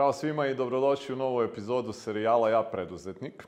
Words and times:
Zdravo 0.00 0.12
svima 0.12 0.46
i 0.46 0.54
dobrodošli 0.54 1.14
u 1.14 1.18
novu 1.18 1.42
epizodu 1.42 1.92
serijala 1.92 2.50
Ja 2.50 2.62
preduzetnik. 2.62 3.46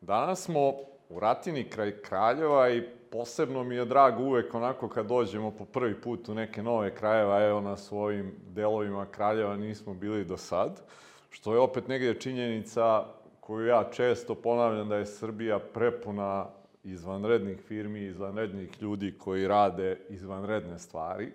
Danas 0.00 0.42
smo 0.42 0.68
u 1.08 1.20
Ratini 1.20 1.70
kraj 1.70 2.02
Kraljeva 2.02 2.70
i 2.70 2.82
posebno 3.10 3.64
mi 3.64 3.74
je 3.74 3.84
drago 3.84 4.22
uvek 4.22 4.54
onako 4.54 4.88
kad 4.88 5.06
dođemo 5.06 5.50
po 5.50 5.64
prvi 5.64 6.00
put 6.00 6.28
u 6.28 6.34
neke 6.34 6.62
nove 6.62 6.94
krajeva, 6.94 7.44
evo 7.44 7.60
na 7.60 7.76
svojim 7.76 8.34
delovima 8.46 9.06
Kraljeva 9.06 9.56
nismo 9.56 9.94
bili 9.94 10.24
do 10.24 10.36
sad, 10.36 10.82
što 11.30 11.52
je 11.52 11.60
opet 11.60 11.88
negdje 11.88 12.20
činjenica 12.20 13.04
koju 13.40 13.66
ja 13.66 13.90
često 13.92 14.34
ponavljam 14.34 14.88
da 14.88 14.96
je 14.96 15.06
Srbija 15.06 15.58
prepuna 15.58 16.46
izvanrednih 16.84 17.60
firmi, 17.60 18.00
izvanrednih 18.00 18.82
ljudi 18.82 19.14
koji 19.18 19.48
rade 19.48 19.98
izvanredne 20.08 20.78
stvari. 20.78 21.32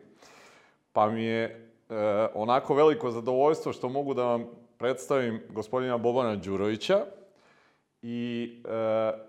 Pa 0.94 1.10
mi 1.10 1.24
je 1.24 1.69
e, 1.90 2.28
onako 2.34 2.74
veliko 2.74 3.12
zadovoljstvo 3.12 3.74
što 3.74 3.90
mogu 3.90 4.14
da 4.14 4.24
vam 4.24 4.46
predstavim 4.78 5.42
gospodina 5.50 5.98
Bobana 5.98 6.36
Đurovića 6.36 7.06
i 8.02 8.50
e, 8.66 8.70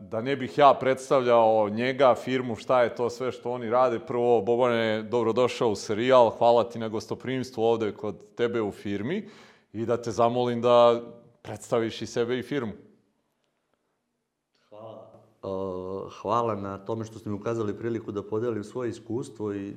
da 0.01 0.21
ne 0.23 0.37
bih 0.37 0.59
ja 0.59 0.75
predstavljao 0.81 1.69
njega, 1.69 2.15
firmu, 2.15 2.57
šta 2.57 2.83
je 2.83 2.95
to 2.95 3.11
sve 3.11 3.33
što 3.33 3.51
oni 3.53 3.71
rade. 3.71 3.99
Prvo, 3.99 4.41
Bobane, 4.41 5.03
dobrodošao 5.03 5.71
u 5.71 5.77
serijal, 5.77 6.31
hvala 6.31 6.65
ti 6.65 6.79
na 6.79 6.89
gostoprimstvu 6.89 7.63
ovde 7.63 7.93
kod 7.93 8.17
tebe 8.37 8.63
u 8.63 8.73
firmi 8.73 9.29
i 9.73 9.87
da 9.87 10.03
te 10.03 10.11
zamolim 10.11 10.61
da 10.61 11.03
predstaviš 11.43 12.03
i 12.03 12.07
sebe 12.07 12.39
i 12.39 12.43
firmu. 12.43 12.73
Hvala. 14.69 15.11
Uh, 15.43 16.13
hvala 16.23 16.55
na 16.55 16.79
tome 16.79 17.05
što 17.05 17.19
ste 17.19 17.31
mi 17.31 17.37
ukazali 17.37 17.79
priliku 17.79 18.13
da 18.13 18.23
podelim 18.23 18.65
svoje 18.65 18.91
iskustvo 18.91 19.55
i 19.55 19.75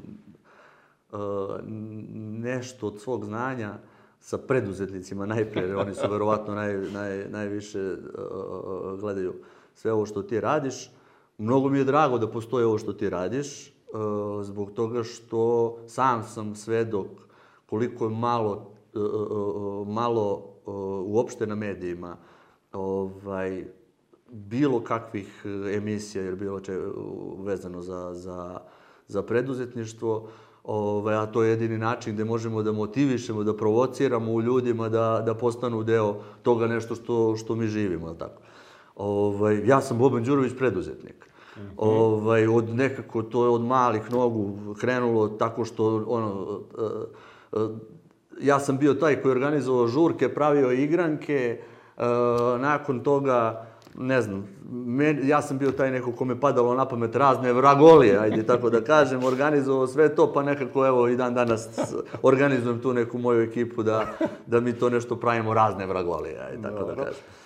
nešto 2.42 2.88
od 2.88 3.02
svog 3.02 3.26
znanja 3.26 3.78
sa 4.20 4.38
preduzetnicima 4.38 5.26
najpre, 5.26 5.62
jer 5.62 5.76
oni 5.76 5.96
su 5.96 6.08
verovatno 6.12 6.56
naj, 6.56 6.78
naj, 6.78 7.30
najviše 7.30 7.80
uh, 7.80 9.00
gledaju 9.00 9.34
sve 9.76 9.92
ovo 9.92 10.06
što 10.06 10.24
ti 10.24 10.40
radiš. 10.40 10.92
Mnogo 11.38 11.70
mi 11.70 11.78
je 11.78 11.84
drago 11.84 12.18
da 12.18 12.32
postoji 12.32 12.66
ovo 12.66 12.78
što 12.78 12.94
ti 12.94 13.10
radiš, 13.10 13.68
uh, 13.68 14.44
zbog 14.44 14.72
toga 14.72 15.04
što 15.04 15.78
sam 15.88 16.24
sam 16.24 16.56
svedok 16.56 17.08
koliko 17.66 18.06
je 18.06 18.12
malo, 18.12 18.72
uh, 18.94 19.88
malo 19.88 20.54
uopšte 21.06 21.48
na 21.48 21.56
medijima 21.56 22.18
ovaj, 22.74 23.66
bilo 24.32 24.84
kakvih 24.84 25.46
emisija 25.76 26.26
ili 26.26 26.36
bilo 26.36 26.60
če, 26.60 26.80
vezano 27.38 27.82
za, 27.82 28.14
za, 28.14 28.60
za 29.08 29.24
preduzetništvo. 29.24 30.30
Ovaj, 30.64 31.16
a 31.16 31.26
to 31.26 31.44
je 31.44 31.50
jedini 31.50 31.78
način 31.78 32.14
gde 32.14 32.26
možemo 32.26 32.64
da 32.64 32.72
motivišemo, 32.72 33.44
da 33.44 33.58
provociramo 33.58 34.32
u 34.32 34.42
ljudima 34.42 34.90
da, 34.90 35.24
da 35.26 35.34
postanu 35.34 35.84
deo 35.84 36.16
toga 36.44 36.68
nešto 36.68 36.96
što, 36.96 37.36
što 37.38 37.56
mi 37.56 37.68
živimo, 37.68 38.10
je 38.10 38.18
tako? 38.18 38.42
Ovaj, 38.96 39.68
ja 39.68 39.82
sam 39.82 39.98
Boban 39.98 40.24
Đurović, 40.24 40.54
preduzetnik. 40.58 41.16
Mm 41.58 41.60
-hmm. 41.60 41.74
ovaj, 41.78 42.48
od 42.48 42.70
nekako, 42.70 43.24
to 43.24 43.44
je 43.44 43.50
od 43.50 43.62
malih 43.62 44.12
nogu 44.12 44.76
krenulo 44.80 45.28
tako 45.28 45.66
što, 45.66 46.06
ono, 46.08 46.60
ja 48.42 48.60
sam 48.60 48.78
bio 48.78 48.94
taj 48.94 49.22
koji 49.22 49.32
organizovao 49.32 49.88
žurke, 49.88 50.34
pravio 50.34 50.72
igranke, 50.72 51.62
nakon 52.60 53.00
toga 53.04 53.68
ne 53.98 54.22
znam, 54.22 54.48
men, 54.72 55.28
ja 55.28 55.42
sam 55.42 55.58
bio 55.58 55.72
taj 55.72 55.92
neko 55.92 56.12
kome 56.12 56.40
padalo 56.40 56.76
na 56.76 56.86
pamet 56.86 57.16
razne 57.16 57.54
vragolije, 57.54 58.18
ajde 58.20 58.46
tako 58.46 58.70
da 58.70 58.82
kažem, 58.82 59.24
organizovao 59.24 59.88
sve 59.88 60.16
to, 60.16 60.34
pa 60.34 60.44
nekako 60.44 60.88
evo 60.88 61.08
i 61.08 61.16
dan 61.16 61.34
danas 61.34 61.68
organizujem 62.22 62.82
tu 62.82 62.94
neku 62.94 63.18
moju 63.18 63.42
ekipu 63.42 63.84
da, 63.84 64.06
da 64.48 64.60
mi 64.60 64.74
to 64.74 64.90
nešto 64.90 65.16
pravimo 65.16 65.54
razne 65.54 65.86
vragolije, 65.86 66.40
ajde 66.40 66.62
tako 66.62 66.76
da 66.76 66.80
Dobro. 66.80 66.96
da 66.96 67.04
kažem. 67.04 67.43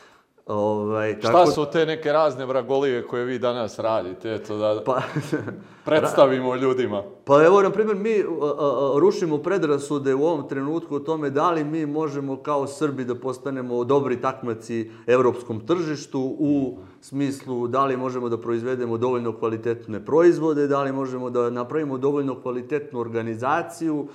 Ovaj, 0.47 1.19
tako... 1.19 1.43
Šta 1.43 1.51
su 1.51 1.65
te 1.71 1.85
neke 1.85 2.11
razne 2.11 2.45
vragolije 2.45 3.07
koje 3.07 3.25
vi 3.25 3.39
danas 3.39 3.79
radite, 3.79 4.33
eto 4.33 4.57
da 4.57 4.83
pa, 4.85 5.01
predstavimo 5.85 6.55
ljudima? 6.55 7.03
Pa 7.25 7.45
evo, 7.45 7.61
na 7.61 7.69
primjer, 7.69 7.95
mi 7.95 8.19
a, 8.19 8.45
a, 8.45 8.99
rušimo 8.99 9.37
predrasude 9.37 10.15
u 10.15 10.23
ovom 10.23 10.47
trenutku 10.47 10.95
o 10.95 10.99
tome 10.99 11.29
da 11.29 11.51
li 11.51 11.63
mi 11.63 11.85
možemo 11.85 12.37
kao 12.37 12.67
Srbi 12.67 13.05
da 13.05 13.15
postanemo 13.15 13.83
dobri 13.83 14.21
takmaci 14.21 14.91
evropskom 15.07 15.67
tržištu 15.67 16.35
u 16.39 16.77
smislu 17.01 17.67
da 17.67 17.85
li 17.85 17.97
možemo 17.97 18.29
da 18.29 18.41
proizvedemo 18.41 18.97
dovoljno 18.97 19.37
kvalitetne 19.37 20.05
proizvode, 20.05 20.67
da 20.67 20.83
li 20.83 20.91
možemo 20.91 21.29
da 21.29 21.49
napravimo 21.49 21.97
dovoljno 21.97 22.41
kvalitetnu 22.41 22.99
organizaciju, 22.99 24.07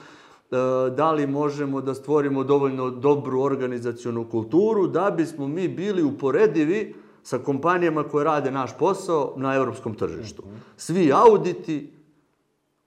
da 0.97 1.13
li 1.13 1.27
možemo 1.27 1.81
da 1.81 1.95
stvorimo 1.95 2.45
dovoljno 2.45 2.91
dobru 2.91 3.41
organizacionu 3.41 4.29
kulturu 4.31 4.87
da 4.87 5.11
bismo 5.11 5.49
mi 5.49 5.69
bili 5.69 6.03
uporedivi 6.03 6.95
sa 7.23 7.39
kompanijama 7.39 8.03
koje 8.03 8.25
rade 8.25 8.51
naš 8.51 8.79
posao 8.79 9.35
na 9.37 9.55
evropskom 9.55 9.95
tržištu. 9.95 10.43
Svi 10.77 11.13
auditi 11.13 11.93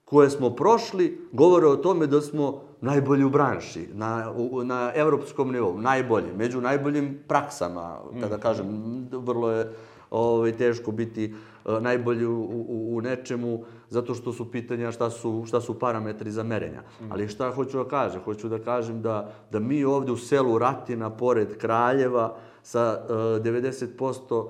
koje 0.06 0.30
smo 0.30 0.50
prošli 0.50 1.28
govore 1.32 1.68
o 1.68 1.76
tome 1.76 2.08
da 2.08 2.22
smo 2.22 2.62
najbolji 2.82 3.24
u 3.24 3.30
branši, 3.30 3.88
na, 3.94 4.34
na 4.64 4.92
evropskom 4.96 5.52
nivou, 5.52 5.82
najbolji, 5.82 6.34
među 6.38 6.62
najboljim 6.62 7.20
praksama, 7.28 7.98
kada 8.22 8.38
kažem, 8.38 8.68
vrlo 9.12 9.52
je 9.52 9.74
ovaj, 10.12 10.58
teško 10.58 10.92
biti 10.92 11.34
uh, 11.34 11.55
najbolji 11.66 12.26
u, 12.26 12.42
u, 12.42 12.96
u 12.98 13.02
nečemu, 13.02 13.64
zato 13.90 14.14
što 14.14 14.34
su 14.34 14.52
pitanja 14.52 14.92
šta 14.92 15.10
su, 15.10 15.44
šta 15.48 15.62
su 15.62 15.80
parametri 15.80 16.32
za 16.32 16.44
merenja. 16.44 16.82
Mm. 17.02 17.12
Ali 17.12 17.28
šta 17.28 17.52
hoću 17.52 17.78
da 17.78 17.90
kažem? 17.90 18.22
Hoću 18.22 18.50
da 18.50 18.60
kažem 18.60 19.02
da, 19.02 19.32
da 19.52 19.60
mi 19.60 19.84
ovde 19.84 20.12
u 20.12 20.18
selu 20.18 20.58
Ratina, 20.58 21.10
pored 21.10 21.58
Kraljeva, 21.58 22.36
sa 22.64 23.06
uh, 23.10 23.16
90% 23.16 24.46
uh, 24.46 24.50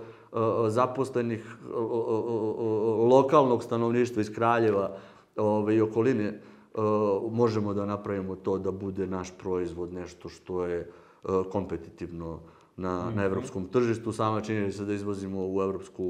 zaposlenih 0.68 1.58
lokalnog 3.09 3.64
stanovništva 3.64 4.22
iz 4.22 4.34
Kraljeva 4.36 4.97
ove, 5.36 5.76
i 5.76 5.82
okoline, 5.82 6.42
možemo 7.32 7.74
da 7.74 7.86
napravimo 7.86 8.36
to 8.36 8.58
da 8.58 8.72
bude 8.72 9.08
naš 9.08 9.32
proizvod 9.38 9.94
nešto 9.94 10.30
što 10.30 10.66
je 10.66 10.92
kompetitivno 11.52 12.40
na, 12.78 13.12
na 13.16 13.24
evropskom 13.24 13.68
tržištu. 13.68 14.12
Sama 14.12 14.41
činjenica 14.41 14.84
da 14.84 14.94
izvozimo 14.94 15.47
u, 15.47 15.62
evropsku, 15.62 16.03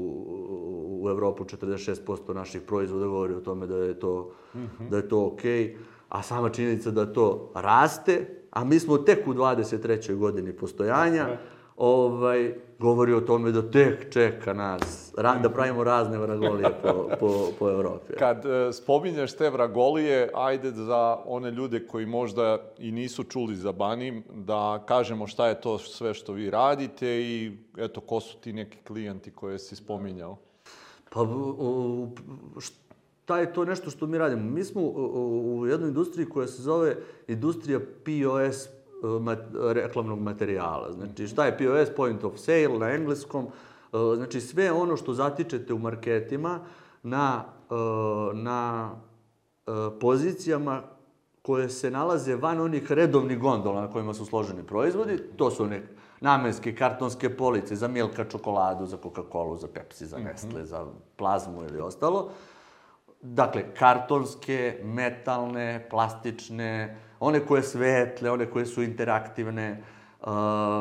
u 1.02 1.06
Evropu 1.10 1.44
46% 1.44 2.34
naših 2.34 2.62
proizvoda 2.62 3.06
govori 3.06 3.34
o 3.34 3.40
tome 3.40 3.66
da 3.66 3.76
je 3.76 3.98
to, 4.00 4.32
mm 4.54 4.58
-hmm. 4.58 4.88
da 4.90 4.96
je 4.96 5.08
to 5.08 5.26
okej. 5.26 5.64
Okay. 5.64 5.76
A 6.08 6.22
sama 6.22 6.50
činjenica 6.50 6.90
da 6.90 7.12
to 7.12 7.52
raste, 7.54 8.42
a 8.50 8.64
mi 8.64 8.78
smo 8.78 8.98
tek 8.98 9.26
u 9.26 9.34
23. 9.34 10.16
godini 10.16 10.52
postojanja, 10.52 11.38
ovaj, 11.76 12.54
govori 12.78 13.12
o 13.12 13.20
tome 13.20 13.52
da 13.52 13.70
tek 13.70 14.12
čeka 14.12 14.52
nas, 14.52 15.12
ra, 15.16 15.38
da 15.42 15.50
pravimo 15.50 15.84
razne 15.84 16.18
vragolije 16.18 16.70
po, 16.82 17.08
po, 17.20 17.48
po 17.58 17.70
Evropi. 17.70 18.12
Kad 18.18 18.46
e, 18.46 18.72
spominješ 18.72 19.36
te 19.36 19.50
vragolije, 19.50 20.30
ajde 20.34 20.70
za 20.70 21.18
one 21.26 21.50
ljude 21.50 21.86
koji 21.86 22.06
možda 22.06 22.58
i 22.78 22.92
nisu 22.92 23.24
čuli 23.24 23.56
za 23.56 23.72
Banim, 23.72 24.24
da 24.34 24.82
kažemo 24.86 25.26
šta 25.26 25.48
je 25.48 25.60
to 25.60 25.78
sve 25.78 26.14
što 26.14 26.32
vi 26.32 26.50
radite 26.50 27.08
i 27.08 27.52
eto, 27.78 28.00
ko 28.00 28.20
su 28.20 28.36
ti 28.36 28.52
neki 28.52 28.78
klijenti 28.86 29.30
koje 29.30 29.58
si 29.58 29.76
spominjao? 29.76 30.36
Pa, 31.10 31.20
o, 31.20 32.08
šta 32.58 33.38
je 33.38 33.52
to 33.52 33.64
nešto 33.64 33.90
što 33.90 34.06
mi 34.06 34.18
radimo? 34.18 34.50
Mi 34.50 34.64
smo 34.64 34.82
u 34.82 35.66
jednoj 35.66 35.88
industriji 35.88 36.28
koja 36.28 36.46
se 36.46 36.62
zove 36.62 36.96
industrija 37.28 37.80
POS 37.80 38.75
mat, 39.20 39.38
reklamnog 39.54 40.20
materijala. 40.20 40.92
Znači, 40.92 41.28
šta 41.28 41.46
je 41.46 41.58
POS, 41.58 41.96
point 41.96 42.24
of 42.24 42.38
sale 42.38 42.78
na 42.78 42.90
engleskom, 42.90 43.44
e, 43.44 43.48
znači 44.16 44.40
sve 44.40 44.72
ono 44.72 44.96
što 44.96 45.14
zatičete 45.14 45.74
u 45.74 45.78
marketima 45.78 46.60
na, 47.02 47.44
e, 47.70 47.74
na 48.34 48.90
pozicijama 50.00 50.82
koje 51.42 51.68
se 51.68 51.90
nalaze 51.90 52.36
van 52.36 52.60
onih 52.60 52.92
redovnih 52.92 53.38
gondola 53.38 53.80
na 53.80 53.90
kojima 53.90 54.14
su 54.14 54.24
složeni 54.24 54.62
proizvodi, 54.62 55.18
to 55.36 55.50
su 55.50 55.66
neke 55.66 55.86
namenske 56.20 56.74
kartonske 56.74 57.36
police 57.36 57.76
za 57.76 57.88
Milka 57.88 58.24
čokoladu, 58.24 58.86
za 58.86 58.96
Coca-Cola, 58.96 59.56
za 59.56 59.68
Pepsi, 59.68 60.06
za 60.06 60.18
Nestle, 60.18 60.48
mm 60.48 60.62
-hmm. 60.62 60.64
za 60.64 60.86
plazmu 61.16 61.64
ili 61.64 61.80
ostalo. 61.80 62.30
Dakle, 63.22 63.74
kartonske, 63.74 64.80
metalne, 64.84 65.86
plastične, 65.90 66.98
one 67.20 67.46
koje 67.46 67.62
svetle, 67.62 68.30
one 68.30 68.50
koje 68.50 68.66
su 68.66 68.82
interaktivne, 68.82 69.82
uh, 70.20 70.28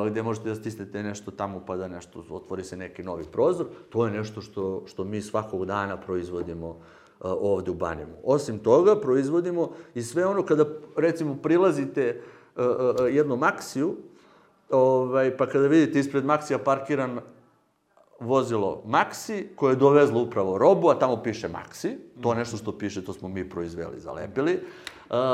gde 0.08 0.24
možete 0.24 0.50
da 0.50 0.56
stisnete 0.56 1.04
nešto 1.04 1.32
tamo 1.32 1.64
pa 1.68 1.76
da 1.76 1.88
nešto, 1.88 2.24
otvori 2.30 2.64
se 2.64 2.78
neki 2.78 3.04
novi 3.04 3.24
prozor. 3.32 3.66
To 3.90 4.06
je 4.06 4.12
nešto 4.12 4.42
što, 4.42 4.84
što 4.88 5.04
mi 5.04 5.22
svakog 5.22 5.66
dana 5.66 5.98
proizvodimo 5.98 6.68
uh, 6.70 6.76
ovde 7.20 7.72
u 7.72 7.76
Banjemu. 7.76 8.14
Osim 8.24 8.60
toga, 8.60 9.02
proizvodimo 9.02 9.72
i 9.96 10.02
sve 10.02 10.26
ono 10.26 10.44
kada, 10.46 10.66
recimo, 10.98 11.36
prilazite 11.36 12.22
uh, 12.56 12.66
uh, 12.66 13.16
jednu 13.16 13.38
maksiju, 13.38 13.96
ovaj, 14.70 15.38
pa 15.38 15.46
kada 15.46 15.68
vidite 15.68 16.00
ispred 16.00 16.26
maksija 16.26 16.60
parkiran 16.60 17.20
vozilo 18.20 18.84
Maxi, 18.86 19.48
koje 19.56 19.72
je 19.72 19.76
dovezlo 19.76 20.22
upravo 20.22 20.58
robu, 20.58 20.90
a 20.90 21.00
tamo 21.00 21.24
piše 21.24 21.50
Maxi, 21.50 21.96
to 22.22 22.32
je 22.32 22.38
nešto 22.38 22.58
što 22.58 22.78
piše, 22.78 23.06
to 23.06 23.14
smo 23.14 23.30
mi 23.30 23.50
proizveli, 23.50 24.00
zalepili, 24.00 24.60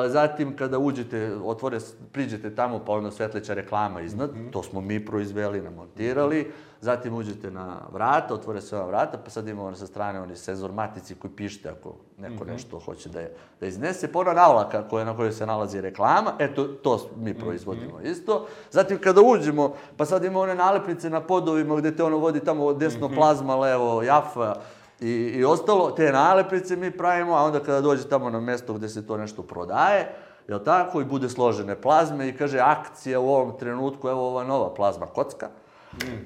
zatim 0.07 0.55
kada 0.55 0.79
uđete, 0.79 1.35
otvore, 1.35 1.77
priđete 2.11 2.55
tamo 2.55 2.79
pa 2.79 2.91
ono 2.91 3.11
svetleća 3.11 3.53
reklama 3.53 4.01
iznad, 4.01 4.31
Mhm. 4.31 4.49
to 4.49 4.63
smo 4.63 4.81
mi 4.81 5.05
proizveli, 5.05 5.61
namontirali. 5.61 6.51
Zatim 6.81 7.13
uđete 7.13 7.51
na 7.51 7.77
vrata, 7.91 8.33
otvore 8.33 8.61
se 8.61 8.77
ova 8.77 8.85
vrata, 8.85 9.17
pa 9.17 9.29
sad 9.29 9.47
imamo 9.47 9.75
sa 9.75 9.87
strane 9.87 10.21
oni 10.21 10.35
sezormatici 10.35 11.15
koji 11.15 11.31
pište 11.31 11.69
ako 11.69 11.89
neko 12.17 12.33
Mhm. 12.35 12.47
nešto 12.47 12.79
hoće 12.79 13.09
da, 13.09 13.19
je, 13.19 13.31
da 13.59 13.67
iznese. 13.67 14.11
Pa 14.11 14.19
ona 14.19 14.33
navlaka 14.33 14.83
koja, 14.83 15.05
na 15.05 15.15
kojoj 15.15 15.31
se 15.31 15.45
nalazi 15.45 15.81
reklama, 15.81 16.33
eto, 16.39 16.63
to 16.65 17.09
mi 17.15 17.33
proizvodimo 17.35 17.97
Mhm. 17.97 18.05
isto. 18.05 18.47
Zatim 18.71 18.97
kada 18.99 19.21
uđemo, 19.23 19.73
pa 19.97 20.05
sad 20.05 20.23
ima 20.23 20.39
one 20.39 20.55
nalepnice 20.55 21.09
na 21.09 21.21
podovima 21.21 21.75
gde 21.75 21.95
te 21.95 22.03
ono 22.03 22.17
vodi 22.17 22.39
tamo 22.39 22.73
desno 22.73 23.07
Mhm. 23.07 23.15
plazma, 23.15 23.55
levo 23.55 24.03
jafa 24.03 24.55
i, 25.01 25.11
i 25.11 25.45
ostalo. 25.45 25.91
Te 25.91 26.11
nalepnice 26.11 26.75
mi 26.75 26.91
pravimo, 26.91 27.33
a 27.33 27.43
onda 27.43 27.59
kada 27.59 27.81
dođe 27.81 28.09
tamo 28.09 28.29
na 28.29 28.39
mesto 28.39 28.73
gde 28.73 28.89
se 28.89 29.07
to 29.07 29.17
nešto 29.17 29.41
prodaje, 29.43 30.15
jel 30.47 30.59
tako, 30.59 31.01
i 31.01 31.05
bude 31.05 31.29
složene 31.29 31.81
plazme 31.81 32.29
i 32.29 32.37
kaže 32.37 32.59
akcija 32.59 33.19
u 33.19 33.29
ovom 33.29 33.57
trenutku, 33.59 34.09
evo 34.09 34.27
ova 34.27 34.43
nova 34.43 34.73
plazma 34.73 35.05
kocka, 35.05 35.49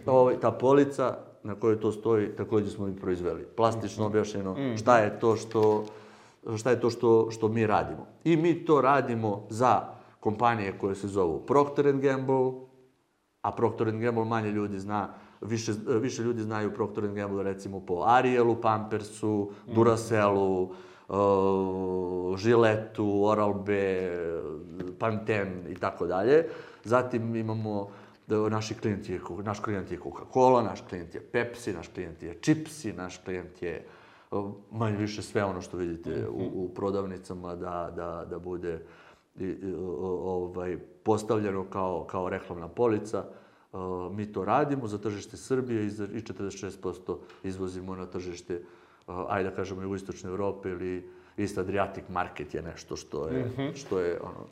ovaj, 0.06 0.39
ta 0.39 0.51
polica 0.51 1.18
na 1.44 1.56
kojoj 1.56 1.80
to 1.80 1.92
stoji, 1.92 2.36
takođe 2.36 2.69
smo 2.69 2.88
mi 2.88 2.95
proizveli. 2.95 3.48
Plastično 3.56 4.06
objašnjeno 4.06 4.56
šta 4.77 4.98
je 4.98 5.19
to 5.19 5.36
što 5.36 5.86
šta 6.57 6.69
je 6.69 6.80
to 6.80 6.89
što, 6.89 7.31
što 7.31 7.48
mi 7.48 7.68
radimo. 7.68 8.07
I 8.24 8.38
mi 8.38 8.66
to 8.66 8.81
radimo 8.81 9.44
za 9.50 9.81
kompanije 10.19 10.77
koje 10.77 10.95
se 10.95 11.07
zovu 11.07 11.39
Procter 11.39 11.94
Gamble, 11.94 12.51
a 13.42 13.51
Procter 13.51 13.92
Gamble 13.92 14.25
manje 14.25 14.51
ljudi 14.51 14.80
zna, 14.80 15.13
više, 15.46 15.72
više 15.88 16.24
ljudi 16.24 16.42
znaju 16.42 16.74
Procter 16.74 17.08
Gamble 17.08 17.44
recimo 17.44 17.80
po 17.80 18.04
Arielu, 18.06 18.62
Pampersu, 18.62 19.52
Duracellu, 19.76 20.74
uh, 21.10 22.38
Žiletu, 22.38 23.06
Oral-B, 23.06 23.72
Pantene 25.00 25.72
i 25.72 25.76
tako 25.76 26.08
dalje. 26.08 26.46
Zatim 26.84 27.36
imamo 27.36 27.90
da 28.28 28.50
naši 28.50 28.74
klijenti 28.74 29.14
je, 29.14 29.20
naš 29.44 29.60
klijent 29.60 29.92
je 29.92 30.00
Coca-Cola, 30.00 30.64
naš 30.64 30.82
klijent 30.90 31.16
je 31.16 31.22
Pepsi, 31.22 31.74
naš 31.74 31.88
klijent 31.88 32.24
je 32.24 32.38
Chipsi, 32.42 32.94
naš 32.94 33.18
klijent 33.26 33.62
je 33.62 33.86
manje 34.72 34.98
više 34.98 35.22
sve 35.22 35.44
ono 35.44 35.62
što 35.62 35.78
vidite 35.78 36.28
u, 36.30 36.52
u 36.54 36.70
prodavnicama 36.76 37.56
da, 37.56 37.94
da, 37.96 38.26
da 38.30 38.40
bude 38.40 38.86
i, 39.40 39.74
ovaj, 40.02 40.78
postavljeno 41.04 41.66
kao, 41.70 42.04
kao 42.10 42.30
reklamna 42.30 42.68
polica. 42.68 43.20
Uh, 43.20 43.45
mi 44.12 44.31
to 44.31 44.45
radimo 44.45 44.88
za 44.88 44.98
tržište 44.98 45.38
Srbije 45.38 45.86
i, 45.86 45.89
za, 45.89 46.04
i 46.06 46.22
46% 46.22 47.16
izvozimo 47.44 47.95
na 47.95 48.06
tržište, 48.06 48.62
ajde 49.07 49.50
da 49.50 49.56
kažemo, 49.56 49.81
jugoistočne 49.81 50.30
Evrope 50.30 50.69
ili 50.69 51.10
East 51.38 51.57
Adriatic 51.57 52.04
Market 52.10 52.54
je 52.54 52.62
nešto 52.62 52.95
što 52.95 53.27
je, 53.27 53.51
što 53.75 54.00
je 54.00 54.19
ono, 54.22 54.45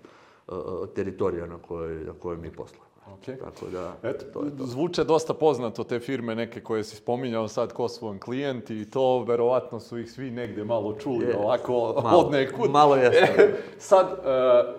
teritorija 0.88 1.46
na 1.46 1.58
kojoj, 1.58 2.04
na 2.06 2.14
kojoj 2.14 2.38
mi 2.38 2.52
poslujemo. 2.52 2.84
Okej. 3.14 3.38
Tako 3.38 3.66
da, 3.72 3.96
Eto, 4.04 4.26
to 4.34 4.46
je 4.46 4.58
to. 4.58 4.66
zvuče 4.66 5.04
dosta 5.04 5.34
poznato 5.34 5.84
te 5.84 6.00
firme 6.00 6.36
neke 6.36 6.62
koje 6.62 6.84
si 6.84 6.96
spominjao 6.96 7.48
sad 7.48 7.74
ko 7.74 7.90
su 7.90 8.06
vam 8.08 8.20
klijenti 8.20 8.82
i 8.82 8.90
to 8.90 9.24
verovatno 9.24 9.80
su 9.80 9.98
ih 10.00 10.12
svi 10.12 10.32
negde 10.32 10.64
malo 10.64 10.94
čuli 10.94 11.26
Je, 11.26 11.38
ovako 11.38 11.72
malo, 12.04 12.20
od 12.20 12.32
nekud. 12.32 12.72
malo 12.72 12.96
jeste. 12.96 13.54
Sad, 13.80 14.08
e, 14.08 14.16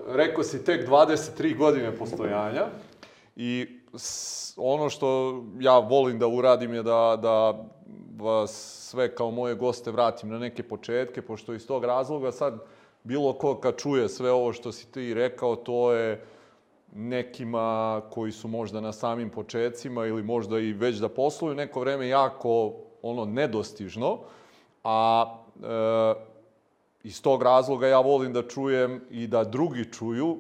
rekao 0.09 0.45
si 0.45 0.65
tek 0.65 0.89
23 0.89 1.59
godine 1.59 1.97
postojanja 1.97 2.67
i 3.37 3.67
ono 4.57 4.91
što 4.91 5.41
ja 5.61 5.79
volim 5.79 6.19
da 6.19 6.27
uradim 6.27 6.75
je 6.75 6.83
da, 6.83 7.19
da 7.23 7.65
vas 8.25 8.51
sve 8.91 9.15
kao 9.15 9.31
moje 9.31 9.55
goste 9.55 9.91
vratim 9.91 10.29
na 10.29 10.39
neke 10.39 10.63
početke, 10.63 11.23
pošto 11.23 11.55
iz 11.55 11.67
tog 11.67 11.85
razloga 11.85 12.33
sad 12.33 12.59
bilo 13.03 13.33
ko 13.33 13.55
kad 13.61 13.77
čuje 13.77 14.09
sve 14.09 14.33
ovo 14.33 14.53
što 14.53 14.73
si 14.73 14.93
ti 14.93 15.15
rekao, 15.15 15.57
to 15.57 15.93
je 15.93 16.25
nekima 16.93 18.01
koji 18.11 18.33
su 18.33 18.49
možda 18.49 18.81
na 18.81 18.93
samim 18.93 19.31
počecima 19.31 20.07
ili 20.07 20.23
možda 20.23 20.59
i 20.59 20.73
već 20.73 20.97
da 20.97 21.09
posluju 21.09 21.55
neko 21.55 21.81
vreme 21.81 22.09
jako 22.09 22.73
ono 23.03 23.25
nedostižno, 23.25 24.19
a 24.85 25.27
e, 25.63 26.15
iz 27.03 27.23
tog 27.23 27.43
razloga 27.43 27.87
ja 27.87 28.01
volim 28.01 28.33
da 28.33 28.43
čujem 28.49 29.01
i 29.11 29.27
da 29.27 29.45
drugi 29.45 29.93
čuju 29.93 30.39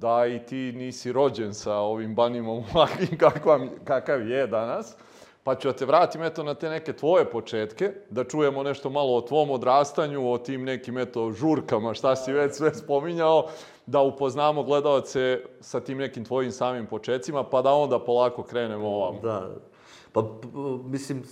da 0.00 0.26
i 0.26 0.38
ti 0.46 0.72
nisi 0.76 1.12
rođen 1.12 1.54
sa 1.54 1.74
ovim 1.74 2.14
banimom 2.14 2.64
ovakvim 2.74 3.18
kakav, 3.24 3.60
kakav 3.84 4.28
je 4.28 4.46
danas. 4.46 4.96
Pa 5.44 5.54
ću 5.54 5.68
da 5.68 5.72
te 5.72 5.86
vratim 5.86 6.22
eto 6.22 6.42
na 6.42 6.54
te 6.54 6.68
neke 6.68 6.92
tvoje 6.92 7.24
početke, 7.24 7.92
da 8.10 8.24
čujemo 8.24 8.62
nešto 8.62 8.90
malo 8.90 9.16
o 9.16 9.20
tvom 9.20 9.50
odrastanju, 9.50 10.32
o 10.32 10.38
tim 10.38 10.64
nekim 10.64 10.98
eto 10.98 11.32
žurkama, 11.32 11.94
šta 11.94 12.16
si 12.16 12.32
već 12.32 12.54
sve 12.54 12.74
spominjao, 12.74 13.46
da 13.86 14.00
upoznamo 14.00 14.62
gledalce 14.62 15.40
sa 15.60 15.80
tim 15.80 15.98
nekim 15.98 16.24
tvojim 16.24 16.52
samim 16.52 16.86
početcima, 16.86 17.44
pa 17.44 17.62
da 17.62 17.72
onda 17.72 17.98
polako 17.98 18.42
krenemo 18.42 18.88
ovam. 18.88 19.20
Da. 19.22 19.50
Pa, 20.12 20.24
mislim, 20.84 21.24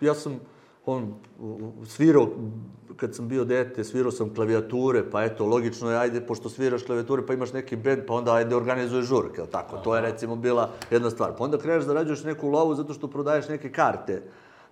ja 0.00 0.14
sam 0.14 0.40
on, 0.86 1.14
svirao, 1.86 2.28
kad 2.96 3.14
sam 3.14 3.28
bio 3.28 3.44
dete, 3.44 3.84
svirao 3.84 4.10
sam 4.10 4.34
klavijature, 4.34 5.10
pa 5.10 5.24
eto, 5.24 5.46
logično 5.46 5.90
je, 5.90 5.98
ajde, 5.98 6.20
pošto 6.20 6.48
sviraš 6.48 6.82
klavijature, 6.82 7.26
pa 7.26 7.34
imaš 7.34 7.52
neki 7.52 7.76
bend, 7.76 8.02
pa 8.06 8.14
onda 8.14 8.34
ajde 8.34 8.56
organizuješ 8.56 9.06
žurke, 9.06 9.40
jel 9.40 9.46
tako? 9.46 9.76
To 9.76 9.96
je 9.96 10.02
recimo 10.02 10.36
bila 10.36 10.70
jedna 10.90 11.10
stvar. 11.10 11.32
Pa 11.38 11.44
onda 11.44 11.58
kreneš 11.58 11.84
da 11.84 11.94
rađuješ 11.94 12.24
neku 12.24 12.48
lovu 12.48 12.74
zato 12.74 12.94
što 12.94 13.08
prodaješ 13.08 13.48
neke 13.48 13.72
karte 13.72 14.22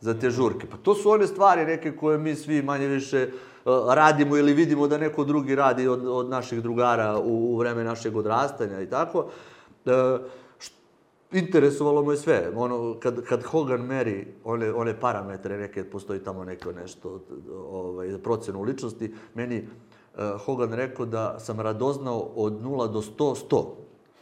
za 0.00 0.14
te 0.14 0.30
žurke. 0.30 0.66
Pa 0.66 0.76
to 0.76 0.94
su 0.94 1.10
one 1.10 1.26
stvari 1.26 1.64
neke 1.64 1.96
koje 1.96 2.18
mi 2.18 2.34
svi 2.34 2.62
manje 2.62 2.86
više 2.86 3.28
uh, 3.64 3.72
radimo 3.94 4.36
ili 4.36 4.52
vidimo 4.52 4.88
da 4.88 4.98
neko 4.98 5.24
drugi 5.24 5.54
radi 5.54 5.88
od, 5.88 6.06
od 6.06 6.28
naših 6.28 6.62
drugara 6.62 7.18
u, 7.18 7.54
u 7.54 7.56
vreme 7.56 7.84
našeg 7.84 8.16
odrastanja 8.16 8.80
i 8.80 8.90
tako. 8.90 9.26
Št- 9.84 10.20
interesovalo 11.32 12.04
me 12.04 12.16
sve. 12.16 12.50
Ono, 12.56 12.96
kad, 13.00 13.24
kad 13.24 13.42
Hogan 13.42 13.80
meri 13.80 14.26
one, 14.44 14.72
one 14.72 15.00
parametre, 15.00 15.58
neke, 15.58 15.84
postoji 15.84 16.20
tamo 16.20 16.44
neko 16.44 16.72
nešto, 16.72 17.20
ovaj, 17.70 18.18
procenu 18.18 18.62
ličnosti, 18.62 19.14
meni 19.34 19.62
uh, 20.14 20.40
Hogan 20.44 20.72
rekao 20.72 21.06
da 21.06 21.38
sam 21.38 21.60
radoznao 21.60 22.18
od 22.18 22.52
0 22.52 22.92
do 22.92 23.00
100, 23.00 23.34
100. 23.50 23.64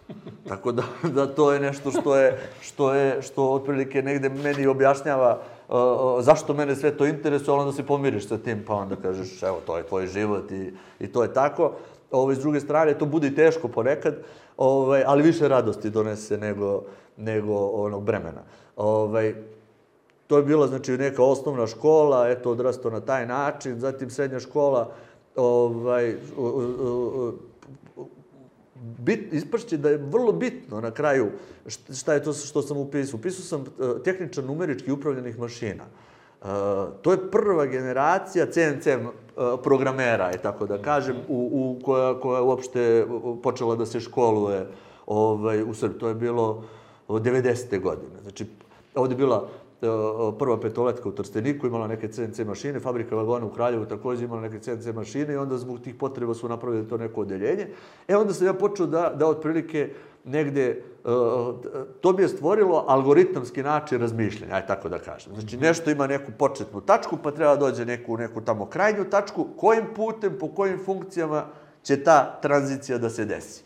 Tako 0.48 0.72
da, 0.72 0.82
da 1.02 1.26
to 1.34 1.52
je 1.52 1.60
nešto 1.60 1.90
što 1.90 2.16
je, 2.16 2.38
što 2.60 2.94
je, 2.94 3.22
što 3.22 3.50
otprilike 3.50 4.02
negde 4.02 4.28
meni 4.28 4.66
objašnjava 4.66 5.40
uh, 5.68 5.74
uh, 5.74 6.24
zašto 6.24 6.54
mene 6.54 6.76
sve 6.76 6.96
to 6.96 7.06
interesuje, 7.06 7.52
ali 7.52 7.60
onda 7.60 7.72
se 7.72 7.86
pomiriš 7.86 8.28
sa 8.28 8.38
tim, 8.38 8.64
pa 8.66 8.74
onda 8.74 8.96
kažeš, 8.96 9.42
evo, 9.42 9.60
to 9.66 9.76
je 9.76 9.86
tvoj 9.86 10.06
život 10.06 10.50
i, 10.50 10.72
i 11.00 11.12
to 11.12 11.22
je 11.22 11.32
tako. 11.32 11.72
Ovaj, 12.10 12.34
s 12.34 12.38
druge 12.38 12.60
strane, 12.60 12.98
to 12.98 13.06
bude 13.06 13.26
i 13.26 13.34
teško 13.34 13.68
ponekad, 13.68 14.14
ovaj, 14.58 15.02
ali 15.06 15.22
više 15.22 15.48
radosti 15.48 15.90
donese 15.90 16.38
nego, 16.38 16.82
nego 17.16 17.54
onog 17.56 18.04
bremena. 18.04 18.42
Ovaj, 18.76 19.34
to 20.26 20.36
je 20.36 20.42
bila 20.42 20.66
znači 20.66 20.92
neka 20.92 21.22
osnovna 21.22 21.66
škola, 21.66 22.28
eto 22.28 22.50
odrastao 22.50 22.90
na 22.90 23.00
taj 23.00 23.26
način, 23.26 23.80
zatim 23.80 24.10
srednja 24.10 24.40
škola, 24.40 24.90
ovaj, 25.36 26.14
u- 26.36 26.42
u- 27.96 28.02
bit, 28.98 29.32
ispršće 29.32 29.76
da 29.76 29.90
je 29.90 29.96
vrlo 29.96 30.32
bitno 30.32 30.80
na 30.80 30.90
kraju 30.90 31.30
št- 31.66 32.00
šta 32.00 32.14
je 32.14 32.22
to 32.22 32.32
što 32.32 32.62
sam 32.62 32.76
upisao. 32.76 33.18
Upisao 33.18 33.44
sam 33.44 33.60
uh, 33.60 34.02
tehničar 34.04 34.44
numerički 34.44 34.92
upravljenih 34.92 35.38
mašina. 35.38 35.84
Uh, 35.84 36.17
to 37.02 37.12
je 37.12 37.30
prva 37.30 37.66
generacija 37.66 38.46
CNC 38.46 38.86
uh, 38.86 39.02
programera, 39.62 40.30
je 40.30 40.38
tako 40.42 40.66
da 40.66 40.78
kažem, 40.78 41.16
u, 41.28 41.50
u, 41.52 41.84
koja, 41.84 42.20
koja 42.20 42.38
je 42.38 42.42
uopšte 42.42 43.06
počela 43.42 43.76
da 43.76 43.86
se 43.86 44.00
školuje 44.00 44.66
ovaj, 45.06 45.62
u 45.62 45.74
Srbiji. 45.74 45.98
To 45.98 46.08
je 46.08 46.14
bilo 46.14 46.64
od 47.08 47.22
90. 47.22 47.80
godine. 47.80 48.22
Znači, 48.22 48.46
ovde 48.94 49.14
je 49.14 49.18
bila 49.18 49.48
prva 50.38 50.60
petoletka 50.60 51.08
u 51.08 51.12
Trsteniku, 51.12 51.66
imala 51.66 51.86
neke 51.86 52.08
CNC 52.08 52.38
mašine, 52.38 52.80
fabrika 52.80 53.16
vagona 53.16 53.46
u 53.46 53.50
Kraljevu 53.50 53.86
takođe 53.86 54.24
imala 54.24 54.40
neke 54.40 54.58
CNC 54.58 54.86
mašine 54.94 55.34
i 55.34 55.36
onda 55.36 55.58
zbog 55.58 55.80
tih 55.80 55.94
potreba 55.94 56.34
su 56.34 56.48
napravili 56.48 56.88
to 56.88 56.96
neko 56.96 57.20
odeljenje. 57.20 57.68
E 58.08 58.16
onda 58.16 58.34
sam 58.34 58.46
ja 58.46 58.52
počeo 58.54 58.86
da, 58.86 59.12
da 59.16 59.26
otprilike 59.26 59.90
negde, 60.24 60.82
uh, 61.04 61.12
to 62.00 62.12
bi 62.12 62.22
je 62.22 62.28
stvorilo 62.28 62.84
algoritamski 62.88 63.62
način 63.62 64.00
razmišljanja, 64.00 64.54
aj 64.54 64.66
tako 64.66 64.88
da 64.88 64.98
kažem. 64.98 65.32
Znači 65.34 65.56
nešto 65.56 65.90
ima 65.90 66.06
neku 66.06 66.32
početnu 66.38 66.80
tačku, 66.80 67.18
pa 67.22 67.30
treba 67.30 67.56
da 67.56 67.60
dođe 67.60 67.84
neku, 67.84 68.16
neku 68.16 68.40
tamo 68.40 68.66
krajnju 68.66 69.04
tačku, 69.04 69.46
kojim 69.56 69.84
putem, 69.96 70.38
po 70.40 70.48
kojim 70.48 70.78
funkcijama 70.84 71.44
će 71.82 72.04
ta 72.04 72.38
tranzicija 72.42 72.98
da 72.98 73.10
se 73.10 73.24
desi. 73.24 73.62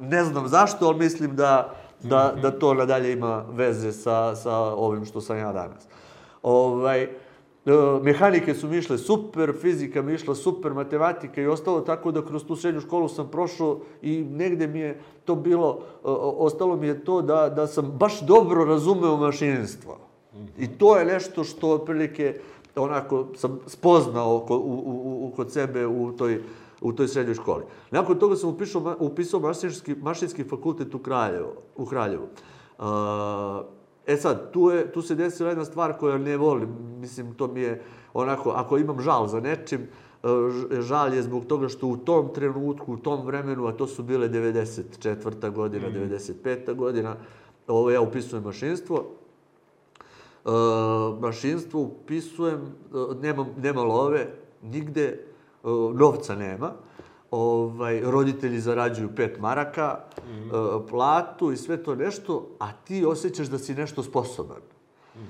Ne 0.00 0.24
znam 0.24 0.48
zašto, 0.48 0.86
ali 0.86 0.98
mislim 0.98 1.36
da, 1.36 1.74
da, 2.02 2.34
da 2.42 2.50
to 2.50 2.74
nadalje 2.74 3.12
ima 3.12 3.44
veze 3.52 3.92
sa, 3.92 4.36
sa 4.36 4.56
ovim 4.58 5.04
što 5.04 5.20
sam 5.20 5.38
ja 5.38 5.52
danas. 5.52 5.86
Ovaj, 6.42 7.02
e, 7.02 7.10
mehanike 8.02 8.54
su 8.54 8.68
mi 8.68 8.78
išle 8.78 8.98
super, 8.98 9.52
fizika 9.60 10.02
mi 10.02 10.14
išla 10.14 10.34
super, 10.34 10.74
matematika 10.74 11.40
i 11.40 11.46
ostalo, 11.46 11.80
tako 11.80 12.12
da 12.12 12.24
kroz 12.24 12.44
tu 12.44 12.56
srednju 12.56 12.80
školu 12.80 13.08
sam 13.08 13.28
prošao 13.28 13.80
i 14.02 14.24
negde 14.24 14.66
mi 14.66 14.78
je 14.78 15.00
to 15.24 15.34
bilo, 15.34 15.78
e, 15.80 15.98
ostalo 16.38 16.76
mi 16.76 16.86
je 16.86 17.04
to 17.04 17.22
da, 17.22 17.48
da 17.48 17.66
sam 17.66 17.92
baš 17.98 18.20
dobro 18.20 18.64
razumeo 18.64 19.16
mašinstvo. 19.16 19.98
I 20.58 20.68
to 20.68 20.96
je 20.96 21.04
nešto 21.04 21.44
što 21.44 21.70
otprilike 21.70 22.40
onako 22.76 23.26
sam 23.36 23.60
spoznao 23.66 24.46
u, 24.48 24.54
u, 24.54 25.26
u, 25.26 25.32
kod 25.36 25.52
sebe 25.52 25.86
u 25.86 26.12
toj 26.12 26.42
u 26.82 26.92
toj 26.92 27.08
srednjoj 27.08 27.34
školi. 27.34 27.64
Nakon 27.90 28.18
toga 28.18 28.36
sam 28.36 28.50
upisao, 28.50 28.96
upisao 29.00 29.40
mašinski, 29.40 29.94
mašinski 29.94 30.44
fakultet 30.44 30.94
u 30.94 30.98
Kraljevu. 30.98 31.52
U 31.76 31.86
Kraljevu. 31.86 32.26
Uh, 32.78 32.84
e 34.06 34.16
sad, 34.16 34.52
tu, 34.52 34.70
je, 34.70 34.92
tu 34.92 35.02
se 35.02 35.14
desila 35.14 35.48
jedna 35.48 35.64
stvar 35.64 35.98
koju 35.98 36.18
ne 36.18 36.36
volim. 36.36 36.68
Mislim, 37.00 37.34
to 37.34 37.46
mi 37.48 37.60
je 37.60 37.82
onako, 38.14 38.50
ako 38.50 38.78
imam 38.78 39.00
žal 39.00 39.26
za 39.26 39.40
nečim, 39.40 39.88
žal 40.80 41.14
je 41.14 41.22
zbog 41.22 41.44
toga 41.44 41.68
što 41.68 41.86
u 41.86 41.96
tom 41.96 42.28
trenutku, 42.34 42.92
u 42.92 42.96
tom 42.96 43.26
vremenu, 43.26 43.66
a 43.66 43.72
to 43.72 43.86
su 43.86 44.02
bile 44.02 44.28
94. 44.28 45.50
godina, 45.50 45.88
mm. 45.88 45.92
95. 45.92 46.74
godina, 46.74 47.16
ovo 47.66 47.90
ja 47.90 48.00
upisujem 48.00 48.44
mašinstvo, 48.44 49.04
Uh, 50.44 50.50
mašinstvo 51.20 51.80
upisujem, 51.80 52.60
uh, 52.92 53.16
nema, 53.22 53.46
nema 53.62 53.82
love, 53.82 54.26
nigde, 54.62 55.24
novca 55.94 56.34
nema, 56.34 56.72
ovaj, 57.30 58.00
roditelji 58.00 58.60
zarađuju 58.60 59.14
pet 59.16 59.40
maraka, 59.40 59.98
mm 60.26 60.50
platu 60.90 61.52
i 61.52 61.56
sve 61.56 61.82
to 61.82 61.94
nešto, 61.94 62.48
a 62.58 62.72
ti 62.72 63.04
osjećaš 63.04 63.46
da 63.46 63.58
si 63.58 63.74
nešto 63.74 64.02
sposoban. 64.02 64.60
Mm. 65.16 65.20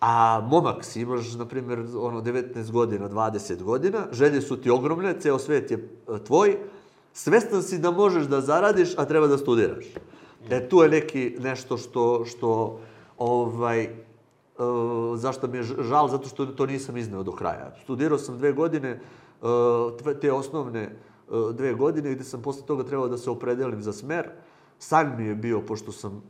A 0.00 0.40
momak 0.50 0.84
si, 0.84 1.00
imaš, 1.00 1.34
na 1.34 1.44
primjer, 1.44 1.78
ono, 1.78 2.22
19 2.22 2.70
godina, 2.70 3.08
20 3.08 3.62
godina, 3.62 4.06
želje 4.12 4.40
su 4.40 4.56
ti 4.56 4.70
ogromne, 4.70 5.20
ceo 5.20 5.38
svet 5.38 5.70
je 5.70 5.88
tvoj, 6.26 6.56
svestan 7.12 7.62
si 7.62 7.78
da 7.78 7.90
možeš 7.90 8.24
da 8.24 8.40
zaradiš, 8.40 8.94
a 8.96 9.04
treba 9.04 9.26
da 9.26 9.38
studiraš. 9.38 9.84
E, 10.50 10.68
tu 10.68 10.82
je 10.82 10.88
neki 10.88 11.36
nešto 11.40 11.76
što, 11.76 12.24
što 12.24 12.80
ovaj, 13.18 14.05
zašto 15.16 15.48
mi 15.48 15.58
je 15.58 15.62
žal, 15.62 16.08
zato 16.08 16.28
što 16.28 16.46
to 16.46 16.66
nisam 16.66 16.96
izneo 16.96 17.22
do 17.22 17.32
kraja. 17.32 17.74
Studirao 17.82 18.18
sam 18.18 18.38
dve 18.38 18.52
godine, 18.52 19.00
uh, 19.42 19.48
te 20.20 20.32
osnovne 20.32 20.96
uh, 21.28 21.54
dve 21.54 21.74
godine, 21.74 22.14
gde 22.14 22.24
sam 22.24 22.42
posle 22.42 22.66
toga 22.66 22.84
trebao 22.84 23.08
da 23.08 23.18
se 23.18 23.30
opredelim 23.30 23.82
za 23.82 23.92
smer. 23.92 24.28
San 24.78 25.16
mi 25.16 25.24
je 25.24 25.34
bio, 25.34 25.60
pošto 25.60 25.92
sam 25.92 26.22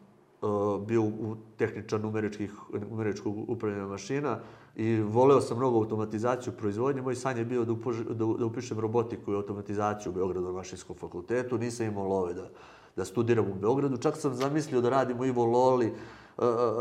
bio 0.87 1.02
u 1.02 1.37
tehničar 1.56 2.00
numeričkih, 2.00 2.52
numeričkog 2.90 3.50
upravljanja 3.50 3.87
mašina 3.87 4.38
i 4.76 5.00
voleo 5.00 5.40
sam 5.40 5.56
mnogo 5.56 5.78
automatizaciju 5.78 6.52
proizvodnje. 6.52 7.02
Moj 7.02 7.14
san 7.14 7.38
je 7.38 7.45
bio 7.45 7.64
da, 7.64 7.73
upož, 7.73 8.00
da, 8.09 8.25
da 8.38 8.47
upišem 8.47 8.80
robotiku 8.80 9.33
i 9.33 9.37
automatizaciju 9.37 10.12
u 10.12 10.14
Beogradu 10.14 10.47
na 10.47 10.52
mašinskom 10.52 10.97
fakultetu. 10.97 11.59
Nisam 11.59 11.87
imao 11.87 12.09
love 12.09 12.35
da, 12.35 12.49
da 12.97 13.04
studiram 13.04 13.50
u 13.50 13.54
Beogradu. 13.54 13.97
Čak 13.97 14.16
sam 14.16 14.35
zamislio 14.35 14.80
da 14.80 14.90
radim 14.90 15.21
u 15.21 15.25
Ivo 15.25 15.45
Loli, 15.45 15.92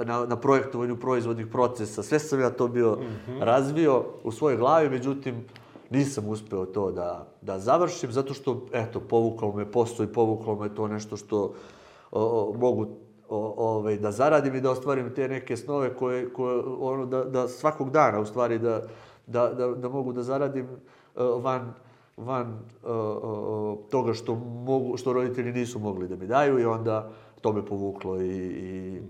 na, 0.05 0.25
na 0.25 0.35
projektovanju 0.35 0.95
proizvodnih 0.95 1.47
procesa. 1.47 2.03
Sve 2.03 2.19
sam 2.19 2.39
ja 2.39 2.49
to 2.49 2.67
bio 2.67 2.95
mm 2.95 3.03
-hmm. 3.03 3.43
razvio 3.43 4.03
u 4.23 4.31
svojoj 4.31 4.57
glavi, 4.57 4.89
međutim, 4.89 5.45
nisam 5.89 6.27
uspeo 6.27 6.65
to 6.65 6.91
da, 6.91 7.27
da 7.41 7.59
završim, 7.59 8.11
zato 8.11 8.33
što, 8.33 8.65
eto, 8.73 8.99
povukalo 8.99 9.53
me 9.53 9.71
posao 9.71 10.03
i 10.03 10.13
povukalo 10.13 10.55
me 10.55 10.75
to 10.75 10.87
nešto 10.87 11.17
što 11.17 11.53
o, 12.11 12.23
o, 12.51 12.57
mogu 12.57 12.87
o, 13.29 13.53
ovaj, 13.57 13.97
da 13.97 14.11
zaradim 14.11 14.55
i 14.55 14.61
da 14.61 14.71
ostvarim 14.71 15.13
te 15.15 15.27
neke 15.27 15.57
snove 15.57 15.95
koje, 15.95 16.33
koje 16.33 16.63
ono, 16.79 17.05
da, 17.05 17.23
da 17.23 17.47
svakog 17.47 17.91
dana, 17.91 18.19
u 18.19 18.25
stvari, 18.25 18.59
da, 18.59 18.81
da, 19.27 19.49
da, 19.49 19.67
da 19.67 19.89
mogu 19.89 20.13
da 20.13 20.23
zaradim 20.23 20.65
uh, 21.15 21.43
van 21.43 21.73
van 22.17 22.47
uh, 22.83 22.89
uh, 22.89 23.77
toga 23.89 24.13
što 24.13 24.35
mogu 24.65 24.97
što 24.97 25.13
roditelji 25.13 25.51
nisu 25.51 25.79
mogli 25.79 26.07
da 26.07 26.15
mi 26.15 26.27
daju 26.27 26.59
i 26.59 26.65
onda 26.65 27.09
to 27.41 27.53
me 27.53 27.65
povuklo 27.65 28.21
i, 28.21 28.27
i 28.27 29.01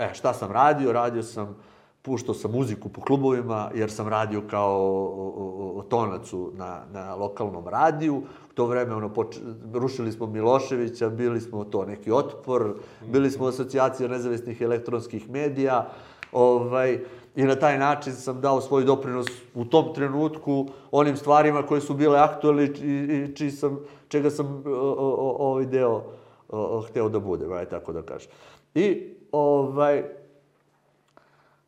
E, 0.00 0.14
šta 0.14 0.34
sam 0.34 0.52
radio? 0.52 0.92
Radio 0.92 1.22
sam, 1.22 1.56
puštao 2.02 2.34
sam 2.34 2.52
muziku 2.52 2.88
po 2.88 3.00
klubovima, 3.00 3.70
jer 3.74 3.90
sam 3.90 4.08
radio 4.08 4.42
kao 4.50 5.84
tonacu 5.88 6.52
na, 6.54 6.82
na 6.92 7.14
lokalnom 7.14 7.68
radiju. 7.68 8.16
U 8.16 8.54
to 8.54 8.66
vreme, 8.66 8.94
ono, 8.94 9.08
poč... 9.08 9.36
rušili 9.74 10.12
smo 10.12 10.26
Miloševića, 10.26 11.08
bili 11.08 11.40
smo 11.40 11.64
to 11.64 11.84
neki 11.84 12.12
otpor, 12.12 12.74
bili 13.06 13.30
smo 13.30 13.46
asocijacija 13.46 14.08
nezavisnih 14.08 14.60
elektronskih 14.60 15.30
medija, 15.30 15.90
ovaj, 16.32 17.00
i 17.36 17.42
na 17.44 17.54
taj 17.54 17.78
način 17.78 18.12
sam 18.12 18.40
dao 18.40 18.60
svoj 18.60 18.84
doprinos 18.84 19.26
u 19.54 19.64
tom 19.64 19.94
trenutku 19.94 20.66
onim 20.90 21.16
stvarima 21.16 21.62
koje 21.62 21.80
su 21.80 21.94
bile 21.94 22.18
aktualne 22.18 22.64
i, 22.64 22.68
i 22.68 23.36
čiji 23.36 23.50
sam, 23.50 23.78
čega 24.08 24.30
sam 24.30 24.62
ovaj 24.66 25.66
deo 25.66 26.02
o, 26.48 26.80
hteo 26.80 27.08
da 27.08 27.20
bude, 27.20 27.46
aj 27.54 27.64
tako 27.64 27.92
da 27.92 28.02
kažem. 28.02 28.30
I 28.74 29.19
ovaj, 29.32 30.04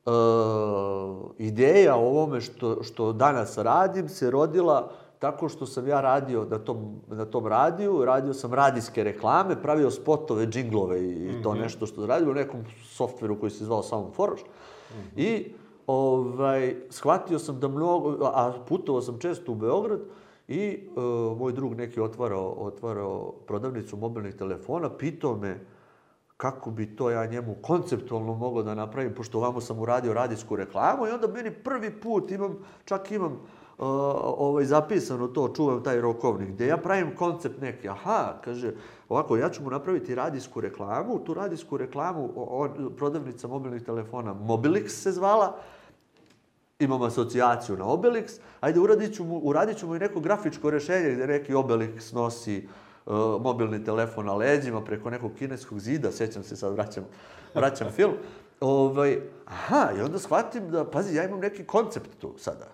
uh, 0.06 0.12
ideja 1.38 1.96
o 1.96 2.06
ovome 2.06 2.40
što, 2.40 2.82
što 2.82 3.12
danas 3.12 3.58
radim 3.58 4.08
se 4.08 4.30
rodila 4.30 4.90
tako 5.18 5.48
što 5.48 5.66
sam 5.66 5.88
ja 5.88 6.00
radio 6.00 6.46
na 6.50 6.58
tom, 6.58 7.00
na 7.08 7.24
tom 7.24 7.46
radiju, 7.46 8.04
radio 8.04 8.34
sam 8.34 8.54
radijske 8.54 9.04
reklame, 9.04 9.62
pravio 9.62 9.90
spotove, 9.90 10.46
džinglove 10.46 11.04
i 11.04 11.14
mm 11.14 11.28
-hmm. 11.28 11.42
to 11.42 11.52
mhm. 11.52 11.60
nešto 11.60 11.86
što 11.86 12.06
radio 12.06 12.30
u 12.30 12.34
nekom 12.34 12.64
softveru 12.84 13.40
koji 13.40 13.50
se 13.50 13.64
zvao 13.64 13.82
Soundforge. 13.82 14.42
Mm 14.42 14.94
-hmm. 14.94 15.20
I 15.20 15.52
ovaj, 15.86 16.76
shvatio 16.90 17.38
sam 17.38 17.60
da 17.60 17.68
mnogo, 17.68 18.24
a 18.34 18.52
putovao 18.68 19.02
sam 19.02 19.18
često 19.18 19.52
u 19.52 19.54
Beograd, 19.54 20.00
i 20.48 20.88
uh, 20.96 21.38
moj 21.38 21.52
drug 21.52 21.74
neki 21.74 22.00
otvarao, 22.00 22.54
otvarao 22.58 23.32
prodavnicu 23.46 23.96
mobilnih 23.96 24.34
telefona, 24.34 24.90
pitao 24.90 25.36
me, 25.36 25.60
kako 26.42 26.70
bi 26.70 26.96
to 26.96 27.10
ja 27.10 27.26
njemu 27.26 27.54
konceptualno 27.62 28.34
mogao 28.34 28.62
da 28.62 28.74
napravim, 28.74 29.14
pošto 29.14 29.38
ovamo 29.38 29.60
sam 29.60 29.78
uradio 29.78 30.14
radijsku 30.14 30.56
reklamu 30.56 31.06
i 31.06 31.10
onda 31.10 31.28
meni 31.28 31.50
prvi 31.50 32.00
put 32.00 32.30
imam, 32.30 32.56
čak 32.84 33.10
imam 33.10 33.32
uh, 33.32 33.38
ovaj, 34.38 34.64
zapisano 34.64 35.28
to, 35.28 35.48
čuvam 35.56 35.82
taj 35.82 36.00
rokovnik, 36.00 36.48
gde 36.48 36.66
ja 36.66 36.76
pravim 36.76 37.14
koncept 37.16 37.60
neki, 37.60 37.88
aha, 37.88 38.34
kaže, 38.44 38.74
ovako, 39.08 39.36
ja 39.36 39.50
ću 39.50 39.62
mu 39.62 39.70
napraviti 39.70 40.14
radijsku 40.14 40.60
reklamu, 40.60 41.18
tu 41.18 41.34
radijsku 41.34 41.76
reklamu, 41.76 42.32
on, 42.36 42.90
prodavnica 42.96 43.48
mobilnih 43.48 43.82
telefona 43.82 44.34
Mobilix 44.34 44.88
se 44.88 45.12
zvala, 45.12 45.56
imam 46.78 47.02
asocijaciju 47.02 47.76
na 47.76 47.84
Obelix, 47.84 48.40
ajde 48.60 48.80
uradit 48.80 49.14
ću 49.14 49.24
mu, 49.24 49.38
uradit 49.38 49.78
ću 49.78 49.86
mu 49.86 49.96
i 49.96 49.98
neko 49.98 50.20
grafičko 50.20 50.70
rešenje 50.70 51.14
gde 51.14 51.26
neki 51.26 51.54
Obelix 51.54 52.14
nosi 52.14 52.66
uh, 52.66 52.70
mobilni 53.40 53.84
telefon 53.84 54.26
na 54.26 54.34
leđima 54.34 54.84
preko 54.84 55.10
nekog 55.10 55.32
kineskog 55.38 55.80
zida, 55.80 56.12
sećam 56.12 56.42
se 56.42 56.56
sad, 56.56 56.72
vraćam, 56.72 57.04
vraćam 57.54 57.90
film. 57.96 58.14
Ovaj, 58.60 59.20
aha, 59.46 59.90
i 59.98 60.00
onda 60.00 60.18
shvatim 60.18 60.70
da, 60.70 60.84
pazi, 60.84 61.16
ja 61.16 61.24
imam 61.24 61.40
neki 61.40 61.64
koncept 61.64 62.10
tu 62.18 62.34
sada. 62.38 62.68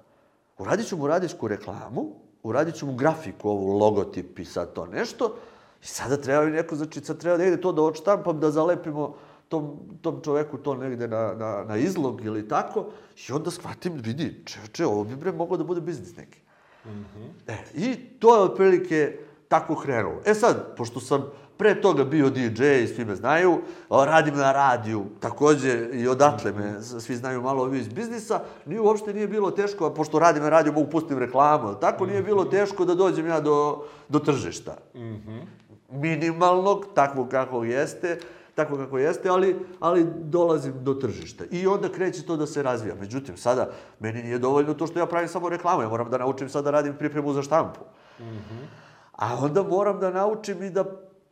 Uradit 0.58 0.88
ću 0.88 0.96
mu 0.96 1.06
radijsku 1.06 1.48
reklamu, 1.48 2.06
uradit 2.42 2.74
ću 2.74 2.86
mu 2.86 2.94
grafiku, 2.94 3.48
ovu 3.48 3.78
logotip 3.78 4.38
i 4.38 4.44
sad 4.44 4.72
to 4.72 4.86
nešto, 4.86 5.36
i 5.82 5.86
sada 5.86 6.16
treba 6.16 6.44
mi 6.44 6.50
neko, 6.50 6.76
znači 6.76 7.00
sad 7.00 7.18
treba 7.18 7.36
negde 7.36 7.60
to 7.60 7.72
da 7.72 7.82
odštampam, 7.82 8.40
da 8.40 8.50
zalepimo 8.50 9.14
tom, 9.48 9.78
tom 10.02 10.20
čoveku 10.24 10.58
to 10.58 10.74
negde 10.74 11.08
na, 11.08 11.34
na, 11.34 11.64
na 11.68 11.76
izlog 11.76 12.24
ili 12.24 12.48
tako, 12.48 12.86
i 13.28 13.32
onda 13.32 13.50
shvatim, 13.50 13.94
vidi, 13.94 14.42
čeče, 14.44 14.86
ovo 14.86 15.04
bi 15.04 15.16
bre 15.16 15.32
moglo 15.32 15.56
da 15.56 15.64
bude 15.64 15.80
biznis 15.80 16.16
neki. 16.16 16.40
Mm 16.84 16.90
-hmm. 16.90 17.28
E, 17.46 17.56
I 17.74 17.96
to 18.18 18.36
je 18.36 18.42
otprilike 18.42 19.18
tako 19.48 19.76
krenulo. 19.76 20.20
E 20.24 20.34
sad, 20.34 20.76
pošto 20.76 21.00
sam 21.00 21.30
pre 21.58 21.80
toga 21.80 22.04
bio 22.04 22.30
DJ, 22.30 22.86
svi 22.94 23.04
me 23.04 23.16
znaju, 23.16 23.58
radim 23.90 24.36
na 24.36 24.52
radiju, 24.52 25.04
takođe 25.20 25.88
i 25.92 26.08
odatle 26.08 26.52
me 26.52 26.82
svi 26.82 27.16
znaju 27.16 27.42
malo 27.42 27.62
ovi 27.62 27.78
iz 27.78 27.88
biznisa, 27.88 28.40
ni 28.66 28.78
uopšte 28.78 29.14
nije 29.14 29.28
bilo 29.28 29.50
teško, 29.50 29.86
a 29.86 29.94
pošto 29.94 30.18
radim 30.18 30.42
na 30.42 30.48
radiju 30.48 30.72
mogu 30.72 30.90
pustim 30.90 31.18
reklamu, 31.18 31.74
tako 31.74 32.06
nije 32.06 32.22
bilo 32.22 32.44
teško 32.44 32.84
da 32.84 32.94
dođem 32.94 33.26
ja 33.26 33.40
do, 33.40 33.84
do 34.08 34.18
tržišta. 34.18 34.76
Minimalnog, 35.90 36.86
takvog 36.94 37.28
kako 37.28 37.64
jeste, 37.64 38.18
tako 38.54 38.76
kako 38.76 38.98
jeste, 38.98 39.28
ali, 39.28 39.56
ali 39.80 40.06
dolazim 40.20 40.74
do 40.80 40.94
tržišta. 40.94 41.44
I 41.50 41.66
onda 41.66 41.88
kreće 41.88 42.26
to 42.26 42.36
da 42.36 42.46
se 42.46 42.62
razvija. 42.62 42.94
Međutim, 42.94 43.36
sada, 43.36 43.70
meni 44.00 44.22
nije 44.22 44.38
dovoljno 44.38 44.74
to 44.74 44.86
što 44.86 44.98
ja 44.98 45.06
pravim 45.06 45.28
samo 45.28 45.48
reklamu, 45.48 45.82
ja 45.82 45.88
moram 45.88 46.10
da 46.10 46.18
naučim 46.18 46.48
sad 46.48 46.64
da 46.64 46.70
radim 46.70 46.94
pripremu 46.98 47.32
za 47.32 47.42
štampu. 47.42 47.80
Mm 48.20 48.24
-hmm. 48.24 48.87
A 49.18 49.36
onda 49.42 49.62
moram 49.62 50.00
da 50.00 50.10
naučim 50.10 50.62
i 50.62 50.70
da 50.70 50.84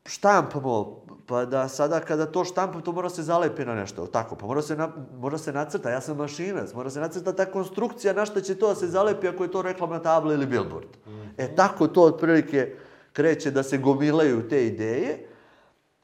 štampamo, 0.07 1.03
pa 1.27 1.45
da 1.45 1.69
sada 1.69 2.01
kada 2.01 2.27
to 2.27 2.45
štampam, 2.45 2.83
to 2.83 2.93
mora 2.93 3.09
se 3.09 3.23
zalepi 3.23 3.65
na 3.65 3.75
nešto, 3.75 4.07
tako, 4.07 4.37
pa 4.37 4.47
mora 4.47 4.63
se, 4.63 4.77
na, 4.77 4.89
mora 5.19 5.39
se 5.39 5.53
nacrta, 5.53 5.91
ja 5.91 6.01
sam 6.01 6.17
mašinac, 6.17 6.75
mora 6.75 6.91
se 6.91 7.01
nacrta 7.01 7.33
ta 7.33 7.45
konstrukcija, 7.45 8.13
na 8.13 8.27
šta 8.27 8.41
će 8.41 8.55
to 8.55 8.69
da 8.69 8.75
se 8.75 8.87
zalepi 8.87 9.29
ako 9.29 9.45
je 9.45 9.51
to 9.51 9.63
reklamna 9.63 10.03
tabla 10.03 10.35
ili 10.35 10.47
billboard. 10.47 10.89
Mm. 11.07 11.11
E, 11.39 11.55
tako 11.57 11.89
to 11.89 12.03
otprilike 12.03 12.75
kreće 13.13 13.51
da 13.51 13.63
se 13.63 13.79
gomilaju 13.79 14.49
te 14.49 14.67
ideje. 14.67 15.29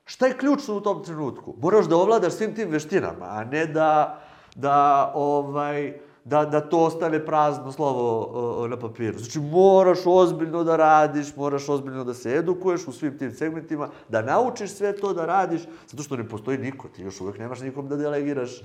Šta 0.04 0.26
je 0.26 0.38
ključno 0.38 0.76
u 0.76 0.80
tom 0.80 1.04
trenutku? 1.04 1.54
Moraš 1.58 1.86
da 1.86 1.96
ovladaš 1.96 2.32
svim 2.32 2.54
tim 2.54 2.70
veštinama, 2.70 3.24
a 3.24 3.44
ne 3.44 3.66
da, 3.66 4.22
da 4.54 5.12
ovaj, 5.14 6.00
da, 6.24 6.44
da 6.44 6.60
to 6.60 6.78
ostane 6.78 7.26
prazno 7.26 7.72
slovo 7.72 8.30
o, 8.32 8.68
na 8.68 8.76
papiru. 8.76 9.18
Znači, 9.18 9.40
moraš 9.40 9.98
ozbiljno 10.06 10.64
da 10.64 10.76
radiš, 10.76 11.36
moraš 11.36 11.68
ozbiljno 11.68 12.04
da 12.04 12.14
se 12.14 12.36
edukuješ 12.36 12.88
u 12.88 12.92
svim 12.92 13.18
tim 13.18 13.32
segmentima, 13.32 13.88
da 14.08 14.22
naučiš 14.22 14.70
sve 14.70 14.96
to 14.96 15.12
da 15.12 15.26
radiš, 15.26 15.62
zato 15.86 16.02
što 16.02 16.16
ne 16.16 16.28
postoji 16.28 16.58
niko, 16.58 16.88
ti 16.88 17.02
još 17.02 17.20
uvek 17.20 17.38
nemaš 17.38 17.60
nikom 17.60 17.88
da 17.88 17.96
delegiraš 17.96 18.60
uh, 18.60 18.62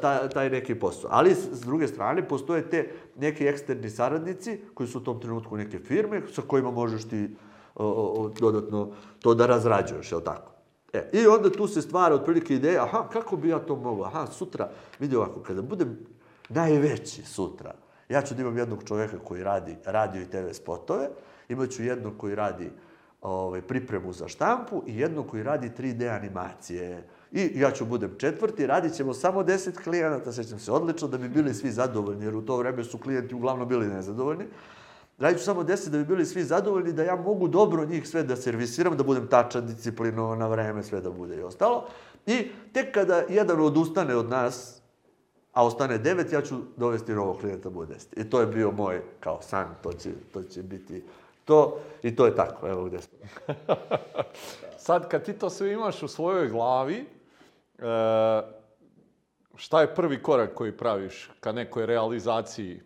taj, 0.00 0.28
taj 0.28 0.50
neki 0.50 0.74
posao. 0.74 1.10
Ali, 1.12 1.34
s 1.34 1.60
druge 1.60 1.88
strane, 1.88 2.28
postoje 2.28 2.70
te 2.70 2.90
neki 3.16 3.46
eksterni 3.46 3.90
saradnici, 3.90 4.60
koji 4.74 4.88
su 4.88 4.98
u 4.98 5.04
tom 5.04 5.20
trenutku 5.20 5.56
neke 5.56 5.78
firme, 5.78 6.22
sa 6.32 6.42
kojima 6.42 6.70
možeš 6.70 7.08
ti 7.08 7.36
o, 7.74 7.86
o, 7.86 8.28
dodatno 8.40 8.90
to 9.20 9.34
da 9.34 9.46
razrađuješ, 9.46 10.12
je 10.12 10.16
li 10.16 10.24
tako? 10.24 10.52
E, 10.92 11.10
I 11.12 11.26
onda 11.26 11.50
tu 11.50 11.66
se 11.66 11.82
stvara 11.82 12.14
otprilike 12.14 12.54
ideja, 12.54 12.84
aha, 12.84 13.08
kako 13.12 13.36
bi 13.36 13.48
ja 13.48 13.58
to 13.58 13.76
mogao? 13.76 14.06
Aha, 14.06 14.26
sutra, 14.26 14.70
vidi 14.98 15.16
ovako, 15.16 15.40
kada 15.40 15.62
budem 15.62 15.98
najveći 16.48 17.22
sutra. 17.22 17.74
Ja 18.08 18.22
ću 18.22 18.34
da 18.34 18.42
imam 18.42 18.58
jednog 18.58 18.84
čoveka 18.84 19.18
koji 19.18 19.42
radi 19.42 19.76
radio 19.84 20.22
i 20.22 20.30
TV 20.30 20.50
spotove, 20.52 21.08
imaću 21.48 21.84
jednog 21.84 22.12
koji 22.18 22.34
radi 22.34 22.70
ovaj, 23.22 23.62
pripremu 23.62 24.12
za 24.12 24.28
štampu 24.28 24.82
i 24.86 24.98
jednog 24.98 25.28
koji 25.30 25.42
radi 25.42 25.70
3D 25.78 26.16
animacije. 26.16 27.04
I 27.32 27.60
ja 27.60 27.70
ću 27.70 27.84
budem 27.84 28.14
četvrti, 28.18 28.66
radit 28.66 28.94
ćemo 28.94 29.14
samo 29.14 29.42
10 29.42 29.82
klijenata, 29.84 30.32
sećam 30.32 30.58
se 30.58 30.72
odlično, 30.72 31.08
da 31.08 31.18
bi 31.18 31.28
bili 31.28 31.54
svi 31.54 31.70
zadovoljni, 31.70 32.24
jer 32.24 32.36
u 32.36 32.42
to 32.42 32.56
vreme 32.56 32.84
su 32.84 32.98
klijenti 32.98 33.34
uglavnom 33.34 33.68
bili 33.68 33.86
nezadovoljni. 33.86 34.44
Radit 35.18 35.38
ću 35.38 35.44
samo 35.44 35.62
10 35.62 35.88
da 35.88 35.98
bi 35.98 36.04
bili 36.04 36.26
svi 36.26 36.44
zadovoljni, 36.44 36.92
da 36.92 37.02
ja 37.02 37.16
mogu 37.16 37.48
dobro 37.48 37.84
njih 37.84 38.08
sve 38.08 38.22
da 38.22 38.36
servisiram, 38.36 38.96
da 38.96 39.02
budem 39.02 39.26
tačan, 39.26 39.66
disciplinovan 39.66 40.38
na 40.38 40.48
vreme, 40.48 40.82
sve 40.82 41.00
da 41.00 41.10
bude 41.10 41.36
i 41.36 41.42
ostalo. 41.42 41.86
I 42.26 42.50
tek 42.72 42.94
kada 42.94 43.22
jedan 43.28 43.60
odustane 43.60 44.16
od 44.16 44.28
nas, 44.28 44.75
a 45.56 45.64
ostane 45.64 45.98
devet, 45.98 46.32
ja 46.32 46.42
ću 46.42 46.56
dovesti 46.76 47.12
novog 47.12 47.40
klijenta 47.40 47.70
bude 47.70 47.94
deset. 47.94 48.18
I 48.18 48.30
to 48.30 48.40
je 48.40 48.46
bio 48.46 48.70
moj, 48.70 49.02
kao 49.20 49.42
san, 49.42 49.74
to 49.82 49.92
će, 49.92 50.10
to 50.32 50.42
će 50.42 50.62
biti 50.62 51.02
to 51.44 51.78
i 52.02 52.16
to 52.16 52.26
je 52.26 52.34
tako, 52.34 52.68
evo 52.68 52.84
gde 52.84 52.98
smo. 53.00 53.18
Sad, 54.86 55.08
kad 55.08 55.24
ti 55.24 55.32
to 55.32 55.50
sve 55.50 55.72
imaš 55.72 56.02
u 56.02 56.08
svojoj 56.08 56.48
glavi, 56.48 56.96
e, 56.96 57.04
šta 59.54 59.80
je 59.80 59.94
prvi 59.94 60.22
korak 60.22 60.54
koji 60.54 60.76
praviš 60.76 61.30
ka 61.40 61.52
nekoj 61.52 61.86
realizaciji? 61.86 62.80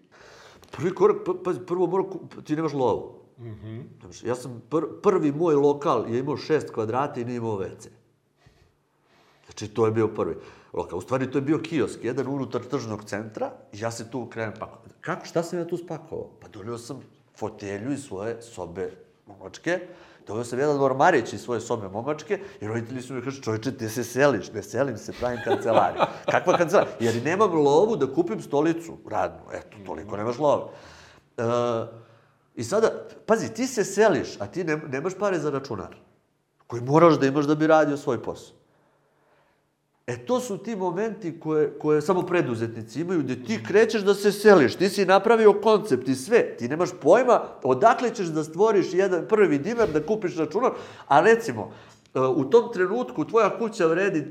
Prvi 0.71 0.95
korak, 0.95 1.17
pa, 1.45 1.53
prvo 1.67 1.87
mora, 1.87 2.05
ti 2.45 2.57
nemaš 2.57 2.73
lovu. 2.73 3.21
Mm 3.39 3.45
-hmm. 3.45 4.27
Ja 4.27 4.35
sam, 4.35 4.62
pr, 4.71 4.85
prvi 5.03 5.33
moj 5.33 5.55
lokal 5.55 6.11
je 6.11 6.19
imao 6.19 6.37
šest 6.37 6.71
kvadrata 6.71 7.21
i 7.21 7.25
nije 7.25 7.37
imao 7.37 7.59
WC. 7.59 7.89
Znači, 9.45 9.69
to 9.69 9.87
je 9.87 9.93
bio 9.93 10.09
prvi 10.09 10.37
lokal. 10.73 10.99
U 10.99 11.03
stvari, 11.03 11.31
to 11.31 11.39
je 11.39 11.43
bio 11.43 11.59
kiosk, 11.59 12.05
jedan 12.05 12.29
unutar 12.29 12.61
tržnog 12.61 13.05
centra, 13.05 13.50
i 13.73 13.81
ja 13.81 13.91
se 13.91 14.11
tu 14.11 14.27
krenem 14.27 14.55
pakovati. 14.59 14.95
Kako, 15.00 15.27
šta 15.27 15.43
sam 15.43 15.59
ja 15.59 15.67
tu 15.67 15.77
spakovao? 15.77 16.31
Pa 16.41 16.49
donio 16.49 16.79
sam 16.79 17.00
fotelju 17.37 17.93
iz 17.93 18.05
svoje 18.05 18.43
sobe 18.43 18.91
momačke, 19.27 19.81
Doveo 20.31 20.45
sam 20.45 20.59
jedan 20.59 20.83
ormarić 20.83 21.33
iz 21.33 21.43
svoje 21.43 21.61
sobe 21.61 21.89
momačke 21.89 22.41
i 22.61 22.67
roditelji 22.67 23.03
su 23.03 23.15
mi 23.15 23.23
kažu, 23.23 23.43
čovječe, 23.43 23.73
ti 23.77 23.89
se 23.89 24.05
seliš, 24.05 24.53
ne 24.53 24.62
selim 24.62 24.99
se, 24.99 25.12
pravim 25.12 25.41
kancelariju. 25.45 26.03
Kakva 26.33 26.57
kancelarija? 26.57 26.95
Jer 27.00 27.25
nemam 27.25 27.53
lovu 27.53 27.97
da 27.97 28.07
kupim 28.15 28.43
stolicu 28.43 28.99
radnu. 29.11 29.41
Eto, 29.53 29.77
toliko 29.87 30.17
nemaš 30.17 30.39
love. 30.39 30.65
E, 31.37 31.43
I 32.55 32.65
sada, 32.65 32.93
pazi, 33.27 33.55
ti 33.55 33.67
se 33.67 33.85
seliš, 33.85 34.41
a 34.41 34.47
ti 34.47 34.65
ne, 34.65 34.77
nemaš 34.77 35.15
pare 35.19 35.39
za 35.39 35.50
računar, 35.50 35.97
koji 36.67 36.83
moraš 36.83 37.19
da 37.19 37.27
imaš 37.27 37.45
da 37.45 37.55
bi 37.55 37.67
radio 37.67 37.97
svoj 37.97 38.23
posao. 38.23 38.60
E, 40.07 40.16
to 40.16 40.40
su 40.40 40.59
ti 40.59 40.76
momenti 40.76 41.40
koje, 41.40 41.78
koje 41.78 42.00
samo 42.00 42.23
preduzetnici 42.23 43.00
imaju, 43.00 43.21
gde 43.21 43.45
ti 43.45 43.61
krećeš 43.66 44.02
da 44.02 44.14
se 44.14 44.33
seliš, 44.33 44.76
ti 44.76 44.88
si 44.88 45.04
napravio 45.04 45.52
koncept 45.52 46.09
i 46.09 46.14
sve, 46.14 46.57
ti 46.57 46.69
nemaš 46.69 46.90
pojma 47.02 47.42
odakle 47.62 48.14
ćeš 48.14 48.26
da 48.26 48.45
stvoriš 48.45 48.87
jedan 48.92 49.28
prvi 49.28 49.59
dinar, 49.59 49.88
da 49.88 50.07
kupiš 50.07 50.37
računar, 50.37 50.73
a 51.09 51.21
recimo, 51.21 51.73
e, 52.14 52.21
u 52.21 52.45
tom 52.50 52.73
trenutku 52.73 53.25
tvoja 53.25 53.59
kuća 53.59 53.87
vredi, 53.87 54.26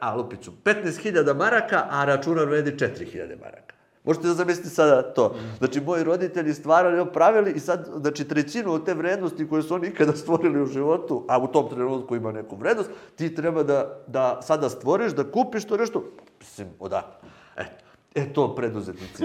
a 0.00 0.14
lupiću, 0.16 0.50
15.000 0.64 1.36
maraka, 1.36 1.86
a 1.90 2.04
računar 2.04 2.46
vredi 2.46 2.70
4.000 2.70 3.40
maraka. 3.40 3.74
Možete 4.04 4.26
da 4.26 4.34
zamislite 4.34 4.68
sada 4.68 5.02
to. 5.02 5.34
Znači, 5.58 5.80
moji 5.80 6.04
roditelji 6.04 6.54
stvarali, 6.54 7.12
pravili 7.12 7.52
i 7.52 7.60
sad, 7.60 7.88
znači, 7.96 8.28
trećinu 8.28 8.72
od 8.72 8.84
te 8.84 8.94
vrednosti 8.94 9.48
koje 9.48 9.62
su 9.62 9.74
oni 9.74 9.88
ikada 9.88 10.12
stvorili 10.16 10.62
u 10.62 10.66
životu, 10.66 11.24
a 11.28 11.38
u 11.38 11.46
tom 11.46 11.68
trenutku 11.70 12.16
ima 12.16 12.32
neku 12.32 12.56
vrednost, 12.56 12.90
ti 13.16 13.34
treba 13.34 13.62
da, 13.62 14.02
da 14.06 14.40
sada 14.42 14.68
stvoriš, 14.68 15.12
da 15.12 15.30
kupiš 15.30 15.64
to 15.64 15.76
nešto, 15.76 16.04
mislim, 16.40 16.68
odakle. 16.78 17.28
E, 17.56 17.64
E, 18.14 18.32
to 18.32 18.54
preduzetnici. 18.54 19.24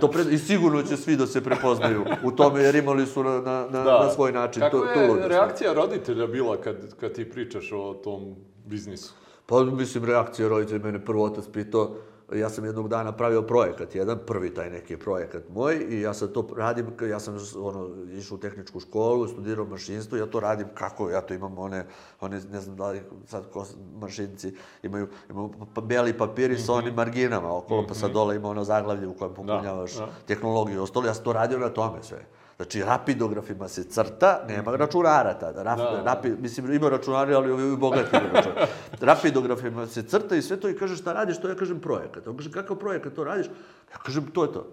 To 0.00 0.08
pred... 0.10 0.32
I 0.32 0.38
sigurno 0.38 0.82
će 0.82 0.96
svi 0.96 1.16
da 1.16 1.26
se 1.26 1.44
prepoznaju 1.44 2.04
u 2.24 2.30
tome, 2.30 2.62
jer 2.62 2.74
imali 2.74 3.06
su 3.06 3.22
na, 3.22 3.40
na, 3.40 3.66
na, 3.70 3.84
da. 3.84 4.04
na 4.04 4.10
svoj 4.10 4.32
način. 4.32 4.60
Kako 4.60 4.78
to, 4.78 4.84
je 4.84 5.08
to 5.08 5.28
reakcija 5.28 5.72
roditelja 5.72 6.26
bila 6.26 6.60
kad, 6.60 6.94
kad 7.00 7.12
ti 7.12 7.30
pričaš 7.30 7.72
o 7.72 7.94
tom 7.94 8.36
biznisu? 8.66 9.14
Pa, 9.46 9.64
mislim, 9.64 10.04
reakcija 10.04 10.48
roditelja, 10.48 10.84
mene 10.84 11.04
prvo 11.04 11.24
otac 11.24 11.44
pitao, 11.52 11.96
ja 12.32 12.50
sam 12.50 12.64
jednog 12.64 12.88
dana 12.88 13.12
pravio 13.12 13.42
projekat, 13.42 13.94
jedan 13.94 14.18
prvi 14.26 14.54
taj 14.54 14.70
neki 14.70 14.96
projekat 14.96 15.42
moj 15.48 15.86
i 15.88 16.00
ja 16.00 16.14
sad 16.14 16.32
to 16.32 16.48
radim, 16.56 16.86
ja 17.10 17.20
sam 17.20 17.36
ono, 17.56 17.90
išao 18.12 18.34
u 18.34 18.38
tehničku 18.38 18.80
školu, 18.80 19.28
studirao 19.28 19.64
mašinstvo, 19.64 20.18
ja 20.18 20.26
to 20.26 20.40
radim 20.40 20.66
kako, 20.74 21.10
ja 21.10 21.20
to 21.20 21.34
imam 21.34 21.58
one, 21.58 21.86
one 22.20 22.40
ne 22.52 22.60
znam 22.60 22.76
da 22.76 22.90
li 22.90 23.02
sad 23.26 23.50
ko 23.52 23.66
mašinci 24.00 24.54
imaju, 24.82 25.08
imaju 25.30 25.50
pa, 25.74 25.80
beli 25.80 26.18
papiri 26.18 26.54
mm 26.54 26.56
-hmm. 26.56 26.66
sa 26.66 26.72
onim 26.72 26.94
marginama 26.94 27.56
okolo, 27.56 27.80
mm 27.80 27.84
-hmm. 27.84 27.88
pa 27.88 27.94
sad 27.94 28.10
mhm. 28.10 28.14
dole 28.14 28.36
ima 28.36 28.48
ono 28.48 28.64
zaglavlje 28.64 29.06
u 29.06 29.14
kojem 29.14 29.32
da, 29.32 29.36
popunjavaš 29.36 29.94
da, 29.94 30.06
da. 30.06 30.12
tehnologiju, 30.26 30.82
ostalo, 30.82 31.06
ja 31.06 31.14
sam 31.14 31.24
to 31.24 31.32
radio 31.32 31.58
na 31.58 31.68
tome 31.68 32.02
sve. 32.02 32.24
Znači, 32.58 32.82
rapidografima 32.82 33.68
se 33.68 33.84
crta, 33.84 34.44
nema 34.48 34.76
računara 34.76 35.38
tada. 35.38 35.62
Rap, 35.62 35.78
da, 35.78 36.02
rapi, 36.02 36.30
mislim, 36.30 36.72
ima 36.72 36.88
računari, 36.88 37.34
ali 37.34 37.50
ovi 37.50 37.76
bogati 37.76 38.10
računari. 38.12 38.66
rapidografima 39.00 39.86
se 39.86 40.02
crta 40.02 40.36
i 40.36 40.42
sve 40.42 40.60
to 40.60 40.68
i 40.68 40.76
kaže 40.76 40.96
šta 40.96 41.12
radiš, 41.12 41.38
to 41.40 41.48
ja 41.48 41.54
kažem 41.54 41.80
projekat. 41.80 42.26
On 42.26 42.36
kaže, 42.36 42.52
kakav 42.52 42.76
projekat 42.76 43.12
to 43.12 43.24
radiš? 43.24 43.46
Ja 43.90 43.98
kažem, 44.04 44.26
to 44.26 44.44
je 44.44 44.52
to. 44.52 44.72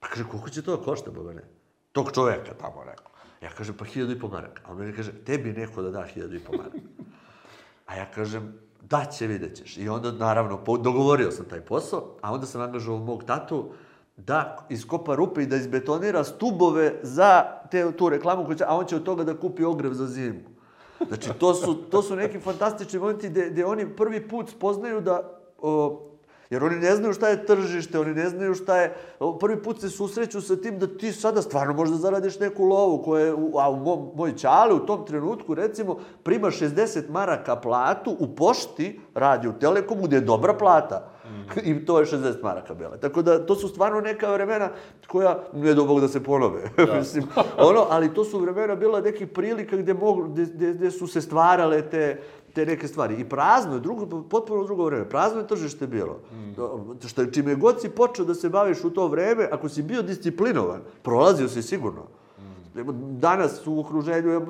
Pa 0.00 0.08
kaže, 0.08 0.24
koliko 0.28 0.50
će 0.50 0.62
to 0.62 0.76
da 0.76 0.82
košta, 0.84 1.10
boga 1.10 1.32
ne? 1.32 1.42
Tog 1.92 2.12
čoveka 2.12 2.54
tamo 2.54 2.84
rekao. 2.84 3.12
Ja 3.42 3.50
kažem, 3.50 3.74
pa 3.78 3.84
hiljadu 3.84 4.12
i 4.12 4.18
po 4.20 4.28
maraka. 4.28 4.62
A 4.66 4.72
on 4.72 4.78
meni 4.78 4.92
kaže, 4.92 5.12
tebi 5.24 5.52
neko 5.52 5.82
da 5.82 5.90
da 5.90 6.02
hiljadu 6.02 6.36
i 6.36 6.40
po 6.40 6.52
maraka. 6.56 6.78
A 7.86 7.96
ja 7.96 8.10
kažem, 8.10 8.54
da 8.80 9.04
će, 9.04 9.26
vidjet 9.26 9.56
ćeš. 9.56 9.76
I 9.76 9.88
onda, 9.88 10.12
naravno, 10.12 10.60
dogovorio 10.66 11.30
sam 11.30 11.48
taj 11.48 11.60
posao, 11.60 12.16
a 12.22 12.32
onda 12.32 12.46
sam 12.46 12.60
angažovao 12.60 13.04
mog 13.04 13.24
tatu, 13.24 13.72
da 14.16 14.66
iskopa 14.70 15.14
rupe 15.14 15.42
i 15.42 15.46
da 15.46 15.56
izbetonira 15.56 16.24
stubove 16.24 17.00
za 17.02 17.44
te, 17.70 17.92
tu 17.92 18.08
reklamu, 18.08 18.44
koju 18.44 18.56
će, 18.56 18.64
a 18.64 18.76
on 18.76 18.86
će 18.86 18.96
od 18.96 19.02
toga 19.02 19.24
da 19.24 19.36
kupi 19.36 19.64
ogrev 19.64 19.92
za 19.92 20.06
zimu. 20.06 20.40
Znači, 21.08 21.30
to 21.38 21.54
su, 21.54 21.74
to 21.74 22.02
su 22.02 22.16
neki 22.16 22.40
fantastični 22.40 22.98
momenti 22.98 23.28
gde, 23.28 23.50
gde 23.50 23.64
oni 23.64 23.96
prvi 23.96 24.28
put 24.28 24.50
spoznaju 24.50 25.00
da 25.00 25.40
o, 25.58 26.11
Jer 26.52 26.64
oni 26.64 26.76
ne 26.76 26.96
znaju 26.96 27.14
šta 27.14 27.28
je 27.28 27.46
tržište, 27.46 27.98
oni 27.98 28.14
ne 28.14 28.28
znaju 28.28 28.54
šta 28.54 28.76
je... 28.76 28.94
Prvi 29.40 29.62
put 29.62 29.80
se 29.80 29.90
susreću 29.90 30.40
sa 30.40 30.56
tim 30.56 30.78
da 30.78 30.86
ti 30.86 31.12
sada 31.12 31.42
stvarno 31.42 31.74
možda 31.74 31.96
zaradiš 31.96 32.38
neku 32.40 32.64
lovu 32.64 33.02
koja 33.02 33.24
je... 33.24 33.32
A 33.60 33.70
u 33.70 33.76
mom, 33.76 34.10
moj 34.14 34.36
čale 34.36 34.74
u 34.74 34.86
tom 34.86 35.06
trenutku, 35.06 35.54
recimo, 35.54 35.96
prima 36.22 36.50
60 36.50 37.10
maraka 37.10 37.56
platu 37.56 38.16
u 38.18 38.34
pošti, 38.36 39.00
radi 39.14 39.48
u 39.48 39.52
Telekomu, 39.52 40.02
gde 40.02 40.16
je 40.16 40.20
dobra 40.20 40.54
plata. 40.54 41.08
Mm. 41.24 41.60
I 41.70 41.84
to 41.84 42.00
je 42.00 42.06
60 42.06 42.42
maraka 42.42 42.74
bela. 42.74 42.96
Tako 42.96 43.22
da, 43.22 43.46
to 43.46 43.54
su 43.54 43.68
stvarno 43.68 44.00
neka 44.00 44.32
vremena 44.32 44.68
koja, 45.08 45.38
ne 45.52 45.74
do 45.74 45.84
Bog 45.84 46.00
da 46.00 46.08
se 46.08 46.22
ponove, 46.22 46.62
da. 46.86 46.94
mislim, 46.94 47.24
ono, 47.58 47.86
ali 47.90 48.14
to 48.14 48.24
su 48.24 48.38
vremena 48.38 48.74
bila 48.74 49.00
nekih 49.00 49.28
prilika 49.28 49.76
gde, 49.76 49.94
mogu, 49.94 50.22
gde, 50.22 50.44
gde, 50.44 50.72
gde 50.72 50.90
su 50.90 51.06
se 51.06 51.20
stvarale 51.20 51.82
te, 51.82 52.22
te 52.54 52.66
neke 52.66 52.88
stvari. 52.88 53.20
I 53.20 53.28
prazno 53.28 53.74
je, 53.74 53.80
drugo, 53.80 54.22
potpuno 54.22 54.64
drugo 54.64 54.84
vreme, 54.84 55.08
prazno 55.08 55.40
je 55.40 55.46
tržište 55.46 55.86
bilo. 55.86 56.20
Mm. 56.32 57.06
Što, 57.08 57.26
čime 57.26 57.54
god 57.54 57.80
si 57.80 57.88
počeo 57.88 58.24
da 58.24 58.34
se 58.34 58.48
baviš 58.48 58.84
u 58.84 58.90
to 58.90 59.08
vreme, 59.08 59.48
ako 59.52 59.68
si 59.68 59.82
bio 59.82 60.02
disciplinovan, 60.02 60.80
prolazio 61.02 61.48
si 61.48 61.62
sigurno. 61.62 62.02
Mm. 62.38 63.18
Danas 63.18 63.66
u 63.66 63.80
okruženju 63.80 64.42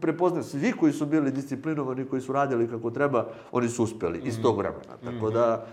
prepoznam 0.00 0.42
svi 0.42 0.72
koji 0.72 0.92
su 0.92 1.06
bili 1.06 1.32
disciplinovani, 1.32 2.04
koji 2.04 2.22
su 2.22 2.32
radili 2.32 2.68
kako 2.68 2.90
treba, 2.90 3.26
oni 3.52 3.68
su 3.68 3.84
uspeli 3.84 4.18
mm. 4.18 4.26
iz 4.26 4.42
tog 4.42 4.58
vremena. 4.58 4.96
Tako 5.04 5.30
da, 5.30 5.66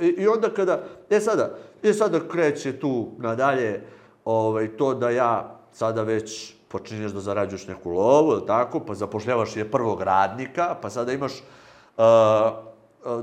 i, 0.00 0.06
i 0.06 0.28
onda 0.28 0.50
kada, 0.50 0.82
e 1.10 1.20
sada, 1.20 1.58
e 1.82 1.92
sada 1.92 2.28
kreće 2.28 2.72
tu 2.72 3.08
nadalje 3.18 3.82
ovaj, 4.24 4.76
to 4.76 4.94
da 4.94 5.10
ja 5.10 5.60
sada 5.72 6.02
već 6.02 6.55
počinješ 6.68 7.12
da 7.12 7.20
zarađuješ 7.20 7.66
neku 7.66 7.90
lovu, 7.90 8.40
tako, 8.40 8.80
pa 8.80 8.94
zapošljavaš 8.94 9.56
je 9.56 9.70
prvog 9.70 10.02
radnika, 10.02 10.74
pa 10.82 10.90
sada 10.90 11.12
imaš 11.12 11.32
uh, 11.32 12.04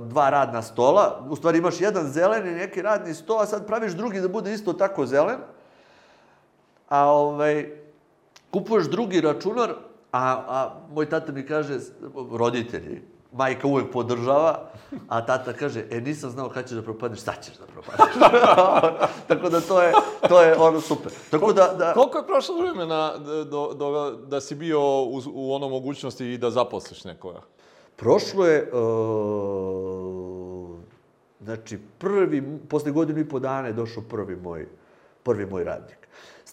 dva 0.01 0.29
radna 0.29 0.61
stola, 0.61 1.25
u 1.29 1.35
stvari 1.35 1.57
imaš 1.57 1.81
jedan 1.81 2.07
zeleni 2.07 2.51
neki 2.51 2.81
radni 2.81 3.13
sto, 3.13 3.37
a 3.41 3.45
sad 3.45 3.67
praviš 3.67 3.93
drugi 3.93 4.21
da 4.21 4.27
bude 4.27 4.53
isto 4.53 4.73
tako 4.73 5.05
zelen, 5.05 5.39
a 6.89 7.05
ovaj, 7.11 7.71
kupuješ 8.51 8.89
drugi 8.89 9.21
računar, 9.21 9.69
a, 10.11 10.43
a 10.47 10.75
moj 10.93 11.09
tata 11.09 11.31
mi 11.31 11.45
kaže, 11.45 11.79
roditelji, 12.31 13.01
majka 13.33 13.67
uvek 13.67 13.91
podržava, 13.91 14.69
a 15.07 15.25
tata 15.25 15.53
kaže, 15.53 15.85
e, 15.91 16.01
nisam 16.01 16.29
znao 16.29 16.49
kad 16.49 16.67
ćeš 16.67 16.75
da 16.75 16.81
propadneš, 16.81 17.19
sad 17.19 17.45
ćeš 17.45 17.53
da 17.57 17.65
propadneš. 17.65 18.15
Tako 19.27 19.49
da 19.49 19.61
to 19.61 19.81
je, 19.81 19.93
to 20.29 20.41
je 20.41 20.57
ono 20.57 20.81
super. 20.81 21.11
Tako 21.31 21.53
da, 21.53 21.75
da... 21.77 21.93
Koliko 21.93 22.17
je 22.17 22.27
prošlo 22.27 22.57
vremena 22.57 23.17
do, 23.49 23.73
do, 23.73 24.11
da 24.27 24.41
si 24.41 24.55
bio 24.55 24.81
u, 25.03 25.21
u 25.33 25.53
ono 25.53 25.69
mogućnosti 25.69 26.25
i 26.25 26.37
da 26.37 26.51
zaposliš 26.51 27.03
nekoga? 27.03 27.41
Prošlo 27.95 28.45
je, 28.45 28.71
uh, 28.73 28.79
znači, 31.41 31.79
prvi, 31.97 32.59
posle 32.69 32.91
godinu 32.91 33.19
i 33.19 33.29
po 33.29 33.39
dana 33.39 33.67
je 33.67 33.73
došao 33.73 34.03
prvi 34.03 34.35
moj, 34.35 34.67
prvi 35.23 35.45
moj 35.45 35.63
radnik. 35.63 36.02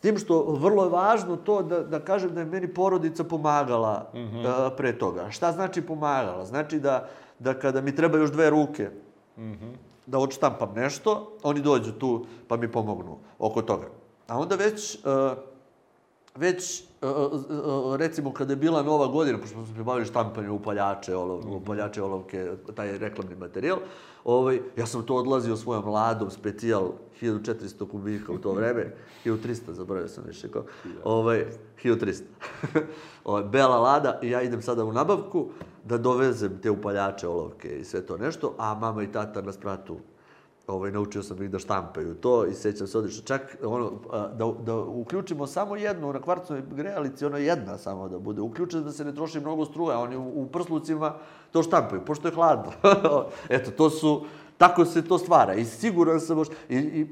S 0.00 0.02
tim 0.02 0.18
što 0.18 0.42
vrlo 0.42 0.84
je 0.84 0.90
važno 0.90 1.36
to 1.36 1.62
da, 1.62 1.82
da 1.82 1.98
kažem 2.00 2.34
da 2.34 2.40
je 2.40 2.46
meni 2.46 2.68
porodica 2.74 3.24
pomagala 3.24 4.10
mm 4.14 4.18
-hmm. 4.18 4.66
uh, 4.66 4.72
pre 4.76 4.98
toga. 4.98 5.30
Šta 5.30 5.52
znači 5.52 5.82
pomagala? 5.82 6.44
Znači 6.44 6.78
da, 6.80 7.08
da 7.38 7.54
kada 7.54 7.80
mi 7.80 7.96
treba 7.96 8.18
još 8.18 8.32
dve 8.32 8.50
ruke 8.50 8.90
mm 9.36 9.42
-hmm. 9.42 9.72
da 10.06 10.18
odštampam 10.18 10.72
nešto, 10.74 11.32
oni 11.42 11.60
dođu 11.60 11.92
tu 11.92 12.24
pa 12.48 12.56
mi 12.56 12.72
pomognu 12.72 13.18
oko 13.38 13.62
toga. 13.62 13.86
A 14.28 14.38
onda 14.38 14.56
već, 14.56 14.98
uh, 15.04 15.38
već 16.34 16.82
uh, 17.02 17.96
recimo 17.96 18.32
kada 18.32 18.52
je 18.52 18.56
bila 18.56 18.82
nova 18.82 19.06
godina, 19.06 19.38
pošto 19.38 19.54
smo 19.54 19.76
se 19.76 19.82
bavili 19.82 20.06
štampanjem 20.06 20.52
upaljače, 20.52 21.16
olov, 21.16 21.38
mm 21.38 21.48
-hmm. 21.48 21.56
upaljače, 21.56 22.02
olovke, 22.02 22.52
taj 22.74 22.98
reklamni 22.98 23.36
materijal, 23.36 23.78
ovaj, 24.24 24.60
ja 24.76 24.86
sam 24.86 25.02
to 25.02 25.14
odlazio 25.14 25.56
svojom 25.56 25.88
ladom, 25.88 26.30
specijal 26.30 26.92
1400 27.22 27.88
kubika 27.88 28.32
u 28.32 28.38
to 28.38 28.52
vreme, 28.58 28.94
1300, 29.24 29.72
zaboravio 29.72 30.08
sam 30.08 30.24
više 30.26 30.48
kao, 30.48 30.64
ovaj, 31.04 31.46
1300. 31.84 32.22
ovaj, 33.24 33.44
bela 33.44 33.78
lada 33.78 34.18
i 34.22 34.30
ja 34.30 34.42
idem 34.42 34.62
sada 34.62 34.84
u 34.84 34.92
nabavku 34.92 35.48
da 35.84 35.98
dovezem 35.98 36.58
te 36.62 36.70
upaljače, 36.70 37.28
olovke 37.28 37.80
i 37.80 37.84
sve 37.84 38.06
to 38.06 38.16
nešto, 38.16 38.54
a 38.58 38.74
mama 38.74 39.02
i 39.02 39.12
tata 39.12 39.42
na 39.42 39.52
spratu 39.52 39.96
ovaj, 40.70 40.92
naučio 40.92 41.22
sam 41.22 41.42
ih 41.42 41.50
da 41.50 41.58
štampaju 41.58 42.14
to 42.14 42.46
i 42.46 42.54
sećam 42.54 42.86
se 42.86 42.98
odlično. 42.98 43.22
Čak 43.24 43.56
ono, 43.64 43.92
da, 44.12 44.52
da 44.64 44.76
uključimo 44.76 45.46
samo 45.46 45.76
jednu 45.76 46.12
na 46.12 46.20
kvarcovoj 46.20 46.62
grejalici, 46.70 47.26
ona 47.26 47.38
jedna 47.38 47.78
samo 47.78 48.08
da 48.08 48.18
bude 48.18 48.40
uključena, 48.40 48.82
da 48.82 48.92
se 48.92 49.04
ne 49.04 49.14
troši 49.14 49.40
mnogo 49.40 49.64
struja. 49.64 49.98
Oni 49.98 50.16
u, 50.16 50.42
u 50.42 50.46
prslucima 50.46 51.14
to 51.52 51.62
štampaju, 51.62 52.04
pošto 52.04 52.28
je 52.28 52.34
hladno. 52.34 52.72
Eto, 53.48 53.70
to 53.70 53.90
su, 53.90 54.24
tako 54.60 54.84
se 54.84 55.02
to 55.02 55.18
stvara. 55.18 55.54
I 55.54 55.64
siguran 55.64 56.20
sam, 56.20 56.42
i, 56.68 56.76
i, 56.76 57.06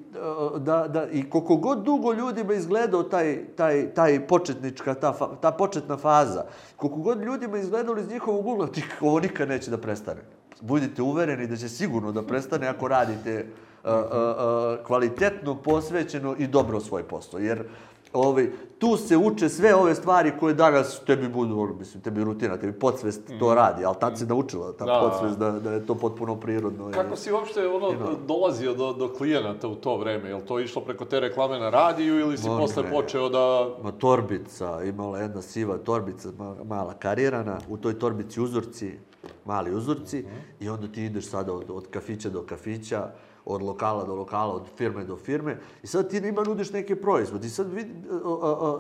da, 0.58 0.88
da, 0.88 1.06
i 1.12 1.30
koliko 1.30 1.56
god 1.56 1.82
dugo 1.82 2.12
ljudima 2.12 2.54
izgledao 2.54 3.02
taj, 3.02 3.44
taj, 3.56 3.94
taj 3.94 4.26
početnička, 4.26 4.94
ta, 4.94 5.12
ta 5.40 5.50
početna 5.50 5.96
faza, 5.96 6.44
koliko 6.76 6.98
god 6.98 7.22
ljudima 7.22 7.58
izgledalo 7.58 8.00
iz 8.00 8.08
njihovog 8.08 8.46
ugla, 8.46 8.66
ti, 8.66 8.84
ovo 9.00 9.20
nikad 9.20 9.48
neće 9.48 9.70
da 9.70 9.78
prestane 9.78 10.20
budite 10.61 11.02
uvereni 11.02 11.46
da 11.46 11.56
će 11.56 11.68
sigurno 11.68 12.12
da 12.12 12.22
prestane 12.22 12.66
ako 12.66 12.88
radite 12.88 13.46
uh, 13.84 13.90
uh, 13.90 13.96
uh, 13.96 14.87
kvalitetno, 14.87 15.54
posvećeno 15.62 16.34
i 16.38 16.46
dobro 16.46 16.80
svoj 16.80 17.02
posao. 17.02 17.40
Jer 17.40 17.64
ovaj, 18.12 18.51
tu 18.79 18.97
se 18.97 19.16
uče 19.16 19.49
sve 19.49 19.75
ove 19.75 19.94
stvari 19.94 20.33
koje 20.40 20.55
danas 20.55 21.01
tebi 21.07 21.29
budu, 21.29 21.75
mislim, 21.79 22.03
tebi 22.03 22.25
rutina, 22.25 22.57
tebi 22.57 22.73
podsvest 22.73 23.27
to 23.38 23.47
mhm. 23.47 23.55
radi, 23.55 23.85
ali 23.85 23.97
tad 24.01 24.18
se 24.18 24.27
naučila 24.27 24.73
ta 24.73 24.85
da. 24.85 25.01
podsvest 25.01 25.38
da, 25.38 25.51
da 25.51 25.73
je 25.73 25.87
to 25.87 25.94
potpuno 25.94 26.37
prirodno. 26.37 26.90
Kako 26.90 27.16
si 27.16 27.33
uopšte 27.33 27.68
ono, 27.68 27.92
no. 27.92 28.16
dolazio 28.27 28.75
do, 28.75 28.92
do 28.92 29.12
klijenata 29.12 29.68
u 29.68 29.75
to 29.75 29.97
vreme? 29.97 30.29
Je 30.29 30.35
li 30.35 30.47
to 30.47 30.61
išlo 30.61 30.83
preko 30.83 31.05
te 31.05 31.21
reklame 31.21 31.59
na 31.59 31.71
radiju 31.71 32.18
ili 32.18 32.38
si 32.38 32.49
Morne. 32.49 32.62
posle 32.62 32.90
počeo 32.90 33.29
da... 33.29 33.68
Ma 33.83 33.92
torbica, 33.92 34.83
imala 34.85 35.18
jedna 35.18 35.42
siva 35.42 35.79
torbica, 35.79 36.29
mala 36.64 36.94
karirana, 36.94 37.59
u 37.68 37.77
toj 37.77 37.99
torbici 37.99 38.40
uzorci, 38.40 38.99
mali 39.44 39.75
uzorci, 39.75 40.18
mm 40.18 40.27
-hmm. 40.27 40.64
i 40.64 40.68
onda 40.68 40.88
ti 40.88 41.05
ideš 41.05 41.27
sada 41.27 41.53
od, 41.53 41.71
od 41.71 41.87
kafića 41.90 42.31
do 42.31 42.42
kafića, 42.42 43.11
od 43.48 43.62
lokala 43.62 44.04
do 44.04 44.14
lokala, 44.14 44.54
od 44.54 44.66
firme 44.76 45.04
do 45.04 45.16
firme, 45.16 45.56
i 45.82 45.87
sad 45.87 46.11
ti 46.11 46.20
njima 46.20 46.42
nudiš 46.42 46.70
neke 46.70 46.96
proizvode. 46.96 47.46
I 47.46 47.50
sad 47.50 47.72
vidi, 47.72 47.94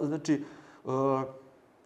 znači, 0.02 0.44
a, 0.86 1.24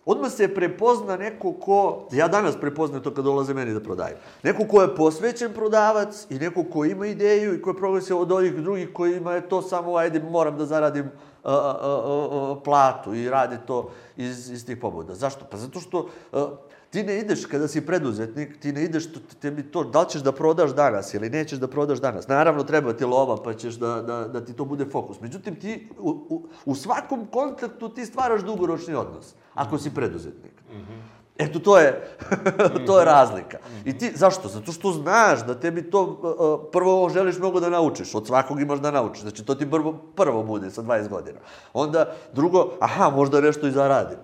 odmah 0.05 0.33
se 0.33 0.55
prepozna 0.55 1.17
neko 1.17 1.53
ko, 1.53 2.09
ja 2.13 2.29
danas 2.29 2.57
prepoznam 2.61 3.03
to 3.03 3.15
kad 3.15 3.25
dolaze 3.25 3.55
meni 3.55 3.75
da 3.75 3.81
prodaju, 3.81 4.17
neko 4.43 4.65
ko 4.67 4.83
je 4.83 4.97
posvećen 4.97 5.53
prodavac 5.53 6.27
i 6.31 6.35
neko 6.35 6.65
ko 6.65 6.85
ima 6.85 7.07
ideju 7.07 7.55
i 7.55 7.63
ko 7.63 7.71
je 7.71 7.77
progresio 7.77 8.19
od 8.19 8.33
ovih 8.33 8.55
drugih 8.55 8.89
koji 8.93 9.17
ima 9.17 9.35
je 9.35 9.49
to 9.49 9.63
samo, 9.63 9.97
ajde, 9.97 10.23
moram 10.31 10.59
da 10.59 10.67
zaradim 10.67 11.11
a, 11.45 11.53
a, 11.53 11.77
a, 11.83 12.53
a, 12.53 12.61
platu 12.65 13.15
i 13.15 13.31
rade 13.31 13.59
to 13.67 13.91
iz, 14.17 14.51
iz 14.51 14.67
tih 14.67 14.77
pobuda. 14.77 15.15
Zašto? 15.15 15.45
Pa 15.51 15.57
zato 15.57 15.81
što 15.81 16.09
a, 16.33 16.51
Ti 16.93 17.03
ne 17.03 17.19
ideš, 17.19 17.47
kada 17.49 17.69
si 17.69 17.81
preduzetnik, 17.81 18.59
ti 18.61 18.73
ne 18.73 18.83
ideš, 18.85 19.07
tebi 19.41 19.63
to, 19.63 19.85
da 19.85 20.01
li 20.01 20.09
ćeš 20.09 20.23
da 20.23 20.33
prodaš 20.33 20.75
danas 20.77 21.15
ili 21.15 21.31
nećeš 21.31 21.59
da 21.59 21.69
prodaš 21.69 22.01
danas. 22.01 22.29
Naravno, 22.29 22.65
treba 22.65 22.93
ti 22.93 23.05
lova, 23.05 23.37
pa 23.43 23.55
ćeš 23.55 23.75
da, 23.75 24.03
da, 24.03 24.29
da 24.29 24.45
ti 24.45 24.53
to 24.53 24.65
bude 24.65 24.85
fokus. 24.85 25.21
Međutim, 25.21 25.57
ti 25.57 25.89
u, 25.99 26.11
u, 26.11 26.43
u 26.65 26.75
svakom 26.75 27.27
kontaktu 27.27 27.89
ti 27.89 28.07
stvaraš 28.07 28.43
dugoročni 28.43 28.95
odnos, 28.95 29.35
ako 29.55 29.79
si 29.79 29.95
preduzetnik. 29.95 30.53
Mm 30.73 30.77
-hmm. 30.77 31.23
Eto, 31.39 31.59
to 31.59 31.79
je, 31.79 32.17
to 32.87 32.99
je 32.99 33.05
razlika. 33.05 33.59
I 33.85 33.99
ti, 33.99 34.13
zašto? 34.15 34.49
Zato 34.49 34.73
što 34.73 34.93
znaš 34.93 35.47
da 35.47 35.61
tebi 35.61 35.91
to, 35.91 36.03
uh, 36.03 36.71
prvo 36.73 37.09
želiš 37.09 37.39
mnogo 37.39 37.61
da 37.61 37.71
naučiš, 37.71 38.15
od 38.15 38.27
svakog 38.27 38.61
imaš 38.61 38.81
da 38.81 38.91
naučiš, 38.91 39.23
znači 39.23 39.45
to 39.45 39.55
ti 39.55 39.71
prvo, 39.71 39.93
prvo 40.17 40.43
bude 40.43 40.71
sa 40.71 40.83
20 40.83 41.09
godina. 41.09 41.39
Onda, 41.73 42.15
drugo, 42.35 42.71
aha, 42.81 43.11
možda 43.11 43.41
nešto 43.41 43.67
i 43.67 43.73
zaradim. 43.73 44.19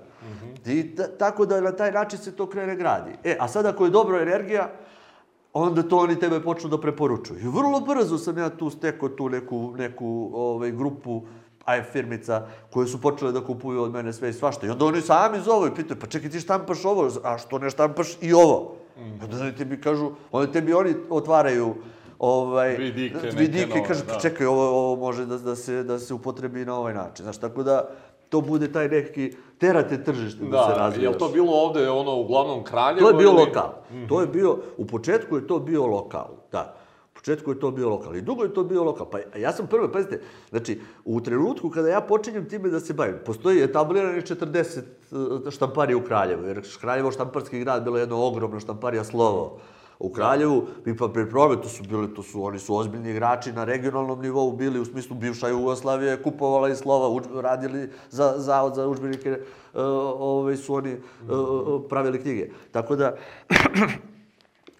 I 0.66 0.96
tako 1.18 1.46
da 1.46 1.60
na 1.60 1.72
taj 1.72 1.92
način 1.92 2.18
se 2.18 2.32
to 2.36 2.46
krene 2.46 2.76
gradi. 2.76 3.10
E, 3.24 3.36
a 3.40 3.48
sada 3.48 3.68
ako 3.68 3.84
je 3.84 3.90
dobra 3.90 4.22
energija, 4.22 4.70
onda 5.52 5.82
to 5.82 5.98
oni 5.98 6.18
tebe 6.18 6.40
počnu 6.40 6.70
da 6.70 6.80
preporučuju. 6.80 7.40
I 7.40 7.48
vrlo 7.48 7.80
brzo 7.80 8.18
sam 8.18 8.38
ja 8.38 8.50
tu 8.50 8.70
stekao 8.70 9.08
tu 9.08 9.28
neku, 9.28 9.74
neku 9.76 10.30
ovaj, 10.34 10.70
grupu 10.70 11.22
aj 11.64 11.82
firmica 11.82 12.46
koje 12.70 12.86
su 12.86 13.00
počele 13.00 13.32
da 13.32 13.44
kupuju 13.44 13.82
od 13.82 13.92
mene 13.92 14.12
sve 14.12 14.30
i 14.30 14.32
svašta. 14.32 14.66
I 14.66 14.70
onda 14.70 14.84
oni 14.84 15.00
sami 15.00 15.40
zovu 15.40 15.66
i 15.66 15.74
pitaju, 15.74 16.00
pa 16.00 16.06
čekaj 16.06 16.30
ti 16.30 16.40
štampaš 16.40 16.84
ovo, 16.84 17.10
a 17.24 17.38
što 17.38 17.58
ne 17.58 17.70
štampaš 17.70 18.16
i 18.20 18.32
ovo? 18.32 18.76
Mm. 18.96 19.24
Onda 19.24 19.36
oni 19.40 19.56
tebi 19.56 19.80
kažu, 19.80 20.10
onda 20.32 20.52
tebi 20.52 20.72
oni 20.72 20.94
otvaraju 21.10 21.74
ovaj, 22.18 22.76
vidike, 22.76 23.30
vidike 23.36 23.78
i 23.78 23.86
kažu, 23.88 24.00
pa 24.00 24.06
da. 24.06 24.14
pa 24.14 24.20
čekaj, 24.20 24.46
ovo, 24.46 24.68
ovo 24.68 24.96
može 24.96 25.26
da, 25.26 25.38
da, 25.38 25.56
se, 25.56 25.82
da 25.82 25.98
se 25.98 26.14
upotrebi 26.14 26.64
na 26.64 26.74
ovaj 26.74 26.94
način. 26.94 27.22
Znaš, 27.24 27.38
tako 27.38 27.62
da, 27.62 27.88
to 28.28 28.40
bude 28.40 28.72
taj 28.72 28.88
neki, 28.88 29.32
terate 29.58 30.04
tržište 30.04 30.44
da, 30.44 30.74
da 30.78 30.92
se. 30.92 31.00
Da, 31.00 31.06
je 31.06 31.18
to 31.18 31.28
bilo 31.28 31.52
ovde, 31.52 31.90
ono, 31.90 32.16
uglavnom 32.16 32.64
Kraljevo? 32.64 33.00
To 33.00 33.08
je 33.08 33.14
bio 33.14 33.30
ili... 33.30 33.38
lokal. 33.38 33.70
Mm 33.90 33.96
-hmm. 33.96 34.08
To 34.08 34.20
je 34.20 34.26
bio, 34.26 34.58
u 34.76 34.86
početku 34.86 35.36
je 35.36 35.46
to 35.46 35.58
bio 35.58 35.86
lokal, 35.86 36.28
da. 36.52 36.74
U 37.12 37.14
početku 37.14 37.50
je 37.50 37.60
to 37.60 37.70
bio 37.70 37.88
lokal. 37.88 38.16
I 38.16 38.20
dugo 38.20 38.42
je 38.42 38.54
to 38.54 38.64
bio 38.64 38.84
lokal. 38.84 39.06
Pa 39.10 39.38
ja 39.38 39.52
sam 39.52 39.66
prvo, 39.66 39.88
pazite, 39.92 40.20
znači, 40.50 40.80
u 41.04 41.20
trenutku 41.20 41.70
kada 41.70 41.88
ja 41.88 42.00
počinjem 42.00 42.48
time 42.48 42.68
da 42.68 42.80
se 42.80 42.92
bavim, 42.94 43.16
postoji 43.26 43.62
etablirani 43.62 44.22
40 44.22 44.78
eh, 44.78 45.50
štamparija 45.50 45.96
u 45.96 46.02
Kraljevu, 46.02 46.46
jer 46.46 46.62
Kraljevo 46.80 47.10
štamparski 47.12 47.58
grad 47.58 47.84
bilo 47.84 47.98
jedno 47.98 48.26
ogromno 48.26 48.60
štamparija 48.60 49.04
slovo 49.04 49.58
U 49.98 50.12
Kraljevu, 50.12 50.66
mi 50.84 50.96
pa 50.96 51.08
pri 51.08 51.30
prometu 51.30 51.68
su 51.68 51.82
bili, 51.82 52.14
to 52.14 52.22
su, 52.22 52.44
oni 52.44 52.58
su 52.58 52.76
ozbiljni 52.76 53.10
igrači 53.10 53.52
na 53.52 53.64
regionalnom 53.64 54.20
nivou 54.22 54.52
bili, 54.52 54.80
u 54.80 54.84
smislu 54.84 55.16
bivša 55.16 55.48
Jugoslavija 55.48 56.10
je 56.10 56.22
kupovala 56.22 56.68
i 56.68 56.76
slova, 56.76 57.08
uč, 57.08 57.24
radili 57.34 57.90
za 58.10 58.34
zavod 58.36 58.74
za 58.74 58.88
učbenike, 58.88 59.30
uh, 59.30 59.38
ove 59.74 60.22
ovaj, 60.22 60.56
su 60.56 60.74
oni 60.74 60.94
uh, 60.94 61.82
pravili 61.88 62.22
knjige. 62.22 62.50
Tako 62.72 62.96
da, 62.96 63.16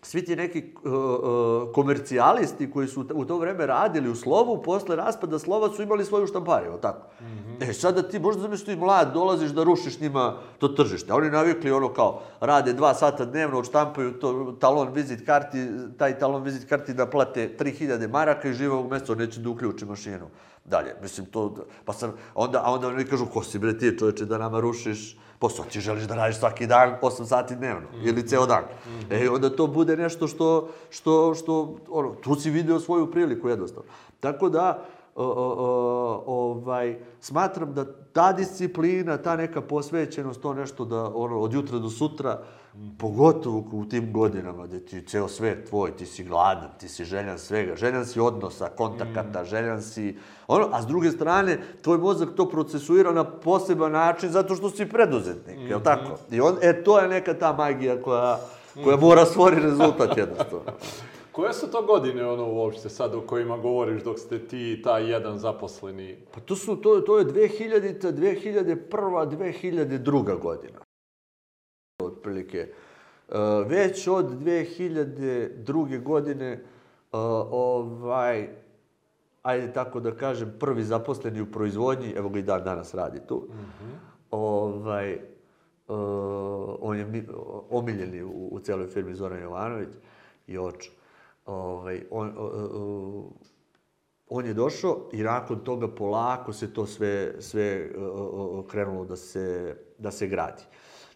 svi 0.02 0.24
ti 0.24 0.37
neki 0.37 0.64
uh, 0.84 0.92
uh, 0.92 1.72
komercijalisti 1.74 2.70
koji 2.70 2.88
su 2.88 3.06
u 3.14 3.24
to 3.24 3.38
vreme 3.38 3.66
radili 3.66 4.11
u 4.11 4.14
slovu, 4.14 4.62
posle 4.62 4.96
raspada 4.96 5.38
slova 5.38 5.68
su 5.68 5.82
imali 5.82 6.04
svoju 6.04 6.26
štampariju, 6.26 6.78
tako? 6.82 7.06
Mm 7.20 7.24
-hmm. 7.24 7.70
E, 7.70 7.72
sada 7.72 8.02
ti 8.02 8.18
možda 8.18 8.42
zamisliš 8.42 8.66
ti 8.66 8.76
mlad, 8.76 9.12
dolaziš 9.12 9.50
da 9.50 9.64
rušiš 9.64 10.00
njima 10.00 10.37
to 10.58 10.68
tržište. 10.68 11.12
Oni 11.12 11.30
navikli 11.30 11.70
ono 11.70 11.92
kao, 11.92 12.22
rade 12.40 12.72
dva 12.72 12.94
sata 12.94 13.24
dnevno, 13.24 13.58
odštampaju 13.58 14.12
to, 14.12 14.56
talon 14.61 14.92
vizit 14.92 15.26
karti, 15.26 15.66
taj 15.98 16.18
talon 16.18 16.42
vizit 16.42 16.68
karti 16.68 16.94
da 16.94 17.06
plate 17.06 17.56
3000 17.58 18.11
maraka 18.11 18.48
i 18.48 18.52
žive 18.52 18.74
ovog 18.74 18.90
meseca, 18.90 19.14
neće 19.14 19.40
da 19.40 19.50
uključi 19.50 19.84
mašinu. 19.84 20.26
Dalje, 20.64 20.94
mislim, 21.02 21.26
to, 21.26 21.56
pa 21.84 21.92
sam, 21.92 22.12
onda, 22.34 22.62
a 22.64 22.72
onda 22.72 22.88
oni 22.88 23.04
kažu, 23.04 23.26
ko 23.26 23.42
si 23.42 23.58
bre 23.58 23.78
ti 23.78 23.98
čoveče 23.98 24.24
da 24.24 24.38
nama 24.38 24.61
rušiš 24.61 25.16
posao, 25.38 25.64
ti 25.64 25.81
želiš 25.81 26.05
da 26.05 26.14
radiš 26.14 26.38
svaki 26.38 26.66
dan 26.66 26.96
8 27.03 27.24
sati 27.24 27.57
dnevno 27.57 27.88
mm. 27.92 28.09
ili 28.09 28.29
ceo 28.29 28.46
dan. 28.46 28.64
Mm. 28.87 29.12
E, 29.12 29.31
onda 29.31 29.57
to 29.57 29.66
bude 29.66 29.96
nešto 29.96 30.27
što, 30.29 30.68
što, 30.90 31.35
što 31.35 31.77
ono, 31.88 32.14
tu 32.14 32.35
si 32.35 32.51
video 32.51 32.81
svoju 32.81 33.11
priliku 33.11 33.48
jednostavno. 33.48 33.90
Tako 34.20 34.48
da, 34.48 34.85
o, 35.14 35.24
o, 35.24 36.22
o, 36.27 36.51
ovaj, 36.51 36.98
smatram 37.20 37.74
da 37.74 37.85
ta 38.18 38.33
disciplina, 38.33 39.16
ta 39.16 39.37
neka 39.37 39.61
posvećenost, 39.61 40.40
to 40.40 40.54
nešto 40.54 40.85
da 40.85 41.04
ono, 41.14 41.38
od 41.38 41.52
jutra 41.52 41.78
do 41.78 41.90
sutra, 41.90 42.40
Pogotovo 42.98 43.64
u 43.72 43.85
tim 43.85 44.12
godinama 44.12 44.66
gde 44.66 44.81
ti 44.81 45.00
ceo 45.07 45.28
svet 45.28 45.68
tvoj, 45.68 45.96
ti 45.96 46.07
si 46.07 46.24
gladan, 46.24 46.68
ti 46.78 46.88
si 46.88 47.04
željan 47.04 47.38
svega, 47.38 47.76
željan 47.76 48.07
si 48.07 48.20
odnosa, 48.20 48.68
kontakata, 48.68 49.42
mm. 49.42 49.44
željan 49.44 49.83
si... 49.83 50.16
Ono, 50.48 50.68
a 50.72 50.83
s 50.83 50.87
druge 50.87 51.11
strane, 51.11 51.59
tvoj 51.83 51.98
mozak 51.98 52.28
to 52.37 52.48
procesuira 52.48 53.12
na 53.12 53.24
poseban 53.24 53.92
način 53.92 54.31
zato 54.31 54.54
što 54.54 54.70
si 54.70 54.87
preduzetnik, 54.87 55.57
mm 55.57 55.61
-hmm. 55.61 55.70
je 55.70 55.76
li 55.76 55.83
tako? 55.83 56.18
I 56.31 56.40
on, 56.40 56.57
e, 56.62 56.85
to 56.85 56.98
je 56.98 57.09
neka 57.09 57.35
ta 57.35 57.52
magija 57.52 58.02
koja, 58.02 58.38
koja 58.85 58.96
mora 58.96 59.24
stvori 59.24 59.61
rezultat 59.61 60.16
jednostavno. 60.16 60.72
Koje 61.38 61.53
su 61.53 61.70
to 61.70 61.83
godine 61.83 62.27
ono 62.27 62.53
uopšte 62.53 62.88
sad 62.88 63.14
o 63.14 63.20
kojima 63.20 63.57
govoriš 63.57 64.03
dok 64.03 64.18
ste 64.18 64.38
ti 64.46 64.72
i 64.72 64.83
taj 64.83 65.11
jedan 65.11 65.38
zaposleni? 65.38 66.16
Pa 66.35 66.40
to 66.40 66.57
su, 66.57 66.77
to, 66.77 67.01
to 67.01 67.18
je 67.18 67.24
2000-ta, 67.24 68.12
2001 68.12 68.87
2002 68.90 70.40
godina. 70.40 70.79
Otprilike. 72.03 72.72
Uh, 73.29 73.35
već 73.66 74.09
od 74.09 74.24
2002. 74.24 76.03
godine, 76.03 76.53
uh, 77.12 77.18
ovaj, 77.51 78.48
ajde 79.42 79.72
tako 79.72 80.01
da 80.01 80.16
kažem, 80.16 80.57
prvi 80.61 80.83
zaposleni 80.83 81.40
u 81.40 81.53
proizvodnji, 81.53 82.12
evo 82.16 82.29
ga 82.29 82.38
i 82.38 82.42
dan 82.42 82.64
danas 82.64 82.94
radi 82.94 83.20
tu, 83.29 83.37
mm 83.48 83.53
-hmm. 83.53 83.94
ovaj, 84.31 85.14
uh, 85.14 86.77
on 86.81 86.98
je 86.98 87.05
mi, 87.05 87.27
omiljeni 87.70 88.22
u, 88.22 88.48
u 88.51 88.61
celoj 88.61 88.87
firmi 88.87 89.14
Zoran 89.14 89.42
Jovanović 89.42 89.88
i 90.46 90.59
oču. 90.59 90.97
Ovaj, 91.48 92.02
on, 92.11 92.32
on 94.28 94.46
je 94.46 94.54
došao 94.54 95.08
i 95.12 95.22
nakon 95.22 95.58
toga 95.64 95.88
polako 95.88 96.52
se 96.52 96.74
to 96.74 96.87
sve, 96.87 97.34
sve 97.38 97.90
krenulo 98.70 99.04
da 99.04 99.16
se, 99.16 99.76
da 99.98 100.11
se 100.11 100.26
gradi. 100.26 100.62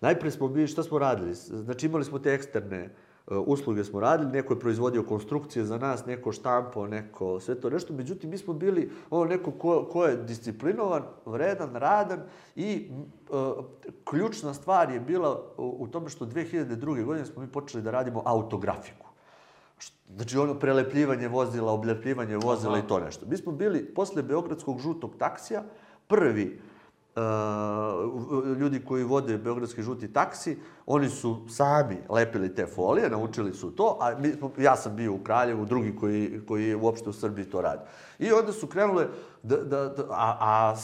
Najpre 0.00 0.30
smo 0.30 0.48
bili, 0.48 0.66
šta 0.66 0.82
smo 0.82 0.98
radili? 0.98 1.34
Znači 1.34 1.86
imali 1.86 2.04
smo 2.04 2.18
te 2.18 2.34
eksterne 2.34 2.84
uh, 3.26 3.36
usluge 3.46 3.84
smo 3.84 4.00
radili, 4.00 4.32
neko 4.32 4.54
je 4.54 4.60
proizvodio 4.60 5.02
konstrukcije 5.02 5.64
za 5.64 5.78
nas, 5.78 6.06
neko 6.06 6.32
štampo, 6.32 6.86
neko 6.86 7.40
sve 7.40 7.60
to 7.60 7.70
nešto. 7.70 7.92
Međutim, 7.92 8.30
mi 8.30 8.38
smo 8.38 8.54
bili 8.54 8.90
ono 9.10 9.24
neko 9.24 9.50
ko, 9.50 9.88
ko 9.92 10.04
je 10.04 10.16
disciplinovan, 10.16 11.02
vredan, 11.26 11.74
radan 11.74 12.20
i 12.56 12.90
uh, 13.30 13.64
ključna 14.04 14.54
stvar 14.54 14.90
je 14.90 15.00
bila 15.00 15.42
u 15.56 15.88
tome 15.88 16.08
što 16.08 16.26
2002. 16.26 17.04
godine 17.04 17.26
smo 17.26 17.42
mi 17.42 17.48
počeli 17.48 17.82
da 17.82 17.90
radimo 17.90 18.22
autografiku. 18.24 19.11
Znači 20.16 20.38
ono 20.38 20.54
prelepljivanje 20.54 21.28
vozila, 21.28 21.72
oblepljivanje 21.72 22.36
vozila 22.36 22.72
Aha. 22.72 22.84
i 22.84 22.88
to 22.88 23.00
nešto. 23.00 23.26
Mi 23.26 23.36
smo 23.36 23.52
bili 23.52 23.94
posle 23.94 24.22
Beogradskog 24.22 24.80
žutog 24.80 25.16
taksija 25.18 25.62
prvi 26.06 26.60
uh, 27.16 28.58
ljudi 28.58 28.80
koji 28.84 29.04
vode 29.04 29.38
Beogradski 29.38 29.82
žuti 29.82 30.12
taksi, 30.12 30.58
oni 30.86 31.08
su 31.08 31.48
sami 31.48 31.96
lepili 32.08 32.54
te 32.54 32.66
folije, 32.66 33.10
naučili 33.10 33.52
su 33.52 33.70
to, 33.70 33.98
a 34.00 34.18
mi, 34.18 34.34
ja 34.58 34.76
sam 34.76 34.96
bio 34.96 35.12
u 35.12 35.18
Kraljevu, 35.18 35.64
drugi 35.64 35.96
koji, 35.96 36.40
koji 36.48 36.68
je 36.68 36.76
uopšte 36.76 37.10
u 37.10 37.12
Srbiji 37.12 37.44
to 37.44 37.60
radi. 37.60 37.82
I 38.18 38.32
onda 38.32 38.52
su 38.52 38.66
krenule, 38.66 39.06
da, 39.42 39.56
da, 39.56 39.88
da, 39.88 40.02
a, 40.10 40.36
a 40.40 40.76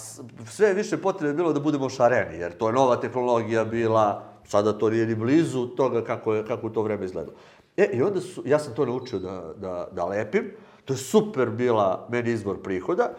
sve 0.51 0.75
više 0.75 0.97
potrebe 0.97 1.35
bilo 1.35 1.53
da 1.53 1.61
budemo 1.61 1.89
šareni, 1.89 2.39
jer 2.39 2.53
to 2.53 2.69
je 2.69 2.73
nova 2.73 2.97
tehnologija 2.97 3.65
bila, 3.65 4.25
sada 4.45 4.73
to 4.79 4.91
nije 4.91 5.07
ni 5.07 5.15
blizu 5.15 5.67
toga 5.67 6.05
kako 6.05 6.35
je, 6.35 6.47
kako 6.47 6.71
to 6.71 6.83
vreme 6.83 7.05
izgledalo. 7.05 7.37
E, 7.79 7.91
i 7.93 8.03
onda 8.03 8.21
su, 8.21 8.43
ja 8.47 8.59
sam 8.59 8.75
to 8.75 8.87
naučio 8.87 9.19
da, 9.19 9.53
da, 9.57 9.89
da 9.93 10.05
lepim, 10.05 10.51
to 10.85 10.93
je 10.93 10.97
super 10.97 11.51
bila 11.51 12.07
meni 12.11 12.31
izvor 12.31 12.63
prihoda 12.63 13.11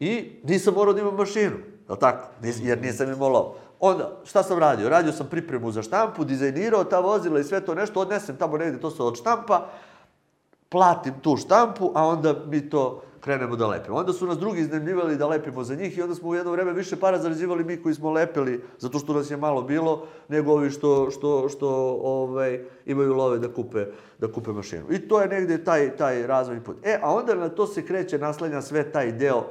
i 0.00 0.40
nisam 0.42 0.74
morao 0.74 0.94
da 0.94 1.00
imam 1.00 1.14
mašinu, 1.14 1.56
je 1.90 1.98
tako? 2.00 2.28
Jer 2.62 2.82
nisam 2.82 3.12
imao 3.12 3.28
lov. 3.28 3.54
Onda, 3.80 4.20
šta 4.24 4.42
sam 4.42 4.58
radio? 4.58 4.88
Radio 4.88 5.12
sam 5.12 5.26
pripremu 5.30 5.70
za 5.70 5.82
štampu, 5.82 6.24
dizajnirao 6.24 6.84
ta 6.84 7.00
vozila 7.00 7.40
i 7.40 7.44
sve 7.44 7.60
to 7.60 7.74
nešto, 7.74 8.00
odnesem 8.00 8.36
tamo 8.36 8.58
negde, 8.58 8.80
to 8.80 8.90
se 8.90 9.02
od 9.02 9.18
štampa, 9.18 9.68
platim 10.68 11.14
tu 11.22 11.36
štampu, 11.36 11.92
a 11.94 12.06
onda 12.06 12.34
mi 12.46 12.70
to 12.70 13.02
krenemo 13.24 13.56
da 13.56 13.66
lepimo. 13.66 13.96
Onda 13.96 14.12
su 14.12 14.26
nas 14.26 14.38
drugi 14.38 14.60
iznemljivali 14.60 15.16
da 15.16 15.28
lepimo 15.28 15.64
za 15.64 15.74
njih 15.74 15.98
i 15.98 16.02
onda 16.02 16.14
smo 16.14 16.28
u 16.28 16.34
jedno 16.34 16.52
vreme 16.52 16.72
više 16.72 16.96
para 16.96 17.18
zarađivali 17.18 17.64
mi 17.64 17.82
koji 17.82 17.94
smo 17.94 18.10
lepili, 18.10 18.64
zato 18.78 18.98
što 18.98 19.14
nas 19.14 19.30
je 19.30 19.36
malo 19.36 19.62
bilo, 19.62 20.06
nego 20.28 20.52
ovi 20.52 20.70
što, 20.70 21.10
što, 21.10 21.48
što 21.48 21.68
ovaj, 22.02 22.60
imaju 22.86 23.14
love 23.14 23.38
da 23.38 23.48
kupe, 23.48 23.86
da 24.18 24.32
kupe 24.32 24.52
mašinu. 24.52 24.84
I 24.90 24.98
to 25.08 25.20
je 25.20 25.28
negde 25.28 25.64
taj, 25.64 25.96
taj 25.96 26.26
razvojni 26.26 26.64
put. 26.64 26.76
E, 26.82 26.98
a 27.02 27.14
onda 27.14 27.34
na 27.34 27.48
to 27.48 27.66
se 27.66 27.86
kreće, 27.86 28.18
naslanja 28.18 28.62
sve 28.62 28.92
taj 28.92 29.12
deo 29.12 29.44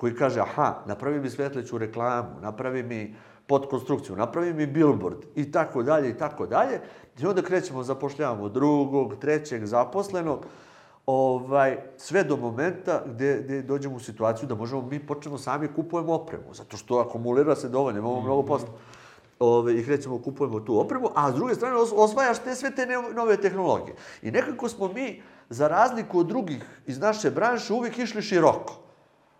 koji 0.00 0.14
kaže, 0.14 0.40
aha, 0.40 0.74
napravi 0.86 1.20
mi 1.20 1.30
svetleću 1.30 1.78
reklamu, 1.78 2.40
napravi 2.42 2.82
mi 2.82 3.14
podkonstrukciju, 3.50 4.16
napravi 4.16 4.52
mi 4.54 4.66
billboard 4.66 5.24
i 5.34 5.50
tako 5.52 5.82
dalje 5.82 6.10
i 6.10 6.18
tako 6.18 6.46
dalje. 6.46 6.80
I 7.18 7.26
onda 7.26 7.42
krećemo, 7.42 7.82
zapošljavamo 7.82 8.48
drugog, 8.48 9.16
trećeg 9.20 9.66
zaposlenog, 9.66 10.46
ovaj, 11.06 11.76
sve 11.96 12.22
do 12.24 12.36
momenta 12.36 13.02
gde, 13.06 13.42
gde 13.44 13.62
dođemo 13.62 13.96
u 13.96 14.00
situaciju 14.00 14.48
da 14.48 14.54
možemo, 14.54 14.82
mi 14.82 15.00
počnemo 15.06 15.38
sami 15.38 15.68
kupujemo 15.76 16.14
opremu, 16.14 16.54
zato 16.54 16.76
što 16.76 17.00
akumulira 17.00 17.56
se 17.56 17.68
dovoljno, 17.68 17.98
imamo 17.98 18.20
mnogo 18.20 18.42
posla. 18.42 18.68
Ove, 19.40 19.74
I 19.78 19.84
krećemo, 19.84 20.18
kupujemo 20.18 20.60
tu 20.60 20.78
opremu, 20.80 21.10
a 21.14 21.32
s 21.32 21.34
druge 21.34 21.54
strane 21.54 21.76
osvajaš 21.76 22.38
te 22.38 22.54
sve 22.54 22.70
te 22.70 22.86
nove 23.14 23.36
tehnologije. 23.36 23.96
I 24.22 24.30
nekako 24.30 24.68
smo 24.68 24.88
mi, 24.92 25.22
za 25.48 25.68
razliku 25.68 26.20
od 26.20 26.26
drugih 26.26 26.62
iz 26.86 26.98
naše 26.98 27.30
branše, 27.30 27.72
uvijek 27.72 27.98
išli 27.98 28.22
široko. 28.22 28.89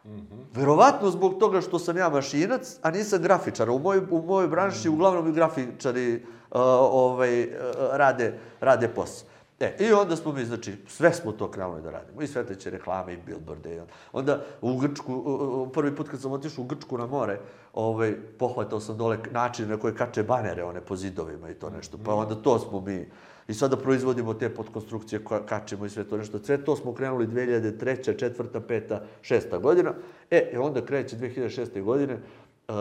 Mm 0.05 0.11
-hmm. 0.11 0.45
Verovatno 0.55 1.11
zbog 1.11 1.39
toga 1.39 1.61
što 1.61 1.79
sam 1.79 1.97
ja 1.97 2.09
mašinac, 2.09 2.79
a 2.83 2.91
nisam 2.91 3.23
grafičar. 3.23 3.71
U 3.71 3.79
mojoj, 3.79 4.03
u 4.11 4.23
mojoj 4.23 4.49
branši 4.49 4.89
mm 4.89 4.93
-hmm. 4.93 4.95
uglavnom 4.95 5.29
i 5.29 5.33
grafičari 5.33 6.15
uh, 6.15 6.61
ovaj, 6.93 7.45
uh, 7.45 7.51
rade, 7.93 8.39
rade 8.61 8.89
posao. 8.89 9.31
E, 9.61 9.77
i 9.79 9.93
onda 9.93 10.17
smo 10.17 10.33
mi, 10.33 10.45
znači, 10.45 10.77
sve 10.89 11.13
smo 11.13 11.33
to 11.33 11.51
krenuli 11.51 11.83
da 11.83 11.91
radimo. 11.91 12.23
I 12.23 12.27
svetleće 12.27 12.71
reklame, 12.71 13.13
i 13.13 13.17
billboarde. 13.27 13.83
Onda 14.13 14.41
u 14.61 14.77
Grčku, 14.77 15.71
prvi 15.73 15.97
put 15.97 16.09
kad 16.09 16.21
sam 16.21 16.33
otišao 16.33 16.65
u 16.65 16.67
Grčku 16.67 16.99
na 16.99 17.07
more, 17.07 17.39
ovaj, 17.75 18.17
pohvatao 18.39 18.81
sam 18.81 18.97
dole 18.97 19.19
način 19.31 19.69
na 19.69 19.77
koje 19.77 19.97
kače 19.97 20.23
banere, 20.23 20.65
one 20.65 20.81
po 20.81 20.97
zidovima 20.97 21.51
i 21.51 21.55
to 21.55 21.71
nešto. 21.71 21.99
Pa 22.05 22.15
onda 22.15 22.35
to 22.35 22.59
smo 22.59 22.81
mi, 22.81 23.09
i 23.51 23.55
sada 23.55 23.77
proizvodimo 23.77 24.35
te 24.35 24.55
podkonstrukcije 24.55 25.25
kačemo 25.47 25.87
i 25.87 25.91
sve 25.91 26.05
to 26.05 26.17
nešto. 26.17 26.39
Sve 26.39 26.65
to 26.65 26.77
smo 26.77 26.95
krenuli 26.95 27.27
2003. 27.27 28.19
četvrta, 28.19 28.61
peta, 28.61 29.03
šesta 29.23 29.59
godina. 29.59 29.95
E, 30.31 30.51
i 30.53 30.57
onda 30.57 30.85
kreće 30.87 31.17
2006. 31.17 31.83
godine, 31.83 32.15
uh, 32.15 32.75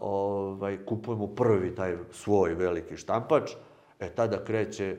ovaj, 0.00 0.78
kupujemo 0.86 1.26
prvi 1.26 1.74
taj 1.74 1.96
svoj 2.12 2.54
veliki 2.54 2.96
štampač. 2.96 3.50
E, 4.00 4.08
tada 4.10 4.44
kreće 4.44 4.96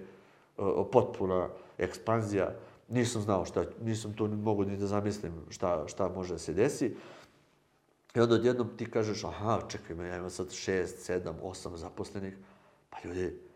potpuna 0.91 1.49
ekspanzija. 1.77 2.51
Nisam 2.87 3.21
znao 3.21 3.45
šta, 3.45 3.63
nisam 3.81 4.13
tu 4.13 4.27
mogu 4.27 4.65
ni 4.65 4.77
da 4.77 4.87
zamislim 4.87 5.33
šta, 5.49 5.83
šta 5.87 6.09
može 6.09 6.33
da 6.33 6.39
se 6.39 6.53
desi. 6.53 6.95
I 8.15 8.19
onda 8.19 8.35
odjednom 8.35 8.77
ti 8.77 8.91
kažeš, 8.91 9.23
aha, 9.23 9.59
čekaj 9.67 9.95
me, 9.95 10.07
ja 10.07 10.17
imam 10.17 10.29
sad 10.29 10.51
šest, 10.51 11.05
sedam, 11.05 11.35
osam 11.43 11.77
zaposlenih. 11.77 12.37
Pa 12.89 12.97
ljudi, 13.03 13.49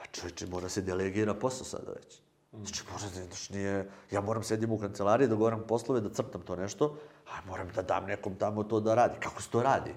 pa 0.00 0.06
čovječe, 0.06 0.46
mora 0.46 0.68
se 0.68 0.80
delegira 0.82 1.34
posao 1.34 1.64
sada 1.64 1.92
već. 1.92 2.20
Znači, 2.52 2.82
može 2.92 3.06
da, 3.06 3.24
znači, 3.24 3.52
nije, 3.52 3.90
ja 4.10 4.20
moram 4.20 4.42
sedim 4.42 4.72
u 4.72 4.78
kancelariji 4.78 5.28
da 5.28 5.34
govoram 5.34 5.62
poslove, 5.68 6.00
da 6.00 6.08
crtam 6.08 6.40
to 6.40 6.56
nešto, 6.56 6.96
a 7.26 7.46
moram 7.46 7.68
da 7.74 7.82
dam 7.82 8.06
nekom 8.06 8.34
tamo 8.34 8.64
to 8.64 8.80
da 8.80 8.94
radi. 8.94 9.14
Kako 9.20 9.42
se 9.42 9.50
to 9.50 9.62
radi? 9.62 9.94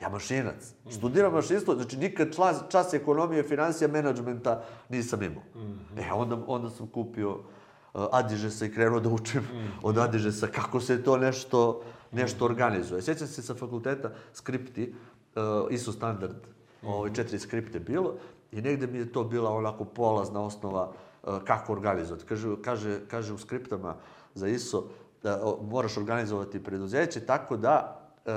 Ja 0.00 0.08
mašinac. 0.08 0.74
Studiram 0.90 1.32
mašinstvo, 1.32 1.74
znači 1.74 1.96
nikad 1.96 2.36
čas, 2.36 2.56
čas 2.68 2.94
ekonomije, 2.94 3.42
financija, 3.42 3.88
menadžmenta 3.88 4.62
nisam 4.88 5.22
imao. 5.22 5.42
Mm 5.54 5.60
-hmm. 5.60 6.08
E, 6.08 6.12
onda, 6.12 6.38
onda 6.46 6.70
sam 6.70 6.86
kupio 6.86 7.30
uh, 7.30 8.04
Adižesa 8.12 8.66
i 8.66 8.72
krenuo 8.72 9.00
da 9.00 9.08
učim 9.08 9.40
mm 9.40 9.56
-hmm. 9.56 9.70
od 9.82 9.98
Adižesa 9.98 10.46
kako 10.46 10.80
se 10.80 11.02
to 11.02 11.16
nešto, 11.16 11.82
nešto 12.12 12.44
organizuje. 12.44 13.02
Sjećam 13.02 13.26
se 13.26 13.42
sa 13.42 13.54
fakulteta 13.54 14.10
skripti, 14.32 14.94
uh, 15.36 15.42
ISO 15.70 15.92
standard, 15.92 16.36
mm 16.36 16.86
-hmm. 16.86 16.92
ovaj, 16.92 17.12
četiri 17.12 17.38
skripte 17.38 17.80
bilo, 17.80 18.14
i 18.52 18.62
negde 18.62 18.86
mi 18.86 18.98
je 18.98 19.12
to 19.12 19.24
bila 19.24 19.50
onako 19.50 19.84
polazna 19.84 20.44
osnova 20.44 20.90
uh, 21.22 21.38
kako 21.44 21.72
organizovati. 21.72 22.26
Kaže, 22.26 22.56
kaže, 22.64 23.00
kaže 23.08 23.32
u 23.32 23.38
skriptama 23.38 23.94
za 24.34 24.48
ISO 24.48 24.84
da 25.22 25.56
moraš 25.70 25.96
organizovati 25.96 26.62
preduzeće 26.62 27.20
tako 27.20 27.56
da 27.56 28.02
E, 28.26 28.30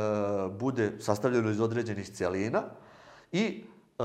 bude 0.60 0.92
sastavljeno 1.00 1.50
iz 1.50 1.62
određenih 1.62 2.10
celina 2.10 2.64
i 3.32 3.64
e, 4.00 4.04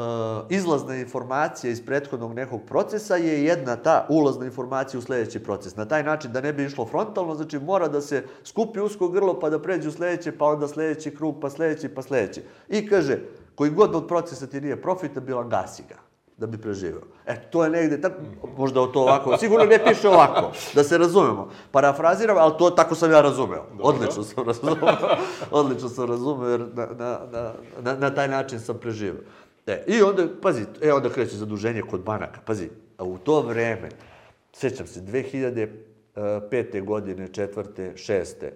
izlazna 0.50 0.96
informacija 0.96 1.70
iz 1.70 1.86
prethodnog 1.86 2.34
nekog 2.34 2.60
procesa 2.66 3.16
je 3.16 3.44
jedna 3.44 3.76
ta 3.76 4.06
ulazna 4.10 4.46
informacija 4.46 4.98
u 4.98 5.02
sledeći 5.02 5.42
proces. 5.42 5.76
Na 5.76 5.84
taj 5.84 6.02
način 6.02 6.32
da 6.32 6.40
ne 6.40 6.52
bi 6.52 6.64
išlo 6.64 6.86
frontalno, 6.86 7.34
znači 7.34 7.58
mora 7.58 7.88
da 7.88 8.00
se 8.00 8.24
skupi 8.44 8.80
usko 8.80 9.08
grlo 9.08 9.40
pa 9.40 9.50
da 9.50 9.62
pređe 9.62 9.88
u 9.88 9.92
sledeće, 9.92 10.38
pa 10.38 10.44
onda 10.44 10.68
sledeći 10.68 11.14
krug, 11.16 11.36
pa 11.40 11.50
sledeći, 11.50 11.88
pa 11.88 12.02
sledeći. 12.02 12.42
I 12.68 12.88
kaže, 12.88 13.18
koji 13.54 13.70
god 13.70 13.94
od 13.94 14.08
procesa 14.08 14.46
ti 14.46 14.60
nije 14.60 14.82
profitabilan, 14.82 15.48
gasi 15.48 15.82
ga 15.88 16.04
da 16.36 16.46
bi 16.46 16.58
preživeo. 16.58 17.02
E, 17.26 17.50
to 17.50 17.64
je 17.64 17.70
negde, 17.70 18.00
tako, 18.00 18.16
možda 18.56 18.92
to 18.92 19.00
ovako, 19.00 19.36
sigurno 19.38 19.64
ne 19.64 19.84
piše 19.84 20.08
ovako, 20.08 20.52
da 20.74 20.84
se 20.84 20.98
razumemo. 20.98 21.50
Parafraziram, 21.70 22.36
ali 22.38 22.52
to 22.58 22.70
tako 22.70 22.94
sam 22.94 23.10
ja 23.10 23.20
razumeo. 23.20 23.64
Dobro. 23.70 23.84
Odlično 23.84 24.22
sam 24.22 24.44
razumeo. 24.46 24.98
Odlično 25.50 25.88
sam 25.88 26.08
razumeo, 26.08 26.48
jer 26.48 26.60
na, 26.60 26.86
na, 26.98 27.52
na, 27.82 27.94
na 27.94 28.14
taj 28.14 28.28
način 28.28 28.60
sam 28.60 28.78
preživeo. 28.78 29.22
E, 29.66 29.84
i 29.86 30.02
onda, 30.02 30.26
pazi, 30.42 30.64
e, 30.82 30.92
onda 30.92 31.08
kreće 31.08 31.36
zaduženje 31.36 31.82
kod 31.82 32.00
banaka. 32.00 32.40
Pazi, 32.46 32.68
a 32.98 33.04
u 33.04 33.18
to 33.18 33.40
vreme, 33.40 33.88
sećam 34.52 34.86
se, 34.86 35.00
2005. 35.00 36.84
godine, 36.84 37.28
četvrte, 37.28 37.92
šeste, 37.96 38.52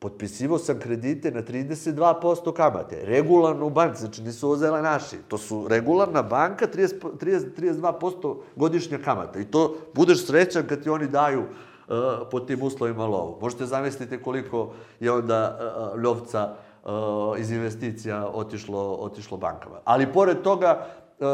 potpisivo 0.00 0.58
sam 0.58 0.78
kredite 0.80 1.30
na 1.30 1.42
32% 1.42 2.52
kamate. 2.52 3.00
Regularno 3.04 3.66
u 3.66 3.70
banci, 3.70 4.00
znači 4.00 4.22
nisu 4.22 4.46
ovo 4.46 4.56
zelenaši. 4.56 5.16
To 5.28 5.38
su 5.38 5.68
regularna 5.68 6.22
banka, 6.22 6.66
30, 6.66 6.94
30, 7.20 7.46
32% 7.56 8.36
godišnja 8.56 8.98
kamata. 8.98 9.40
I 9.40 9.44
to 9.44 9.76
budeš 9.94 10.26
srećan 10.26 10.66
kad 10.66 10.82
ti 10.82 10.90
oni 10.90 11.06
daju 11.06 11.40
uh, 11.40 11.96
po 12.30 12.40
tim 12.40 12.62
uslovima 12.62 13.06
lovu. 13.06 13.38
Možete 13.40 13.66
zamisliti 13.66 14.22
koliko 14.22 14.72
je 15.00 15.12
onda 15.12 15.58
uh, 15.58 16.02
lovca 16.02 16.54
uh, 16.84 16.90
iz 17.40 17.50
investicija 17.50 18.30
otišlo, 18.34 18.92
otišlo 18.94 19.36
bankama. 19.36 19.76
Ali 19.84 20.12
pored 20.12 20.42
toga, 20.42 20.86
uh, 21.18 21.26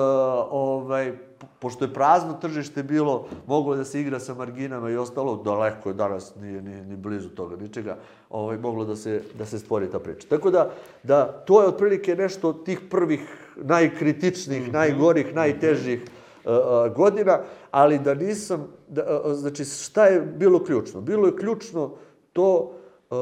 ovaj, 0.51 1.13
pošto 1.59 1.85
je 1.85 1.95
prazno 1.95 2.33
tržište 2.41 2.83
bilo, 2.83 3.27
moglo 3.47 3.77
da 3.77 3.85
se 3.85 4.01
igra 4.01 4.21
sa 4.21 4.35
marginama 4.35 4.91
i 4.91 4.97
ostalo, 4.97 5.37
daleko 5.37 5.89
je 5.89 5.95
danas, 5.95 6.35
nije 6.41 6.63
ni, 6.63 6.85
ni 6.85 6.97
blizu 6.97 7.29
toga, 7.29 7.57
ničega, 7.57 7.99
ovaj, 8.31 8.59
moglo 8.59 8.85
da 8.85 8.97
se, 8.97 9.23
da 9.39 9.47
se 9.47 9.59
stvori 9.59 9.91
ta 9.91 9.99
priča. 9.99 10.29
Tako 10.29 10.51
da, 10.51 10.71
da 11.03 11.45
to 11.47 11.63
je 11.63 11.69
otprilike 11.69 12.17
nešto 12.17 12.49
od 12.49 12.65
tih 12.65 12.81
prvih 12.91 13.21
najkritičnih, 13.57 14.63
mm 14.63 14.67
-hmm. 14.67 14.73
najgorih, 14.73 15.35
najtežih 15.35 16.03
uh, 16.03 16.53
uh, 16.53 16.97
godina, 16.97 17.41
ali 17.71 17.99
da 17.99 18.15
nisam, 18.15 18.69
da, 18.89 19.21
uh, 19.25 19.33
znači 19.33 19.65
šta 19.65 20.07
je 20.07 20.21
bilo 20.21 20.65
ključno? 20.65 21.01
Bilo 21.01 21.27
je 21.27 21.37
ključno 21.37 21.95
to 22.33 22.73
uh, 23.11 23.17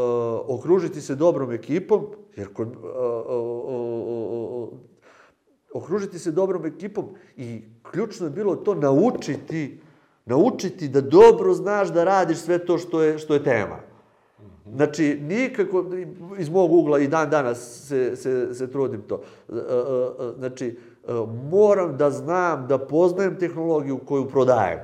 okružiti 0.59 1.01
se 1.01 1.15
dobrom 1.15 1.53
ekipom, 1.53 2.07
jer 2.37 2.53
kod, 2.53 2.69
uh, 2.69 2.75
uh, 3.29 4.63
uh, 4.63 4.69
okružiti 5.75 6.19
se 6.19 6.31
dobrom 6.31 6.67
ekipom 6.67 7.09
i 7.37 7.63
ključno 7.95 8.27
je 8.27 8.31
bilo 8.31 8.57
to 8.57 8.75
naučiti, 8.75 9.81
naučiti 10.27 10.89
da 10.89 11.01
dobro 11.01 11.55
znaš 11.55 11.93
da 11.93 12.05
radiš 12.05 12.39
sve 12.39 12.59
to 12.59 12.79
što 12.79 13.03
je, 13.03 13.19
što 13.19 13.35
je 13.35 13.45
tema. 13.45 13.79
Znači, 14.75 15.19
nikako, 15.23 15.85
iz 16.39 16.49
mog 16.49 16.73
ugla 16.73 16.99
i 16.99 17.09
dan 17.09 17.31
danas 17.31 17.87
se, 17.89 18.17
se, 18.17 18.55
se 18.55 18.71
trudim 18.71 19.03
to. 19.03 19.21
Znači, 20.39 20.79
moram 21.51 21.97
da 21.97 22.11
znam, 22.11 22.67
da 22.69 22.79
poznajem 22.79 23.39
tehnologiju 23.39 23.99
koju 23.99 24.29
prodajem. 24.29 24.79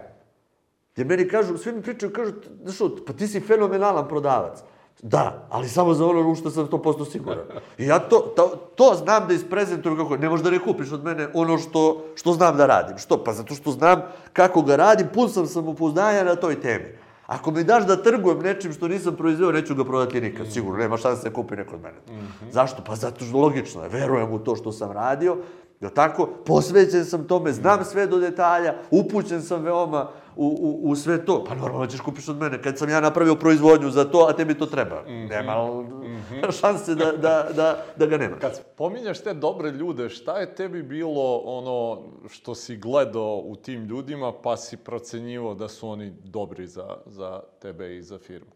Jer 0.96 1.06
meni 1.06 1.28
kažu, 1.28 1.58
svi 1.58 1.72
mi 1.72 1.82
pričaju, 1.82 2.12
kažu, 2.12 2.32
znaš, 2.64 2.90
pa 3.06 3.12
ti 3.12 3.26
si 3.26 3.40
fenomenalan 3.40 4.08
prodavac. 4.08 4.62
Da, 5.02 5.46
ali 5.50 5.68
samo 5.68 5.94
za 5.94 6.06
ono 6.06 6.30
u 6.30 6.34
što 6.34 6.50
sam 6.50 6.68
100% 6.68 7.10
siguran. 7.12 7.44
I 7.78 7.86
ja 7.86 7.98
to, 7.98 8.18
to, 8.36 8.52
to 8.74 8.94
znam 8.94 9.28
da 9.28 9.34
isprezentujem 9.34 9.98
kako... 9.98 10.16
Ne 10.16 10.28
možeš 10.28 10.44
da 10.44 10.50
ne 10.50 10.58
kupiš 10.58 10.92
od 10.92 11.04
mene 11.04 11.28
ono 11.34 11.58
što, 11.58 12.04
što 12.14 12.32
znam 12.32 12.56
da 12.56 12.66
radim. 12.66 12.98
Što? 12.98 13.24
Pa 13.24 13.32
zato 13.32 13.54
što 13.54 13.70
znam 13.70 14.02
kako 14.32 14.62
ga 14.62 14.76
radim, 14.76 15.06
pun 15.14 15.28
sam 15.28 15.46
samopouzdanja 15.46 16.24
na 16.24 16.36
toj 16.36 16.60
temi. 16.60 16.84
Ako 17.26 17.50
mi 17.50 17.64
daš 17.64 17.86
da 17.86 18.02
trgujem 18.02 18.38
nečim 18.38 18.72
što 18.72 18.88
nisam 18.88 19.16
proizveo, 19.16 19.52
neću 19.52 19.74
ga 19.74 19.84
prodati 19.84 20.20
nikad, 20.20 20.52
sigurno. 20.52 20.78
Nema 20.78 20.96
šanse 20.96 21.28
da 21.28 21.34
kupi 21.34 21.56
neko 21.56 21.74
od 21.74 21.82
mene. 21.82 21.98
Mm 22.08 22.12
-hmm. 22.12 22.52
Zašto? 22.52 22.82
Pa 22.86 22.96
zato 22.96 23.24
što 23.24 23.38
logično 23.38 23.82
je. 23.82 23.88
Verujem 23.88 24.32
u 24.32 24.38
to 24.38 24.56
što 24.56 24.72
sam 24.72 24.92
radio, 24.92 25.36
Je 25.80 25.94
tako? 25.94 26.28
Posvećen 26.46 27.04
sam 27.04 27.26
tome, 27.26 27.52
znam 27.52 27.84
sve 27.84 28.06
do 28.06 28.18
detalja, 28.18 28.74
upućen 28.90 29.42
sam 29.42 29.62
veoma 29.62 30.08
u, 30.36 30.46
u, 30.46 30.90
u 30.90 30.96
sve 30.96 31.24
to. 31.24 31.44
Pa 31.44 31.54
normalno 31.54 31.86
ćeš 31.86 32.00
kupiš 32.00 32.28
od 32.28 32.36
mene, 32.36 32.62
kad 32.62 32.78
sam 32.78 32.88
ja 32.88 33.00
napravio 33.00 33.34
proizvodnju 33.34 33.90
za 33.90 34.04
to, 34.04 34.26
a 34.30 34.32
tebi 34.32 34.58
to 34.58 34.66
treba. 34.66 35.02
Mm 35.02 35.08
-hmm. 35.08 35.28
Nema 35.28 35.64
mm 35.64 35.86
-hmm. 36.30 36.52
šanse 36.60 36.94
da, 36.94 37.12
da, 37.12 37.48
da, 37.56 37.84
da 37.96 38.06
ga 38.06 38.16
nema. 38.16 38.36
Kad 38.38 38.64
pominjaš 38.76 39.20
te 39.20 39.34
dobre 39.34 39.70
ljude, 39.70 40.08
šta 40.08 40.38
je 40.38 40.54
tebi 40.54 40.82
bilo 40.82 41.36
ono 41.36 42.02
što 42.28 42.54
si 42.54 42.76
gledao 42.76 43.42
u 43.44 43.56
tim 43.56 43.84
ljudima, 43.84 44.32
pa 44.32 44.56
si 44.56 44.76
procenjivo 44.76 45.54
da 45.54 45.68
su 45.68 45.88
oni 45.88 46.12
dobri 46.24 46.66
za, 46.66 46.96
za 47.06 47.40
tebe 47.62 47.96
i 47.96 48.02
za 48.02 48.18
firmu? 48.18 48.50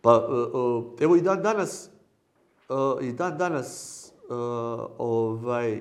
Pa, 0.00 0.28
evo 1.00 1.16
i 1.16 1.20
dan 1.20 1.42
danas, 1.42 1.90
i 3.02 3.12
dan 3.12 3.38
danas, 3.38 4.00
ovaj, 4.98 5.80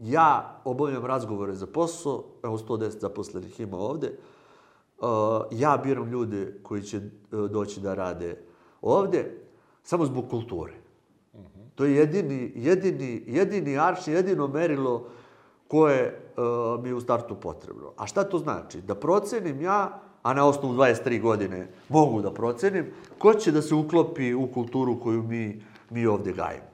ja 0.00 0.60
obavljam 0.64 1.04
razgovore 1.04 1.54
za 1.54 1.66
posao, 1.66 2.24
evo 2.42 2.58
110 2.58 3.00
zaposlenih 3.00 3.60
ima 3.60 3.76
ovde, 3.76 4.12
uh, 4.98 5.06
ja 5.50 5.76
biram 5.76 6.08
ljude 6.08 6.60
koji 6.62 6.82
će 6.82 6.98
uh, 6.98 7.50
doći 7.50 7.80
da 7.80 7.94
rade 7.94 8.42
ovde, 8.82 9.38
samo 9.82 10.06
zbog 10.06 10.30
kulture. 10.30 10.72
-huh. 11.34 11.68
To 11.74 11.84
je 11.84 11.94
jedini, 11.94 12.52
jedini, 12.54 13.22
jedini 13.26 13.78
arš, 13.78 14.08
jedino 14.08 14.46
merilo 14.46 15.06
koje 15.68 16.32
uh, 16.36 16.82
mi 16.82 16.88
je 16.88 16.94
u 16.94 17.00
startu 17.00 17.34
potrebno. 17.34 17.92
A 17.96 18.06
šta 18.06 18.24
to 18.24 18.38
znači? 18.38 18.80
Da 18.80 18.94
procenim 18.94 19.60
ja, 19.60 20.00
a 20.22 20.34
na 20.34 20.46
osnovu 20.46 20.74
23 20.74 21.20
godine 21.20 21.68
mogu 21.88 22.22
da 22.22 22.34
procenim, 22.34 22.92
ko 23.18 23.34
će 23.34 23.52
da 23.52 23.62
se 23.62 23.74
uklopi 23.74 24.34
u 24.34 24.48
kulturu 24.54 25.00
koju 25.00 25.22
mi, 25.22 25.62
mi 25.90 26.06
ovde 26.06 26.32
gajimo. 26.32 26.69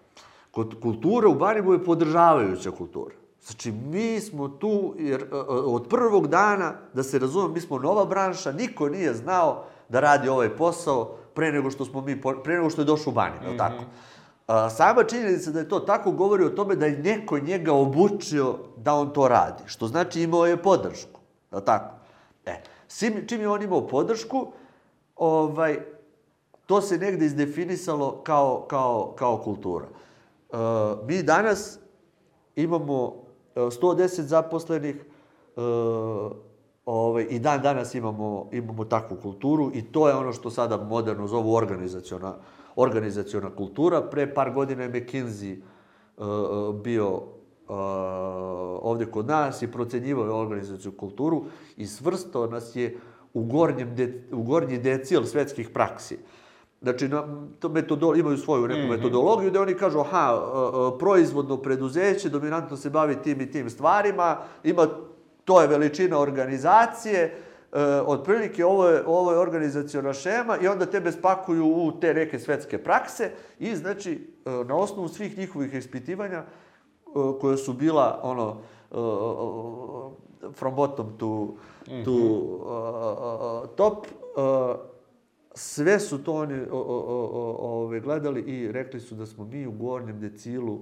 Kod 0.57 0.81
kultura 0.81 1.29
u 1.29 1.35
Banibu 1.35 1.73
je 1.73 1.85
podržavajuća 1.85 2.71
kultura. 2.71 3.14
Znači, 3.47 3.73
mi 3.73 4.21
smo 4.21 4.49
tu, 4.49 4.95
jer 4.99 5.21
e, 5.21 5.25
e, 5.33 5.38
od 5.49 5.88
prvog 5.88 6.29
dana, 6.29 6.73
da 6.95 7.03
se 7.03 7.19
razumem, 7.19 7.53
mi 7.53 7.61
smo 7.61 7.79
nova 7.79 8.05
branša, 8.05 8.53
niko 8.53 8.88
nije 8.88 9.14
znao 9.14 9.64
da 9.88 10.01
radi 10.01 10.29
ovaj 10.29 10.57
posao 10.57 11.16
pre 11.35 11.53
nego 11.53 11.71
što 11.71 11.85
smo 11.85 12.01
mi, 12.01 12.21
pre 12.45 12.55
nego 12.55 12.71
što 12.71 12.81
je 12.81 12.85
došao 12.85 13.11
u 13.11 13.14
Baniju, 13.14 13.40
mm 13.40 13.53
-hmm. 13.53 13.59
tako? 13.59 13.85
A, 14.47 14.71
sama 14.71 15.05
činjenica 15.05 15.51
da 15.51 15.59
je 15.59 15.69
to 15.69 15.81
tako 15.81 16.11
govori 16.11 16.45
o 16.45 16.57
tome 16.57 16.77
da 16.77 16.87
je 16.87 16.99
neko 16.99 17.38
njega 17.38 17.73
obučio 17.73 18.55
da 18.77 18.95
on 18.95 19.12
to 19.12 19.29
radi, 19.29 19.62
što 19.66 19.88
znači 19.88 20.23
imao 20.23 20.47
je 20.47 20.57
podršku, 20.57 21.21
je 21.53 21.64
tako? 21.64 21.95
E, 22.47 22.62
čim 23.27 23.40
je 23.40 23.49
on 23.49 23.62
imao 23.62 23.87
podršku, 23.87 24.47
ovaj, 25.16 25.79
to 26.66 26.81
se 26.81 26.99
negde 26.99 27.27
izdefinisalo 27.27 28.23
kao, 28.25 28.66
kao, 28.69 29.14
kao 29.19 29.38
kultura. 29.38 29.87
Uh, 30.50 30.59
mi 31.06 31.22
danas 31.22 31.78
imamo 32.56 33.26
110 33.54 34.22
zaposlenih, 34.22 35.04
uh, 35.56 36.32
ovaj, 36.85 37.26
i 37.30 37.38
dan 37.38 37.62
danas 37.62 37.94
imamo, 37.94 38.48
imamo 38.52 38.85
takvu 38.85 39.16
kulturu 39.22 39.70
i 39.74 39.82
to 39.82 40.09
je 40.09 40.14
ono 40.14 40.32
što 40.32 40.50
sada 40.50 40.76
moderno 40.76 41.26
zovu 41.26 41.54
organizaciona, 41.54 42.35
organizaciona 42.76 43.50
kultura. 43.56 44.02
Pre 44.02 44.35
par 44.35 44.52
godina 44.52 44.82
je 44.82 44.92
McKinsey 44.92 45.56
uh, 46.16 46.74
bio 46.82 47.14
uh, 47.14 47.22
ovde 48.82 49.06
kod 49.06 49.26
nas 49.26 49.62
i 49.62 49.72
procenjivao 49.72 50.40
organizaciju 50.40 50.92
kulturu 50.92 51.44
i 51.76 51.87
svrstao 51.87 52.46
nas 52.46 52.76
je 52.76 52.98
u, 53.35 53.44
gornjem 53.44 53.94
de, 53.94 54.28
u 54.32 54.42
gornji 54.42 54.78
decil 54.78 55.24
svetskih 55.24 55.70
praksi. 55.70 56.14
Uh, 56.14 56.45
Znači, 56.82 57.08
na, 57.08 57.24
to 57.58 57.68
metodolo, 57.68 58.16
imaju 58.16 58.36
svoju 58.36 58.68
neku 58.68 58.80
mm 58.80 58.84
-hmm. 58.84 58.96
metodologiju 58.96 59.50
gde 59.50 59.60
oni 59.60 59.74
kažu, 59.74 59.98
aha, 59.98 60.40
proizvodno 60.98 61.56
preduzeće 61.56 62.28
dominantno 62.28 62.76
se 62.76 62.90
bavi 62.90 63.16
tim 63.22 63.40
i 63.40 63.50
tim 63.50 63.70
stvarima, 63.70 64.36
ima, 64.64 64.86
to 65.44 65.62
je 65.62 65.68
veličina 65.68 66.18
organizacije, 66.18 67.22
e, 67.72 67.82
otprilike 68.06 68.64
ovo 68.64 68.88
je, 68.88 69.02
ovo 69.06 69.32
je 69.32 69.38
organizacijona 69.38 70.12
šema 70.12 70.58
i 70.58 70.68
onda 70.68 70.86
tebe 70.86 71.12
spakuju 71.12 71.66
u 71.66 71.92
te 72.00 72.14
neke 72.14 72.38
svetske 72.38 72.78
prakse 72.78 73.30
i 73.58 73.76
znači 73.76 74.12
e, 74.44 74.50
na 74.50 74.76
osnovu 74.76 75.08
svih 75.08 75.38
njihovih 75.38 75.74
ispitivanja 75.74 76.38
e, 76.38 76.44
koje 77.40 77.56
su 77.56 77.72
bila 77.72 78.20
ono 78.22 78.56
e, 78.90 78.96
from 80.54 80.74
bottom 80.74 81.06
to, 81.18 81.26
mm 81.26 81.92
-hmm. 81.92 82.04
to 82.04 82.12
uh, 82.12 83.68
top 83.76 84.06
uh, 84.36 84.95
Sve 85.59 86.01
su 86.01 86.19
to 86.25 86.33
oni 86.33 86.61
o, 86.71 86.79
o, 86.79 87.29
o, 87.33 87.83
ove, 87.83 88.01
gledali 88.01 88.40
i 88.40 88.73
rekli 88.73 89.01
su 89.01 89.14
da 89.14 89.27
smo 89.27 89.45
mi 89.45 89.66
u 89.66 89.73
gornjem 89.73 90.21
decilu 90.21 90.81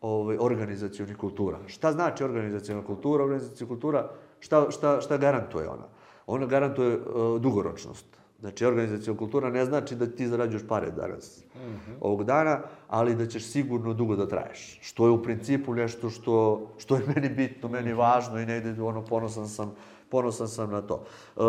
ove, 0.00 0.36
organizacijonih 0.40 1.16
kultura. 1.16 1.58
Šta 1.66 1.92
znači 1.92 2.24
organizacijona 2.24 2.84
kultura? 2.84 3.24
Organizacijona 3.24 3.68
kultura, 3.68 4.10
šta, 4.40 4.66
šta, 4.70 5.00
šta 5.00 5.16
garantuje 5.16 5.68
ona? 5.68 5.86
Ona 6.26 6.46
garantuje 6.46 6.96
uh, 6.96 7.40
dugoročnost. 7.40 8.06
Znači, 8.40 8.64
organizacijona 8.64 9.18
kultura 9.18 9.50
ne 9.50 9.64
znači 9.64 9.96
da 9.96 10.06
ti 10.06 10.28
zarađuješ 10.28 10.62
pare 10.68 10.90
danas, 10.90 11.44
mm 11.54 11.58
-hmm. 11.58 11.94
ovog 12.00 12.24
dana, 12.24 12.60
ali 12.88 13.14
da 13.14 13.26
ćeš 13.26 13.44
sigurno 13.44 13.94
dugo 13.94 14.16
da 14.16 14.28
traješ. 14.28 14.78
Što 14.82 15.06
je 15.06 15.10
u 15.10 15.22
principu 15.22 15.74
nešto 15.74 16.10
što, 16.10 16.66
što 16.78 16.96
je 16.96 17.02
meni 17.14 17.28
bitno, 17.28 17.68
meni 17.68 17.92
važno 17.92 18.40
i 18.40 18.46
negde 18.46 18.82
ono 18.82 19.04
ponosan 19.04 19.48
sam 19.48 19.74
ponosan 20.10 20.48
sam 20.48 20.70
na 20.70 20.82
to. 20.82 21.04
E, 21.36 21.40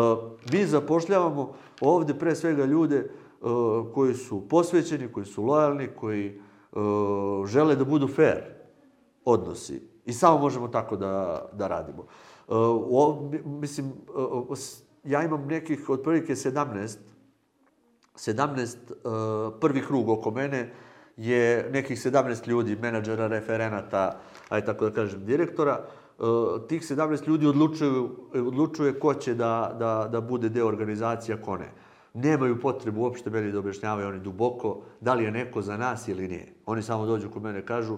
mi 0.52 0.66
zapošljavamo 0.66 1.54
ovde 1.80 2.14
pre 2.14 2.34
svega 2.34 2.64
ljude 2.64 2.96
e, 2.96 3.08
koji 3.94 4.14
su 4.14 4.48
posvećeni, 4.48 5.12
koji 5.12 5.26
su 5.26 5.42
lojalni, 5.44 5.88
koji 5.96 6.26
e, 6.28 6.36
žele 7.46 7.76
da 7.76 7.84
budu 7.84 8.08
fair 8.08 8.42
odnosi. 9.24 9.82
I 10.06 10.12
samo 10.12 10.38
možemo 10.38 10.68
tako 10.68 10.96
da, 10.96 11.44
da 11.52 11.68
radimo. 11.68 12.06
O, 12.48 13.30
mislim, 13.44 13.92
ja 15.04 15.22
imam 15.22 15.46
nekih 15.46 15.90
otprilike 15.90 16.34
17, 16.34 16.98
17 18.14 19.58
prvi 19.60 19.82
krug 19.86 20.08
oko 20.08 20.30
mene 20.30 20.72
je 21.16 21.68
nekih 21.72 21.98
17 21.98 22.48
ljudi, 22.48 22.76
menadžera, 22.76 23.26
referenata, 23.26 24.20
aj 24.48 24.64
tako 24.64 24.88
da 24.88 24.94
kažem, 24.94 25.24
direktora. 25.24 25.84
Eh, 26.18 26.24
tih 26.68 26.82
17 26.82 27.28
ljudi 27.28 27.46
odlučuju, 27.46 28.10
odlučuje 28.34 28.98
ko 29.00 29.14
će 29.14 29.34
da, 29.34 29.76
da, 29.78 30.08
da 30.12 30.20
bude 30.20 30.48
deo 30.48 30.66
organizacija, 30.66 31.42
ko 31.42 31.56
ne. 31.56 31.72
nemaju 32.14 32.60
potrebu 32.60 33.00
uopšte 33.00 33.30
meni 33.30 33.52
da 33.52 33.58
objašnjavaju 33.58 34.08
oni 34.08 34.20
duboko 34.20 34.82
da 35.00 35.14
li 35.14 35.24
je 35.24 35.30
neko 35.30 35.62
za 35.62 35.76
nas 35.76 36.08
ili 36.08 36.28
nije. 36.28 36.52
Oni 36.66 36.82
samo 36.82 37.06
dođu 37.06 37.30
kod 37.30 37.42
mene 37.42 37.66
kažu 37.66 37.96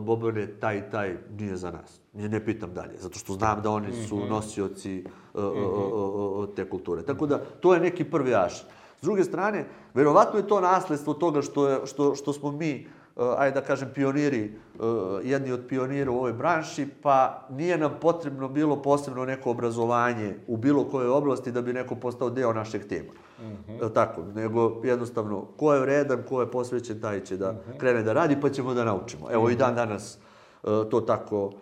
Bobone, 0.00 0.46
taj 0.46 0.90
taj 0.90 1.16
nije 1.38 1.56
za 1.56 1.70
nas. 1.70 2.00
Nije 2.12 2.28
ne 2.28 2.44
pitam 2.44 2.74
dalje, 2.74 2.98
zato 2.98 3.18
što 3.18 3.32
znam 3.32 3.62
da 3.62 3.70
oni 3.70 3.92
su 3.92 4.16
mhm. 4.16 4.28
nosioci 4.28 5.04
uh, 5.34 5.44
uh, 5.44 6.48
uh, 6.48 6.54
te 6.56 6.70
kulture. 6.70 7.02
Tako 7.02 7.26
da, 7.26 7.38
to 7.38 7.74
je 7.74 7.80
neki 7.80 8.04
prvi 8.04 8.34
aš. 8.34 8.64
S 9.00 9.02
druge 9.02 9.24
strane, 9.24 9.66
verovatno 9.94 10.38
je 10.38 10.48
to 10.48 10.60
nasledstvo 10.60 11.14
toga 11.14 11.42
što, 11.42 11.68
je, 11.68 11.86
što, 11.86 12.14
što 12.14 12.32
smo 12.32 12.52
mi 12.52 12.86
ajde 13.16 13.60
da 13.60 13.66
kažem, 13.66 13.90
pioniri, 13.94 14.52
jedni 15.22 15.52
od 15.52 15.60
pionira 15.68 16.10
u 16.10 16.16
ovoj 16.16 16.32
branši, 16.32 16.86
pa 17.02 17.46
nije 17.50 17.78
nam 17.78 17.98
potrebno 18.00 18.48
bilo 18.48 18.82
posebno 18.82 19.24
neko 19.24 19.50
obrazovanje 19.50 20.34
u 20.46 20.56
bilo 20.56 20.84
kojoj 20.84 21.08
oblasti 21.08 21.52
da 21.52 21.62
bi 21.62 21.72
neko 21.72 21.94
postao 21.94 22.30
deo 22.30 22.52
našeg 22.52 22.88
tima. 22.88 23.12
Mm 23.40 23.44
-hmm. 23.68 23.92
Tako, 23.94 24.22
nego 24.34 24.80
jednostavno, 24.84 25.44
ko 25.56 25.74
je 25.74 25.80
vredan, 25.80 26.22
ko 26.28 26.40
je 26.40 26.50
posvećen, 26.50 27.00
taj 27.00 27.24
će 27.24 27.36
da 27.36 27.52
mm 27.52 27.56
-hmm. 27.56 27.78
krene 27.78 28.02
da 28.02 28.12
radi, 28.12 28.36
pa 28.40 28.50
ćemo 28.50 28.74
da 28.74 28.84
naučimo. 28.84 29.28
Evo 29.30 29.44
mm 29.44 29.46
-hmm. 29.46 29.52
i 29.52 29.56
dan 29.56 29.74
danas 29.74 30.18
uh, 30.62 30.70
to 30.90 31.00
tako, 31.00 31.52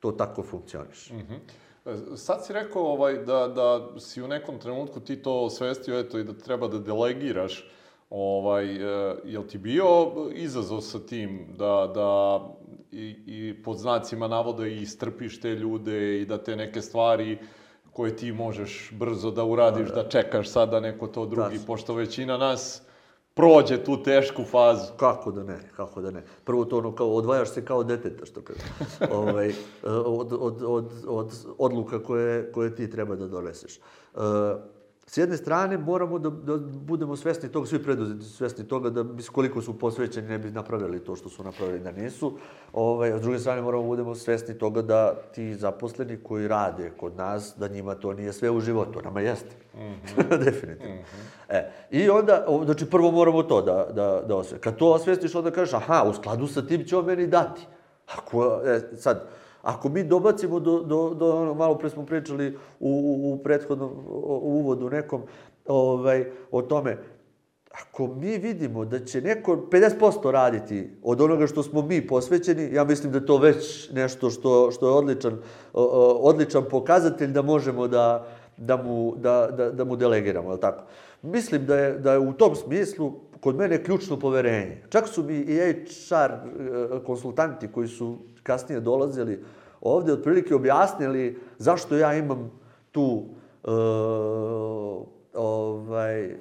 to 0.00 0.12
tako 0.12 0.42
funkcioniš. 0.42 1.10
Mm 1.10 1.16
-hmm. 1.16 2.16
Sad 2.16 2.46
si 2.46 2.52
rekao 2.52 2.82
ovaj, 2.82 3.14
da, 3.14 3.48
da 3.48 4.00
si 4.00 4.22
u 4.22 4.28
nekom 4.28 4.58
trenutku 4.58 5.00
ti 5.00 5.22
to 5.22 5.40
osvestio 5.40 5.98
eto, 5.98 6.18
i 6.18 6.24
da 6.24 6.32
treba 6.32 6.68
da 6.68 6.78
delegiraš 6.78 7.70
Ovaj, 8.10 8.76
e, 8.76 9.16
jel 9.24 9.42
ti 9.46 9.58
bio 9.58 9.86
izazov 10.32 10.80
sa 10.80 10.98
tim 10.98 11.46
da, 11.58 11.90
da 11.94 12.40
i, 12.92 13.16
i 13.26 13.62
pod 13.62 13.78
znacima 13.78 14.28
navoda 14.28 14.66
i 14.66 14.86
strpiš 14.86 15.40
te 15.40 15.48
ljude 15.48 16.20
i 16.20 16.26
da 16.26 16.38
te 16.38 16.56
neke 16.56 16.82
stvari 16.82 17.38
koje 17.92 18.16
ti 18.16 18.32
možeš 18.32 18.92
brzo 18.92 19.30
da 19.30 19.44
uradiš, 19.44 19.88
da, 19.88 20.02
da 20.02 20.08
čekaš 20.08 20.48
sada 20.48 20.80
neko 20.80 21.06
to 21.06 21.26
drugi, 21.26 21.50
Tačno. 21.50 21.66
pošto 21.66 21.94
većina 21.94 22.36
nas 22.36 22.82
prođe 23.34 23.84
tu 23.84 24.02
tešku 24.02 24.44
fazu. 24.44 24.92
Kako 24.96 25.32
da 25.32 25.42
ne, 25.42 25.58
kako 25.76 26.00
da 26.00 26.10
ne. 26.10 26.22
Prvo 26.44 26.64
to 26.64 26.78
ono 26.78 26.94
kao, 26.94 27.14
odvajaš 27.14 27.50
se 27.50 27.64
kao 27.64 27.84
deteta, 27.84 28.26
što 28.26 28.40
kaže. 28.40 28.60
ovaj, 29.20 29.52
od, 29.84 30.32
od, 30.32 30.62
od, 30.66 30.92
od 31.06 31.32
odluka 31.58 32.02
koje, 32.02 32.52
koje 32.52 32.74
ti 32.74 32.90
treba 32.90 33.16
da 33.16 33.28
doneseš. 33.28 33.78
Uh, 34.14 34.22
S 35.08 35.16
jedne 35.16 35.36
strane, 35.36 35.78
moramo 35.78 36.18
da, 36.18 36.30
da 36.30 36.56
budemo 36.58 37.16
svesni 37.16 37.48
toga, 37.48 37.66
svi 37.66 37.82
preduzetnici 37.82 38.30
svesni 38.30 38.68
toga 38.68 38.90
da 38.90 39.02
bi 39.02 39.22
koliko 39.22 39.62
su 39.62 39.78
posvećeni 39.78 40.28
ne 40.28 40.38
bi 40.38 40.50
napravili 40.50 41.04
to 41.04 41.16
što 41.16 41.28
su 41.28 41.44
napravili 41.44 41.80
da 41.80 41.92
nisu. 41.92 42.32
Ovaj, 42.72 43.18
s 43.18 43.20
druge 43.20 43.38
strane, 43.38 43.62
moramo 43.62 43.82
da 43.82 43.88
budemo 43.88 44.14
svesni 44.14 44.58
toga 44.58 44.82
da 44.82 45.14
ti 45.34 45.54
zaposleni 45.54 46.16
koji 46.22 46.48
rade 46.48 46.90
kod 46.96 47.16
nas, 47.16 47.54
da 47.56 47.68
njima 47.68 47.94
to 47.94 48.12
nije 48.12 48.32
sve 48.32 48.50
u 48.50 48.60
životu. 48.60 49.00
Nama 49.04 49.20
jeste. 49.20 49.56
Mm 49.74 49.78
-hmm. 49.78 50.38
Definitivno. 50.44 50.94
Mm 50.94 50.98
-hmm. 50.98 51.54
e, 51.54 51.70
I 51.90 52.10
onda, 52.10 52.46
znači, 52.64 52.86
prvo 52.86 53.10
moramo 53.10 53.42
to 53.42 53.62
da, 53.62 53.86
da, 53.94 54.22
da 54.28 54.36
osvestiš. 54.36 54.64
Kad 54.64 54.76
to 54.76 54.92
osvestiš, 54.92 55.34
onda 55.34 55.50
kažeš, 55.50 55.74
aha, 55.74 56.04
u 56.10 56.14
skladu 56.14 56.46
sa 56.46 56.66
tim 56.66 56.84
će 56.84 56.96
on 56.96 57.04
meni 57.04 57.26
dati. 57.26 57.66
Ako, 58.16 58.60
e, 58.64 58.96
sad, 58.96 59.28
Ako 59.68 59.88
mi 59.88 60.04
dobacimo 60.04 60.60
do, 60.60 60.80
do, 60.80 61.14
do 61.14 61.36
ono, 61.36 61.54
malo 61.54 61.78
pre 61.78 61.90
smo 61.90 62.06
pričali 62.06 62.56
u, 62.80 62.90
u, 62.90 63.32
u 63.32 63.36
prethodnom 63.36 63.90
u 64.08 64.50
uvodu 64.60 64.90
nekom 64.90 65.22
ovaj, 65.66 66.24
o 66.50 66.62
tome, 66.62 66.96
ako 67.70 68.06
mi 68.06 68.38
vidimo 68.38 68.84
da 68.84 69.04
će 69.04 69.20
neko 69.20 69.56
50% 69.70 70.30
raditi 70.30 70.90
od 71.02 71.20
onoga 71.20 71.46
što 71.46 71.62
smo 71.62 71.82
mi 71.82 72.06
posvećeni, 72.06 72.74
ja 72.74 72.84
mislim 72.84 73.12
da 73.12 73.20
to 73.26 73.36
već 73.36 73.90
nešto 73.92 74.30
što, 74.30 74.70
što 74.70 74.88
je 74.88 74.92
odličan, 74.92 75.38
odličan 76.20 76.64
pokazatelj 76.70 77.30
da 77.32 77.42
možemo 77.42 77.88
da, 77.88 78.26
da, 78.56 78.76
mu, 78.76 79.14
da, 79.16 79.48
da, 79.56 79.70
da 79.70 79.84
mu 79.84 79.96
delegiramo, 79.96 80.52
je 80.52 80.60
tako? 80.60 80.84
Mislim 81.22 81.66
da 81.66 81.76
je, 81.76 81.98
da 81.98 82.12
je 82.12 82.18
u 82.18 82.32
tom 82.32 82.54
smislu 82.56 83.12
kod 83.40 83.56
mene 83.56 83.84
ključno 83.84 84.18
poverenje. 84.18 84.82
Čak 84.88 85.08
su 85.08 85.22
mi 85.22 85.34
i 85.34 85.56
HR 86.08 86.32
e, 86.32 86.38
konsultanti 87.06 87.68
koji 87.68 87.88
su 87.88 88.18
kasnije 88.42 88.80
dolazili 88.80 89.44
ovde 89.80 90.12
otprilike 90.12 90.54
objasnili 90.54 91.38
zašto 91.58 91.96
ja 91.96 92.14
imam 92.14 92.50
tu 92.92 93.24
uh, 93.62 93.72
ovaj, 95.34 96.36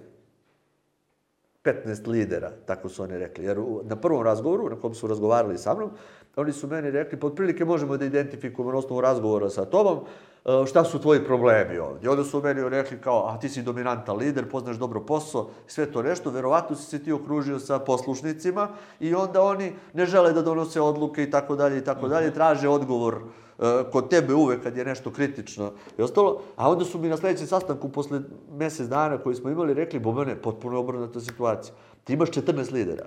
15 1.64 2.08
lidera, 2.08 2.52
tako 2.66 2.90
su 2.90 3.04
oni 3.04 3.18
rekli. 3.18 3.46
Jer 3.46 3.58
na 3.84 3.96
prvom 3.96 4.24
razgovoru, 4.24 4.70
na 4.70 4.76
kom 4.76 4.94
su 4.94 5.08
razgovarali 5.08 5.58
sa 5.58 5.74
mnom, 5.76 5.90
oni 6.36 6.52
su 6.52 6.68
meni 6.68 6.92
rekli, 6.92 7.20
pa 7.20 7.28
otprilike 7.28 7.66
možemo 7.66 7.98
da 7.98 8.06
identifikujemo 8.06 8.72
na 8.72 8.78
osnovu 8.78 9.02
razgovora 9.02 9.50
sa 9.50 9.66
tobom, 9.66 10.00
E, 10.37 10.37
šta 10.68 10.84
su 10.84 11.00
tvoji 11.00 11.24
problemi 11.26 11.78
ovdje. 11.78 12.10
Onda 12.10 12.24
su 12.24 12.42
meni 12.42 12.70
rekli 12.70 13.02
kao, 13.02 13.28
a 13.28 13.40
ti 13.40 13.50
si 13.50 13.62
dominantan 13.62 14.18
lider, 14.18 14.50
poznaš 14.50 14.78
dobro 14.78 15.00
posao, 15.00 15.50
sve 15.68 15.92
to 15.92 16.04
nešto, 16.04 16.30
verovatno 16.30 16.76
si 16.76 16.86
se 16.86 17.04
ti 17.04 17.12
okružio 17.12 17.60
sa 17.60 17.80
poslušnicima 17.80 18.70
i 19.00 19.16
onda 19.16 19.42
oni 19.42 19.74
ne 19.94 20.06
žele 20.06 20.34
da 20.34 20.42
donose 20.42 20.82
odluke 20.82 21.24
i 21.24 21.32
tako 21.32 21.56
dalje 21.56 21.78
i 21.78 21.84
tako 21.84 22.08
dalje, 22.08 22.34
traže 22.34 22.70
odgovor 22.70 23.16
uh, 23.16 23.66
kod 23.92 24.10
tebe 24.10 24.34
uvek 24.34 24.64
kad 24.64 24.78
je 24.78 24.86
nešto 24.86 25.12
kritično 25.12 25.72
i 25.98 26.02
ostalo. 26.02 26.42
A 26.56 26.72
onda 26.72 26.86
su 26.86 27.00
mi 27.00 27.10
na 27.10 27.18
sledećem 27.18 27.48
sastanku 27.48 27.90
posle 27.90 28.22
mesec 28.52 28.88
dana 28.88 29.18
koji 29.18 29.36
smo 29.36 29.50
imali 29.50 29.74
rekli, 29.74 30.00
Bobane, 30.00 30.42
potpuno 30.42 30.80
obrnuta 30.80 31.20
situacija. 31.20 31.76
Ti 32.04 32.14
imaš 32.14 32.32
14 32.32 32.74
lidera. 32.74 33.06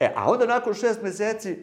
E, 0.00 0.12
a 0.16 0.30
onda 0.30 0.46
nakon 0.46 0.74
šest 0.74 1.02
meseci, 1.02 1.58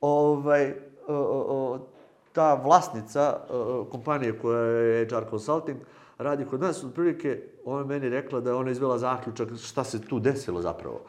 ovaj, 0.00 0.70
uh, 1.08 1.16
uh, 1.48 1.93
ta 2.34 2.54
vlasnica 2.54 3.36
uh, 3.36 3.86
kompanije 3.90 4.38
koja 4.38 4.60
je 4.60 5.06
HR 5.06 5.30
Consulting 5.30 5.78
radi 6.18 6.44
kod 6.44 6.60
nas, 6.60 6.84
otprilike, 6.84 7.42
ona 7.64 7.80
je 7.80 7.86
meni 7.86 8.08
rekla 8.08 8.40
da 8.40 8.50
je 8.50 8.56
ona 8.56 8.70
izvela 8.70 8.98
zaključak 8.98 9.48
šta 9.62 9.84
se 9.84 10.00
tu 10.02 10.20
desilo 10.20 10.62
zapravo. 10.62 11.00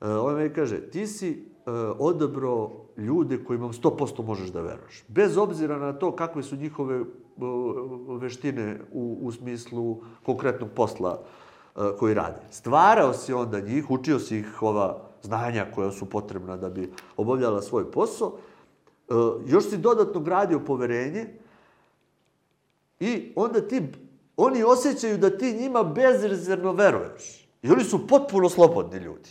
Uh, 0.00 0.08
ona 0.08 0.36
meni 0.36 0.54
kaže, 0.54 0.80
ti 0.90 1.06
si 1.06 1.44
uh, 1.66 1.72
odabrao 1.98 2.86
ljude 2.96 3.44
kojima 3.44 3.68
100% 3.68 4.24
možeš 4.24 4.48
da 4.48 4.60
veruješ. 4.60 5.04
Bez 5.08 5.36
obzira 5.36 5.78
na 5.78 5.92
to 5.92 6.16
kakve 6.16 6.42
su 6.42 6.56
njihove 6.56 7.04
veštine 8.20 8.80
u, 8.92 9.18
u 9.22 9.32
smislu 9.32 10.00
konkretnog 10.22 10.70
posla 10.76 11.22
koji 11.98 12.14
rade. 12.14 12.40
Stvarao 12.50 13.12
si 13.12 13.32
onda 13.32 13.60
njih, 13.60 13.90
učio 13.90 14.18
si 14.18 14.38
ih 14.38 14.62
ova 14.62 14.98
znanja 15.22 15.66
koja 15.74 15.90
su 15.90 16.10
potrebna 16.10 16.56
da 16.56 16.70
bi 16.70 16.92
obavljala 17.16 17.62
svoj 17.62 17.90
posao 17.90 18.32
E, 18.32 18.51
još 19.46 19.70
si 19.70 19.78
dodatno 19.78 20.20
gradio 20.20 20.60
poverenje 20.60 21.26
i 23.00 23.32
onda 23.36 23.68
ti, 23.68 23.82
oni 24.36 24.62
osjećaju 24.62 25.18
da 25.18 25.38
ti 25.38 25.52
njima 25.52 25.82
bezrezervno 25.82 26.72
veruješ. 26.72 27.48
I 27.62 27.70
oni 27.70 27.84
su 27.84 28.06
potpuno 28.06 28.48
slobodni 28.48 28.98
ljudi. 28.98 29.30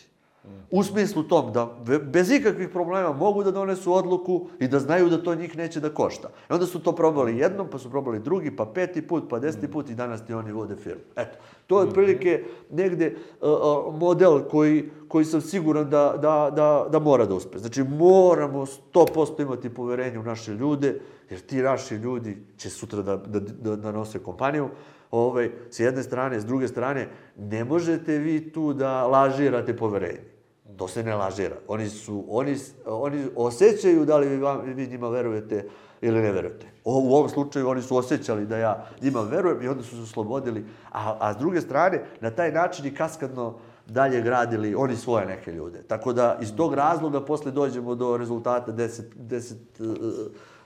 U 0.72 0.84
smislu 0.84 1.24
tom 1.24 1.54
da 1.54 1.70
bez 2.12 2.32
ikakvih 2.32 2.70
problema 2.70 3.14
mogu 3.14 3.44
da 3.44 3.52
donesu 3.52 3.94
odluku 3.94 4.48
i 4.60 4.68
da 4.68 4.80
znaju 4.80 5.10
da 5.10 5.24
to 5.24 5.36
njih 5.36 5.58
neće 5.58 5.80
da 5.80 5.90
košta. 5.90 6.30
I 6.50 6.54
onda 6.54 6.66
su 6.66 6.80
to 6.80 6.92
probali 6.92 7.38
jednom, 7.38 7.68
pa 7.72 7.78
su 7.78 7.90
probali 7.90 8.20
drugi, 8.20 8.56
pa 8.56 8.66
peti 8.66 9.02
put, 9.02 9.24
pa 9.30 9.40
deseti 9.40 9.68
put 9.68 9.90
i 9.90 9.96
danas 9.96 10.26
ti 10.26 10.34
oni 10.34 10.52
vode 10.52 10.76
firmu. 10.76 11.02
Eto, 11.16 11.38
to 11.68 11.80
je 11.80 11.88
otprilike 11.88 12.44
negde 12.72 13.16
uh, 13.42 13.50
uh, 13.50 14.00
model 14.00 14.40
koji, 14.52 14.90
koji 15.08 15.26
sam 15.26 15.42
siguran 15.42 15.90
da, 15.90 16.18
da, 16.22 16.52
da, 16.56 16.88
da 16.90 17.00
mora 17.00 17.26
da 17.26 17.36
uspe. 17.36 17.58
Znači 17.58 17.84
moramo 17.84 18.66
100% 18.94 19.42
imati 19.42 19.70
poverenje 19.70 20.20
u 20.20 20.24
naše 20.24 20.54
ljude, 20.54 21.00
jer 21.30 21.40
ti 21.40 21.62
naši 21.62 21.96
ljudi 21.96 22.38
će 22.58 22.70
sutra 22.70 23.02
da, 23.02 23.18
da, 23.18 23.40
da, 23.40 23.76
da 23.76 23.92
nose 23.92 24.20
kompaniju 24.20 24.70
ovaj, 25.12 25.52
s 25.70 25.80
jedne 25.80 26.04
strane, 26.04 26.40
s 26.40 26.46
druge 26.46 26.68
strane, 26.68 27.08
ne 27.38 27.64
možete 27.64 28.18
vi 28.18 28.52
tu 28.52 28.74
da 28.74 29.08
lažirate 29.08 29.78
poverenje. 29.78 30.32
To 30.78 30.88
se 30.88 31.04
ne 31.04 31.16
lažira. 31.16 31.56
Oni, 31.68 31.90
su, 31.90 32.26
oni, 32.30 32.58
oni 32.86 33.28
osjećaju 33.36 34.06
da 34.06 34.18
li 34.18 34.28
vi, 34.28 34.38
vam, 34.38 34.62
vi 34.66 34.88
njima 34.88 35.10
verujete 35.10 35.66
ili 36.02 36.22
ne 36.22 36.32
verujete. 36.32 36.66
O, 36.84 37.00
u 37.00 37.14
ovom 37.14 37.30
slučaju 37.30 37.70
oni 37.70 37.82
su 37.82 37.98
osjećali 37.98 38.46
da 38.46 38.58
ja 38.58 38.86
njima 39.02 39.22
verujem 39.22 39.62
i 39.62 39.68
onda 39.68 39.84
su 39.84 39.96
se 39.96 40.02
oslobodili. 40.02 40.66
A, 40.92 41.18
a 41.20 41.34
s 41.34 41.38
druge 41.38 41.62
strane, 41.62 42.04
na 42.22 42.32
taj 42.32 42.52
način 42.52 42.86
i 42.86 42.96
kaskadno 42.96 43.56
dalje 43.88 44.22
gradili 44.22 44.76
oni 44.76 44.96
svoje 44.96 45.26
neke 45.26 45.52
ljude. 45.52 45.84
Tako 45.84 46.14
da 46.14 46.38
iz 46.42 46.56
tog 46.56 46.74
razloga 46.74 47.26
posle 47.26 47.52
dođemo 47.52 47.96
do 47.96 48.18
rezultata 48.18 48.72
10, 48.72 49.02
10 49.18 49.54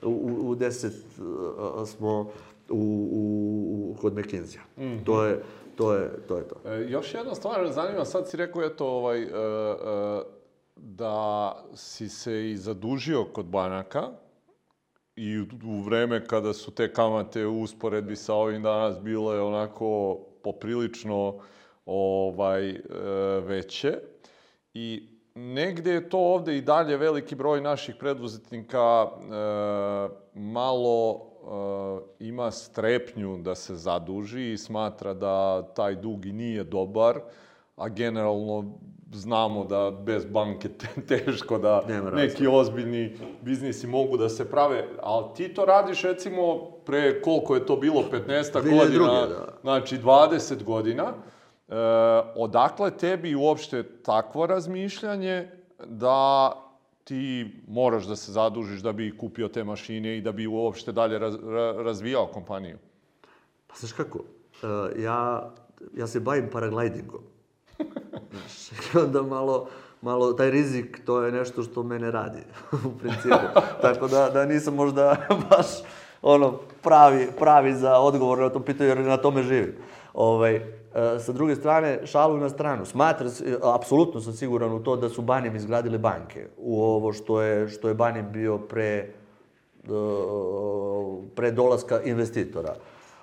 u, 0.02 0.50
u 0.50 0.54
10 0.54 1.86
smo 1.86 2.30
u, 2.70 3.08
u, 3.12 3.96
kod 4.00 4.14
McKinsey. 4.14 4.58
Mm 4.76 4.82
-hmm. 4.82 5.04
To 5.04 5.24
je 5.24 5.42
to 5.76 5.94
je 5.94 6.26
to. 6.28 6.36
Je 6.36 6.48
to. 6.48 6.56
E, 6.64 6.86
još 6.88 7.14
jedna 7.14 7.34
stvar 7.34 7.72
zanima, 7.72 8.04
sad 8.04 8.30
si 8.30 8.36
rekao 8.36 8.62
eto 8.62 8.86
ovaj, 8.86 9.22
e, 9.22 9.26
e, 9.26 9.30
da 10.76 11.56
si 11.74 12.08
se 12.08 12.50
i 12.50 12.56
zadužio 12.56 13.24
kod 13.32 13.46
banaka 13.46 14.08
i 15.16 15.38
u, 15.38 15.46
u 15.64 15.80
vreme 15.80 16.26
kada 16.26 16.52
su 16.52 16.70
te 16.70 16.92
kamate 16.92 17.46
u 17.46 17.60
usporedbi 17.62 18.16
sa 18.16 18.34
ovim 18.34 18.62
danas 18.62 19.00
bile 19.00 19.42
onako 19.42 20.18
poprilično 20.42 21.38
ovaj, 21.86 22.70
e, 22.70 22.80
veće. 23.40 23.98
I 24.74 25.08
negde 25.34 25.90
je 25.90 26.08
to 26.08 26.18
ovde 26.18 26.56
i 26.56 26.60
dalje 26.60 26.96
veliki 26.96 27.34
broj 27.34 27.60
naših 27.60 27.94
preduzetnika 27.98 29.06
e, 29.06 29.28
malo 30.34 31.26
ima 32.18 32.50
strepnju 32.50 33.36
da 33.36 33.54
se 33.54 33.76
zaduži 33.76 34.52
i 34.52 34.58
smatra 34.58 35.14
da 35.14 35.62
taj 35.62 35.94
dug 35.94 36.26
i 36.26 36.32
nije 36.32 36.64
dobar, 36.64 37.20
a 37.76 37.88
generalno 37.88 38.78
znamo 39.12 39.64
da 39.64 39.90
bez 39.90 40.24
banke 40.24 40.68
te- 40.68 41.02
teško 41.24 41.58
da 41.58 41.82
neki 42.12 42.46
ozbiljni 42.46 43.16
biznisi 43.42 43.86
mogu 43.86 44.16
da 44.16 44.28
se 44.28 44.50
prave, 44.50 44.84
ali 45.02 45.24
ti 45.36 45.54
to 45.54 45.64
radiš 45.64 46.02
recimo 46.02 46.70
pre 46.84 47.22
koliko 47.22 47.54
je 47.54 47.66
to 47.66 47.76
bilo, 47.76 48.04
15 48.12 48.26
2002, 48.28 48.78
godina, 48.78 49.26
da. 49.26 49.58
znači 49.60 49.98
20 49.98 50.64
godina. 50.64 51.12
E, 51.68 51.74
odakle 52.36 52.90
tebi 52.90 53.34
uopšte 53.34 53.82
takvo 54.02 54.46
razmišljanje 54.46 55.48
da 55.84 56.52
ti 57.06 57.50
moraš 57.68 58.04
da 58.04 58.16
se 58.16 58.32
zadužiš 58.32 58.80
da 58.80 58.92
bi 58.92 59.16
kupio 59.18 59.48
te 59.48 59.64
mašine 59.64 60.16
i 60.18 60.20
da 60.20 60.32
bi 60.32 60.46
uopšte 60.46 60.92
dalje 60.92 61.18
raz, 61.18 61.34
ra- 61.34 61.82
razvijao 61.82 62.26
kompaniju? 62.26 62.78
Pa 63.66 63.74
znaš 63.76 63.92
kako, 63.92 64.18
e, 64.62 65.02
ja, 65.02 65.50
ja 65.96 66.06
se 66.06 66.20
bavim 66.20 66.48
paraglidingom. 66.52 67.20
Znaš, 68.30 68.94
onda 69.04 69.22
malo, 69.22 69.68
malo 70.02 70.32
taj 70.32 70.50
rizik, 70.50 71.00
to 71.06 71.22
je 71.22 71.32
nešto 71.32 71.62
što 71.62 71.82
mene 71.82 72.10
radi, 72.10 72.42
u 72.86 72.98
principu. 72.98 73.46
Tako 73.82 74.08
da, 74.08 74.30
da 74.30 74.46
nisam 74.46 74.74
možda 74.74 75.16
baš 75.50 75.66
ono, 76.22 76.58
pravi, 76.82 77.28
pravi 77.38 77.74
za 77.74 77.98
odgovor 77.98 78.38
na 78.38 78.48
to 78.48 78.60
pitanje, 78.60 78.88
jer 78.88 78.98
na 78.98 79.16
tome 79.16 79.42
živim. 79.42 79.74
Ovaj, 80.14 80.60
sa 81.20 81.32
druge 81.32 81.56
strane, 81.56 82.00
šalu 82.06 82.36
na 82.36 82.48
stranu. 82.48 82.84
Smatra, 82.84 83.28
apsolutno 83.62 84.20
sam 84.20 84.32
siguran 84.32 84.72
u 84.72 84.82
to 84.82 84.96
da 84.96 85.08
su 85.08 85.22
Banim 85.22 85.56
izgradile 85.56 85.98
banke 85.98 86.46
u 86.56 86.82
ovo 86.82 87.12
što 87.12 87.42
je, 87.42 87.68
što 87.68 87.88
je 87.88 87.94
Banim 87.94 88.32
bio 88.32 88.58
pre 88.58 89.08
uh, 89.88 91.24
pre 91.34 91.50
dolaska 91.50 92.02
investitora. 92.02 92.74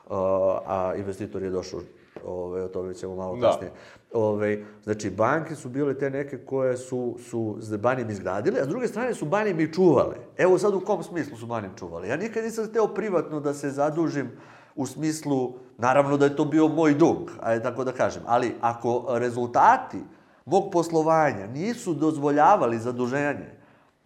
Uh, 0.10 0.18
a 0.66 0.94
investitor 0.98 1.44
je 1.44 1.50
došao, 1.50 1.80
ove, 2.26 2.64
o 2.64 2.68
tome 2.68 2.94
ćemo 2.94 3.16
malo 3.16 3.36
Da. 3.38 3.48
kasnije. 3.48 3.72
Ove, 4.14 4.64
znači, 4.84 5.10
banke 5.10 5.56
su 5.56 5.70
bile 5.70 5.98
te 5.98 6.10
neke 6.10 6.38
koje 6.38 6.78
su, 6.78 7.18
su 7.30 7.58
s 7.60 7.78
Banim 7.78 8.10
izgradile, 8.10 8.60
a 8.60 8.66
s 8.66 8.68
druge 8.68 8.88
strane 8.88 9.14
su 9.14 9.26
Banim 9.26 9.60
i 9.60 9.74
čuvale. 9.74 10.16
Evo 10.38 10.58
sad 10.58 10.74
u 10.74 10.80
kom 10.80 11.04
smislu 11.04 11.38
su 11.38 11.46
Banim 11.46 11.72
čuvale. 11.80 12.08
Ja 12.08 12.18
nikad 12.18 12.44
nisam 12.44 12.68
hteo 12.68 12.88
privatno 12.88 13.40
da 13.40 13.54
se 13.54 13.70
zadužim 13.70 14.32
u 14.76 14.86
smislu, 14.86 15.54
naravno 15.78 16.18
da 16.18 16.26
je 16.26 16.36
to 16.36 16.46
bio 16.46 16.68
moj 16.68 16.94
dug, 16.94 17.32
ajde 17.42 17.64
tako 17.64 17.84
da 17.84 17.92
kažem, 17.92 18.24
ali 18.26 18.56
ako 18.62 19.06
rezultati 19.10 19.98
mog 20.46 20.72
poslovanja 20.72 21.48
nisu 21.48 21.94
dozvoljavali 21.94 22.80
zaduženje, 22.80 23.50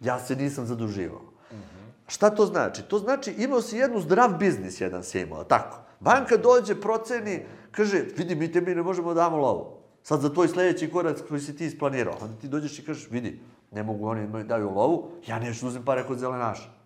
ja 0.00 0.18
se 0.18 0.36
nisam 0.36 0.66
zaduživao. 0.66 1.20
Šta 2.08 2.30
to 2.30 2.46
znači? 2.46 2.82
To 2.82 2.98
znači 2.98 3.34
imao 3.38 3.62
si 3.62 3.76
jednu 3.76 4.00
zdrav 4.00 4.38
biznis 4.38 4.80
jedan 4.80 5.02
si 5.04 5.20
imao, 5.20 5.44
tako? 5.44 5.78
Banka 6.00 6.36
dođe, 6.36 6.80
proceni, 6.80 7.42
kaže, 7.70 8.04
vidi, 8.16 8.34
mi 8.34 8.52
tebi 8.52 8.74
ne 8.74 8.82
možemo 8.82 9.14
da 9.14 9.22
damo 9.22 9.36
lovu. 9.36 9.66
Sad 10.02 10.20
za 10.20 10.32
tvoj 10.32 10.48
sledeći 10.48 10.90
korak 10.90 11.16
koji 11.28 11.40
si 11.40 11.56
ti 11.56 11.66
isplanirao. 11.66 12.14
Onda 12.20 12.40
ti 12.40 12.48
dođeš 12.48 12.78
i 12.78 12.84
kažeš, 12.84 13.10
vidi, 13.10 13.40
ne 13.72 13.82
mogu 13.82 14.08
oni 14.08 14.26
da 14.26 14.42
daju 14.42 14.70
lovu, 14.70 15.10
ja 15.26 15.38
neću 15.38 15.60
da 15.60 15.68
uzem 15.68 15.84
pare 15.84 16.06
kod 16.06 16.18
zelenaša. 16.18 16.77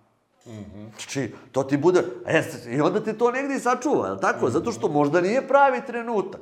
Znači, 0.45 1.35
to 1.53 1.63
ti 1.63 1.77
bude... 1.77 2.03
E, 2.27 2.43
I 2.71 2.81
onda 2.81 3.05
te 3.05 3.19
to 3.19 3.31
negdje 3.31 3.57
i 3.57 3.61
sačuva, 3.61 4.09
je 4.09 4.21
tako? 4.21 4.51
Zato 4.51 4.73
što 4.73 4.89
možda 4.89 5.21
nije 5.21 5.49
pravi 5.49 5.81
trenutak. 5.87 6.41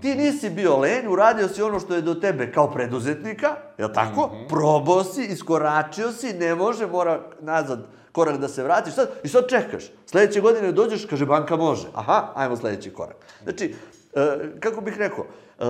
Ti 0.00 0.14
nisi 0.14 0.50
bio 0.50 0.78
lenj, 0.78 1.06
uradio 1.08 1.48
si 1.48 1.62
ono 1.62 1.80
što 1.80 1.94
je 1.94 2.02
do 2.02 2.14
tebe 2.14 2.52
kao 2.52 2.70
preduzetnika, 2.70 3.56
je 3.78 3.92
tako? 3.92 4.30
Probao 4.48 5.04
si, 5.04 5.24
iskoračio 5.24 6.12
si, 6.12 6.32
ne 6.32 6.54
može, 6.54 6.86
mora 6.86 7.20
nazad 7.40 7.86
korak 8.12 8.36
da 8.36 8.48
se 8.48 8.62
vratiš 8.62 8.94
sad, 8.94 9.08
i 9.24 9.28
sad 9.28 9.48
čekaš. 9.48 9.84
Sledeće 10.06 10.40
godine 10.40 10.72
dođeš, 10.72 11.06
kaže 11.06 11.26
banka 11.26 11.56
može. 11.56 11.88
Aha, 11.94 12.32
ajmo 12.34 12.56
sledeći 12.56 12.90
korak. 12.90 13.16
Znači, 13.42 13.74
e, 14.14 14.38
kako 14.60 14.80
bih 14.80 14.98
rekao, 14.98 15.24
e, 15.58 15.64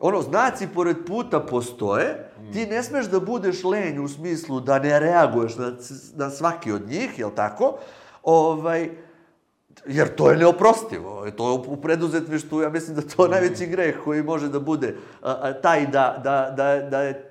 ono, 0.00 0.22
znaci 0.22 0.68
pored 0.74 0.96
puta 1.06 1.40
postoje, 1.40 2.30
ti 2.52 2.66
ne 2.66 2.82
smeš 2.82 3.06
da 3.06 3.20
budeš 3.20 3.64
lenj 3.64 3.98
u 3.98 4.08
smislu 4.08 4.60
da 4.60 4.78
ne 4.78 5.00
reaguješ 5.00 5.56
na, 5.56 5.72
na 6.16 6.30
svaki 6.30 6.72
od 6.72 6.88
njih, 6.88 7.18
jel 7.18 7.30
tako? 7.36 7.78
Ovaj, 8.22 8.90
jer 9.86 10.14
to 10.14 10.30
je 10.30 10.36
neoprostivo. 10.36 11.30
To 11.36 11.52
je 11.52 11.58
u 11.66 11.76
preduzetništvu, 11.76 12.60
ja 12.60 12.68
mislim 12.68 12.96
da 12.96 13.02
to 13.02 13.28
najveći 13.28 13.66
greh 13.66 13.96
koji 14.04 14.22
može 14.22 14.48
da 14.48 14.60
bude 14.60 14.96
a, 15.22 15.32
a, 15.42 15.52
taj 15.52 15.86
da, 15.86 16.20
da, 16.24 16.54
da, 16.56 16.88
da 16.90 17.02
je 17.02 17.29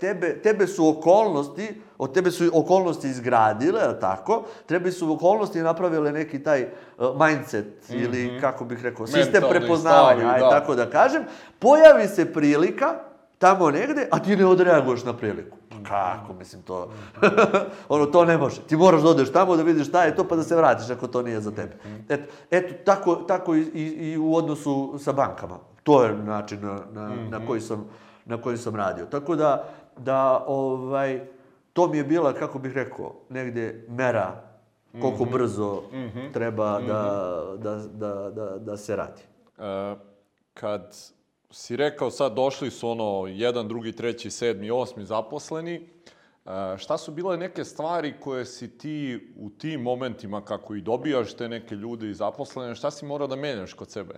tebe, 0.00 0.42
tebe 0.42 0.66
su 0.66 0.88
okolnosti, 0.88 1.82
od 1.98 2.14
tebe 2.14 2.30
su 2.30 2.50
okolnosti 2.54 3.08
izgradile, 3.08 4.00
tako? 4.00 4.44
Tebe 4.66 4.92
su 4.92 5.12
okolnosti 5.12 5.62
napravile 5.62 6.12
neki 6.12 6.42
taj 6.42 6.68
a, 6.98 7.14
mindset 7.18 7.90
ili, 7.90 8.40
kako 8.40 8.64
bih 8.64 8.82
rekao, 8.82 9.06
sistem 9.06 9.32
Mentalni 9.32 9.58
prepoznavanja, 9.58 10.20
stavi, 10.20 10.34
ajde 10.34 10.44
da. 10.44 10.50
tako 10.50 10.74
da 10.74 10.90
kažem. 10.90 11.22
Pojavi 11.58 12.08
se 12.08 12.32
prilika, 12.32 12.94
tamo 13.38 13.70
negde, 13.70 14.08
a 14.10 14.18
ti 14.18 14.36
ne 14.36 14.46
odreaguješ 14.46 15.04
na 15.04 15.12
priliku. 15.12 15.56
Pa 15.68 15.76
kako, 15.88 16.32
mislim, 16.32 16.62
to... 16.62 16.92
ono, 17.94 18.06
to 18.06 18.24
ne 18.24 18.38
može. 18.38 18.60
Ti 18.60 18.76
moraš 18.76 19.02
da 19.02 19.08
odeš 19.08 19.32
tamo 19.32 19.56
da 19.56 19.62
vidiš 19.62 19.88
šta 19.88 20.04
je 20.04 20.16
to, 20.16 20.24
pa 20.28 20.36
da 20.36 20.42
se 20.42 20.56
vratiš 20.56 20.90
ako 20.90 21.06
to 21.06 21.22
nije 21.22 21.40
za 21.40 21.50
tebe. 21.50 21.76
Et, 22.08 22.20
eto, 22.50 22.74
tako, 22.84 23.14
tako 23.14 23.54
i, 23.54 23.60
i, 23.60 24.12
i 24.12 24.18
u 24.18 24.36
odnosu 24.36 24.98
sa 24.98 25.12
bankama. 25.12 25.58
To 25.82 26.04
je 26.04 26.14
način 26.14 26.60
na, 26.62 26.78
na, 26.92 27.10
na, 27.30 27.46
koji 27.46 27.60
sam, 27.60 27.88
na 28.24 28.42
koji 28.42 28.56
sam 28.56 28.76
radio. 28.76 29.06
Tako 29.06 29.36
da, 29.36 29.68
da 29.96 30.44
ovaj, 30.46 31.26
to 31.72 31.88
mi 31.88 31.96
je 31.96 32.04
bila, 32.04 32.32
kako 32.32 32.58
bih 32.58 32.72
rekao, 32.72 33.14
negde 33.28 33.86
mera 33.88 34.52
koliko 35.00 35.24
brzo 35.24 35.82
treba 36.32 36.80
da, 36.80 37.42
da, 37.58 37.76
da, 37.76 38.30
da, 38.30 38.58
da 38.58 38.76
se 38.76 38.96
radi. 38.96 39.22
E, 39.58 39.94
kad 40.54 40.96
si 41.50 41.76
rekao 41.76 42.10
sad 42.10 42.34
došli 42.34 42.70
su 42.70 42.88
ono 42.88 43.26
jedan, 43.26 43.68
drugi, 43.68 43.92
treći, 43.92 44.30
sedmi, 44.30 44.70
osmi 44.70 45.04
zaposleni, 45.04 45.74
e, 45.74 46.78
šta 46.78 46.98
su 46.98 47.12
bile 47.12 47.36
neke 47.36 47.64
stvari 47.64 48.14
koje 48.20 48.44
si 48.44 48.78
ti 48.78 49.28
u 49.36 49.50
tim 49.50 49.80
momentima 49.80 50.44
kako 50.44 50.74
i 50.74 50.80
dobijaš 50.80 51.34
te 51.34 51.48
neke 51.48 51.74
ljude 51.74 52.10
i 52.10 52.14
zaposlene, 52.14 52.74
šta 52.74 52.90
si 52.90 53.04
morao 53.04 53.28
da 53.28 53.36
menjaš 53.36 53.72
kod 53.72 53.90
sebe? 53.90 54.14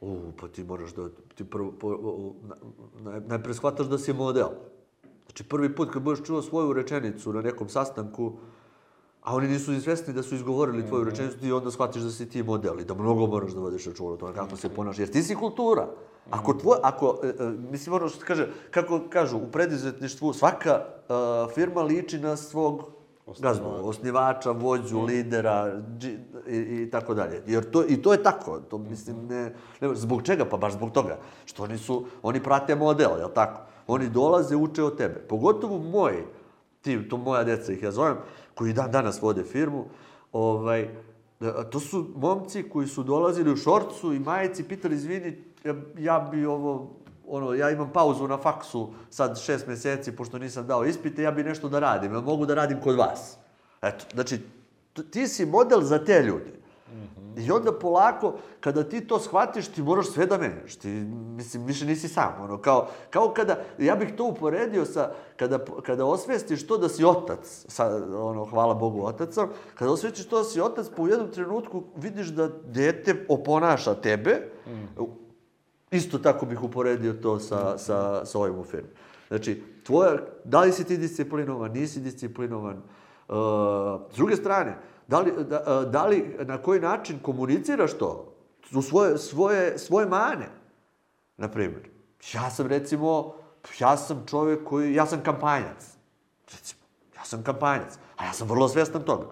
U, 0.00 0.32
pa 0.40 0.48
ti 0.48 0.64
moraš 0.64 0.94
da, 0.94 1.08
ti 1.34 1.44
prvo, 1.44 1.72
po, 1.72 1.88
o, 1.88 2.34
na, 2.48 2.56
na, 3.10 3.20
najpre 3.20 3.54
shvataš 3.54 3.86
da 3.86 3.98
si 3.98 4.12
model. 4.12 4.48
Znači, 5.26 5.44
prvi 5.44 5.74
put 5.74 5.92
kad 5.92 6.02
budeš 6.02 6.24
čuo 6.26 6.42
svoju 6.42 6.72
rečenicu 6.72 7.32
na 7.32 7.42
nekom 7.42 7.68
sastanku, 7.68 8.32
a 9.22 9.34
oni 9.34 9.48
nisu 9.48 9.72
ni 9.72 9.80
svesni 9.80 10.14
da 10.14 10.22
su 10.22 10.34
izgovorili 10.34 10.86
tvoju 10.86 11.04
rečenicu, 11.04 11.38
ti 11.38 11.52
onda 11.52 11.70
shvatiš 11.70 12.02
da 12.02 12.10
si 12.10 12.28
ti 12.28 12.42
model 12.42 12.80
i 12.80 12.84
da 12.84 12.94
mnogo 12.94 13.26
moraš 13.26 13.52
da 13.52 13.60
vodiš 13.60 13.86
računa 13.86 14.10
o 14.10 14.16
tome 14.16 14.34
kako 14.34 14.56
se 14.56 14.68
ponašaš, 14.68 14.98
jer 14.98 15.10
ti 15.10 15.22
si 15.22 15.34
kultura. 15.34 15.88
Ako 16.30 16.54
tvoj, 16.54 16.76
ako, 16.82 17.18
e, 17.22 17.28
e, 17.28 17.50
mislim 17.70 17.94
ono 17.94 18.08
što 18.08 18.24
kaže, 18.24 18.48
kako 18.70 19.00
kažu, 19.10 19.36
u 19.36 19.50
preduzetništvu 19.52 20.32
svaka 20.32 20.70
e, 20.70 20.84
firma 21.54 21.82
liči 21.82 22.18
na 22.18 22.36
svog 22.36 22.99
gazdu, 23.38 23.64
osnivača, 23.82 24.50
vođu, 24.50 25.00
lidera 25.00 25.82
dži, 25.98 26.18
i, 26.48 26.56
i 26.56 26.90
tako 26.90 27.14
dalje. 27.14 27.42
Jer 27.46 27.70
to, 27.70 27.84
i 27.88 28.02
to 28.02 28.12
je 28.12 28.22
tako, 28.22 28.60
to 28.60 28.78
mislim 28.78 29.26
ne, 29.26 29.54
ne, 29.80 29.94
zbog 29.94 30.22
čega? 30.22 30.44
Pa 30.44 30.56
baš 30.56 30.72
zbog 30.72 30.90
toga, 30.90 31.18
što 31.44 31.62
oni 31.62 31.78
su, 31.78 32.04
oni 32.22 32.42
prate 32.42 32.74
model, 32.74 33.10
jel 33.18 33.30
tako? 33.34 33.60
Oni 33.86 34.08
dolaze, 34.08 34.56
uče 34.56 34.82
od 34.82 34.96
tebe. 34.96 35.14
Pogotovo 35.28 35.78
moji, 35.78 36.22
ti, 36.80 37.08
to 37.08 37.16
moja 37.16 37.44
deca 37.44 37.72
ih 37.72 37.82
ja 37.82 37.90
zovem, 37.90 38.16
koji 38.54 38.72
dan 38.72 38.90
danas 38.90 39.22
vode 39.22 39.44
firmu, 39.44 39.84
ovaj, 40.32 40.88
to 41.70 41.80
su 41.80 42.06
momci 42.16 42.62
koji 42.62 42.86
su 42.86 43.02
dolazili 43.02 43.52
u 43.52 43.56
šorcu 43.56 44.12
i 44.12 44.18
majici, 44.18 44.68
pitali, 44.68 44.94
izvini, 44.94 45.44
ja, 45.64 45.74
ja 45.98 46.28
bi 46.30 46.46
ovo, 46.46 46.90
ono, 47.30 47.54
ja 47.54 47.70
imam 47.70 47.90
pauzu 47.92 48.28
na 48.28 48.36
faksu 48.38 48.88
sad 49.10 49.38
šest 49.38 49.66
meseci, 49.66 50.16
pošto 50.16 50.38
nisam 50.38 50.66
dao 50.66 50.84
ispite, 50.84 51.22
ja 51.22 51.30
bi 51.30 51.44
nešto 51.44 51.68
da 51.68 51.78
radim, 51.78 52.12
jel 52.12 52.22
mogu 52.22 52.46
da 52.46 52.54
radim 52.54 52.80
kod 52.80 52.96
vas? 52.96 53.36
Eto, 53.82 54.04
znači, 54.14 54.40
ti 55.10 55.28
si 55.28 55.46
model 55.46 55.80
za 55.80 56.04
te 56.04 56.22
ljude. 56.22 56.60
I 57.36 57.50
onda 57.50 57.72
polako, 57.72 58.34
kada 58.60 58.84
ti 58.84 59.00
to 59.00 59.18
shvatiš, 59.18 59.68
ti 59.68 59.82
moraš 59.82 60.06
sve 60.06 60.26
da 60.26 60.38
menjaš. 60.38 60.76
Ti, 60.76 60.88
mislim, 61.36 61.64
više 61.64 61.86
nisi 61.86 62.08
sam. 62.08 62.34
Ono, 62.40 62.58
kao, 62.58 62.88
kao 63.10 63.32
kada, 63.34 63.56
ja 63.78 63.94
bih 63.96 64.08
to 64.16 64.24
uporedio 64.24 64.84
sa, 64.84 65.12
kada, 65.36 65.58
kada 65.86 66.04
osvestiš 66.04 66.66
to 66.66 66.78
da 66.78 66.88
si 66.88 67.04
otac, 67.04 67.64
sa, 67.68 67.96
ono, 68.16 68.44
hvala 68.44 68.74
Bogu 68.74 69.06
otac 69.06 69.34
sam, 69.34 69.48
kada 69.74 69.92
osvestiš 69.92 70.26
to 70.26 70.38
da 70.38 70.44
si 70.44 70.60
otac, 70.60 70.86
pa 70.96 71.02
u 71.02 71.08
jednom 71.08 71.30
trenutku 71.30 71.82
vidiš 71.96 72.26
da 72.26 72.48
dete 72.48 73.26
oponaša 73.28 73.94
tebe, 73.94 74.50
isto 75.90 76.18
tako 76.18 76.46
bih 76.46 76.62
uporedio 76.62 77.12
to 77.12 77.38
sa, 77.38 77.78
sa, 77.78 78.24
sa 78.24 78.38
ovim 78.38 78.58
u 78.58 78.64
firmi. 78.64 78.88
Znači, 79.28 79.62
tvoja, 79.84 80.16
da 80.44 80.60
li 80.60 80.72
si 80.72 80.84
ti 80.84 80.96
disciplinovan, 80.96 81.72
nisi 81.72 82.00
disciplinovan, 82.00 82.76
uh, 82.76 83.36
s 84.12 84.16
druge 84.16 84.36
strane, 84.36 84.76
da 85.08 85.20
li, 85.20 85.32
da, 85.44 85.84
da 85.92 86.06
li, 86.06 86.36
na 86.40 86.58
koji 86.58 86.80
način 86.80 87.18
komuniciraš 87.18 87.92
to? 87.98 88.34
U 88.74 88.82
svoje, 88.82 89.18
svoje, 89.18 89.78
svoje 89.78 90.06
mane, 90.06 90.48
na 91.36 91.48
primjer. 91.48 91.88
Ja 92.34 92.50
sam, 92.50 92.66
recimo, 92.66 93.34
ja 93.78 93.96
sam 93.96 94.24
čovjek 94.26 94.64
koji, 94.64 94.94
ja 94.94 95.06
sam 95.06 95.22
kampanjac. 95.22 95.96
Recimo, 96.52 96.80
ja 97.16 97.24
sam 97.24 97.42
kampanjac, 97.42 97.98
a 98.16 98.24
ja 98.24 98.32
sam 98.32 98.48
vrlo 98.48 98.68
svestan 98.68 99.02
toga. 99.02 99.26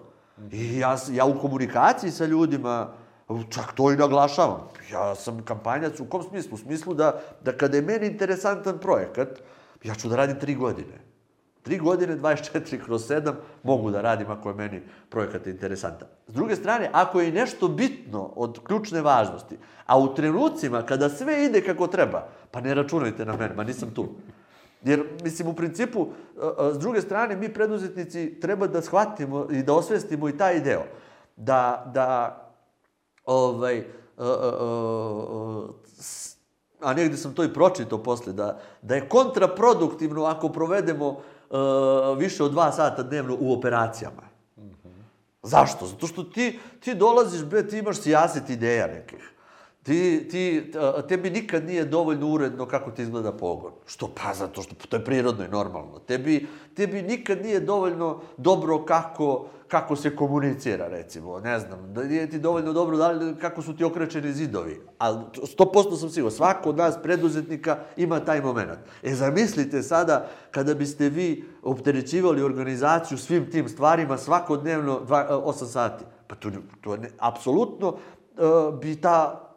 I 0.52 0.78
ja, 0.78 0.96
ja 1.10 1.24
u 1.24 1.40
komunikaciji 1.40 2.10
sa 2.10 2.26
ljudima, 2.26 2.92
čak 3.50 3.72
to 3.72 3.92
i 3.92 3.96
naglašavam. 3.96 4.68
Ja 4.92 5.14
sam 5.14 5.42
kampanjac 5.44 6.00
u 6.00 6.04
kom 6.04 6.22
smislu? 6.22 6.54
U 6.54 6.58
smislu 6.58 6.94
da, 6.94 7.20
da 7.44 7.52
kada 7.52 7.76
je 7.76 7.82
meni 7.82 8.06
interesantan 8.06 8.78
projekat, 8.78 9.28
ja 9.84 9.94
ću 9.94 10.08
da 10.08 10.16
radim 10.16 10.40
tri 10.40 10.54
godine. 10.54 11.08
Tri 11.62 11.78
godine, 11.78 12.16
24 12.16 12.84
kroz 12.84 13.10
7, 13.10 13.32
mogu 13.62 13.90
da 13.90 14.00
radim 14.00 14.30
ako 14.30 14.48
je 14.48 14.54
meni 14.54 14.82
projekat 15.08 15.46
interesantan. 15.46 16.08
S 16.26 16.34
druge 16.34 16.56
strane, 16.56 16.90
ako 16.92 17.20
je 17.20 17.32
nešto 17.32 17.68
bitno 17.68 18.22
od 18.36 18.60
ključne 18.64 19.02
važnosti, 19.02 19.58
a 19.86 19.98
u 19.98 20.14
trenucima 20.14 20.82
kada 20.82 21.08
sve 21.08 21.44
ide 21.44 21.60
kako 21.60 21.86
treba, 21.86 22.28
pa 22.50 22.60
ne 22.60 22.74
računajte 22.74 23.24
na 23.24 23.36
mene, 23.36 23.54
ma 23.54 23.64
nisam 23.64 23.90
tu. 23.94 24.08
Jer, 24.82 25.04
mislim, 25.22 25.48
u 25.48 25.54
principu, 25.54 26.06
a, 26.40 26.52
a, 26.58 26.74
s 26.74 26.78
druge 26.78 27.00
strane, 27.00 27.36
mi 27.36 27.52
preduzetnici 27.52 28.40
treba 28.40 28.66
da 28.66 28.82
shvatimo 28.82 29.46
i 29.50 29.62
da 29.62 29.74
osvestimo 29.74 30.28
i 30.28 30.36
taj 30.36 30.60
deo. 30.60 30.84
Da, 31.36 31.90
da 31.94 32.47
ovaj, 33.28 33.84
a, 34.16 34.24
a, 34.24 34.50
a, 34.50 35.68
s- 35.94 36.36
a 36.80 36.94
negde 36.94 37.16
sam 37.16 37.34
to 37.34 37.44
i 37.44 37.54
pročitao 37.54 37.98
posle, 37.98 38.32
da, 38.32 38.60
da 38.82 38.94
je 38.94 39.08
kontraproduktivno 39.08 40.24
ako 40.24 40.48
provedemo 40.48 41.16
a, 41.50 42.14
više 42.18 42.44
od 42.44 42.50
dva 42.50 42.72
sata 42.72 43.02
dnevno 43.02 43.36
u 43.40 43.52
operacijama. 43.52 44.22
Zašto? 45.42 45.86
Zato 45.86 46.06
što 46.06 46.22
ti, 46.24 46.58
ti 46.80 46.94
dolaziš, 46.94 47.44
bre, 47.44 47.68
ti 47.68 47.78
imaš 47.78 48.00
sijaset 48.00 48.50
ideja 48.50 48.86
nekih. 48.86 49.32
Ti, 49.82 50.28
ti, 50.30 50.72
tebi 51.08 51.30
nikad 51.30 51.64
nije 51.64 51.84
dovoljno 51.84 52.28
uredno 52.28 52.66
kako 52.66 52.90
ti 52.90 53.02
izgleda 53.02 53.32
pogon. 53.32 53.72
Što? 53.86 54.10
Pa 54.22 54.34
zato 54.34 54.62
što 54.62 54.74
to 54.74 54.96
je 54.96 55.04
prirodno 55.04 55.44
i 55.44 55.48
normalno. 55.48 55.98
Tebi, 55.98 56.46
tebi 56.76 57.02
nikad 57.02 57.42
nije 57.42 57.60
dovoljno 57.60 58.20
dobro 58.36 58.84
kako, 58.84 59.48
kako 59.68 59.96
se 59.96 60.16
komunicira, 60.16 60.88
recimo. 60.88 61.40
Ne 61.40 61.58
znam, 61.58 61.94
da 61.94 62.04
nije 62.04 62.30
ti 62.30 62.38
dovoljno 62.38 62.72
dobro 62.72 62.96
da 62.96 63.10
li, 63.10 63.36
kako 63.40 63.62
su 63.62 63.76
ti 63.76 63.84
okrečeni 63.84 64.32
zidovi. 64.32 64.80
Ali 64.98 65.18
100% 65.58 65.96
sam 65.96 66.10
siguran, 66.10 66.36
svako 66.36 66.68
od 66.68 66.76
nas 66.76 66.94
preduzetnika 67.02 67.78
ima 67.96 68.20
taj 68.20 68.40
moment. 68.40 68.78
E, 69.02 69.14
zamislite 69.14 69.82
sada 69.82 70.28
kada 70.50 70.74
biste 70.74 71.08
vi 71.08 71.44
opterećivali 71.62 72.42
organizaciju 72.42 73.18
svim 73.18 73.50
tim 73.50 73.68
stvarima 73.68 74.18
svakodnevno 74.18 75.00
8 75.08 75.66
sati. 75.66 76.04
Pa 76.26 76.34
to, 76.34 76.50
to 76.80 76.96
ne, 76.96 77.10
apsolutno 77.18 77.96
bi 78.80 79.00
ta 79.00 79.47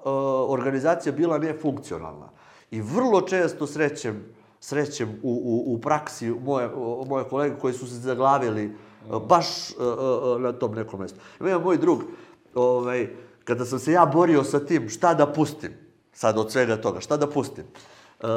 organizacija 0.47 1.13
bila 1.13 1.37
nefunkcionalna. 1.37 2.29
I 2.71 2.81
vrlo 2.81 3.21
često 3.21 3.67
srećem, 3.67 4.23
srećem 4.59 5.09
u, 5.23 5.31
u, 5.31 5.73
u 5.73 5.81
praksi 5.81 6.29
moje, 6.29 6.69
moje 7.07 7.23
kolege 7.23 7.55
koji 7.59 7.73
su 7.73 7.87
se 7.87 7.95
zaglavili 7.95 8.63
e, 8.63 8.71
baš 9.27 9.69
e, 9.69 9.73
e, 9.73 10.39
na 10.39 10.51
tom 10.51 10.75
nekom 10.75 10.99
mestu. 10.99 11.19
Ima 11.39 11.59
moj 11.59 11.77
drug, 11.77 12.03
ovaj, 12.55 13.09
kada 13.43 13.65
sam 13.65 13.79
se 13.79 13.91
ja 13.91 14.05
borio 14.05 14.43
sa 14.43 14.59
tim 14.59 14.89
šta 14.89 15.13
da 15.13 15.33
pustim, 15.33 15.71
sad 16.13 16.37
od 16.37 16.51
svega 16.51 16.77
toga, 16.81 16.99
šta 16.99 17.17
da 17.17 17.27
pustim, 17.27 17.65
e, 18.19 18.27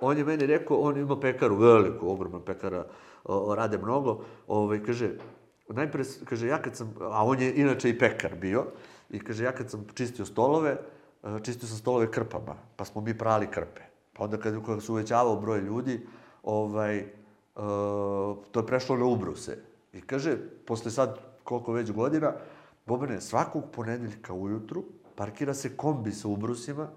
on 0.00 0.18
je 0.18 0.24
meni 0.24 0.46
rekao, 0.46 0.76
on 0.76 0.96
ima 0.96 1.20
pekaru, 1.20 1.56
veliku, 1.56 2.08
ogromna 2.08 2.40
pekara, 2.40 2.86
o, 3.24 3.54
rade 3.54 3.78
mnogo, 3.78 4.24
ovaj, 4.48 4.82
kaže, 4.82 5.10
najpre, 5.68 6.04
kaže, 6.24 6.46
ja 6.46 6.62
kad 6.62 6.76
sam, 6.76 6.94
a 7.00 7.24
on 7.24 7.40
je 7.40 7.54
inače 7.54 7.90
i 7.90 7.98
pekar 7.98 8.34
bio, 8.34 8.64
i 9.10 9.18
kaže, 9.18 9.44
ja 9.44 9.52
kad 9.52 9.70
sam 9.70 9.86
čistio 9.94 10.24
stolove, 10.24 10.76
e, 11.22 11.38
čistio 11.42 11.68
sam 11.68 11.78
stolove 11.78 12.10
krpama, 12.10 12.56
pa 12.76 12.84
smo 12.84 13.00
mi 13.00 13.18
prali 13.18 13.50
krpe. 13.50 13.80
Pa 14.12 14.24
onda 14.24 14.36
kad, 14.36 14.66
kad 14.66 14.82
se 14.82 14.92
uvećavao 14.92 15.40
broj 15.40 15.60
ljudi, 15.60 16.06
ovaj, 16.42 16.98
e, 16.98 17.06
to 18.50 18.60
je 18.60 18.66
prešlo 18.66 18.96
na 18.96 19.04
ubruse. 19.04 19.58
I 19.92 20.00
kaže, 20.00 20.36
posle 20.66 20.90
sad, 20.90 21.18
koliko 21.44 21.72
već 21.72 21.92
godina, 21.92 22.32
Bobane, 22.86 23.20
svakog 23.20 23.64
ponedeljka 23.72 24.32
ujutru 24.32 24.84
parkira 25.14 25.54
se 25.54 25.76
kombi 25.76 26.12
sa 26.12 26.28
ubrusima, 26.28 26.88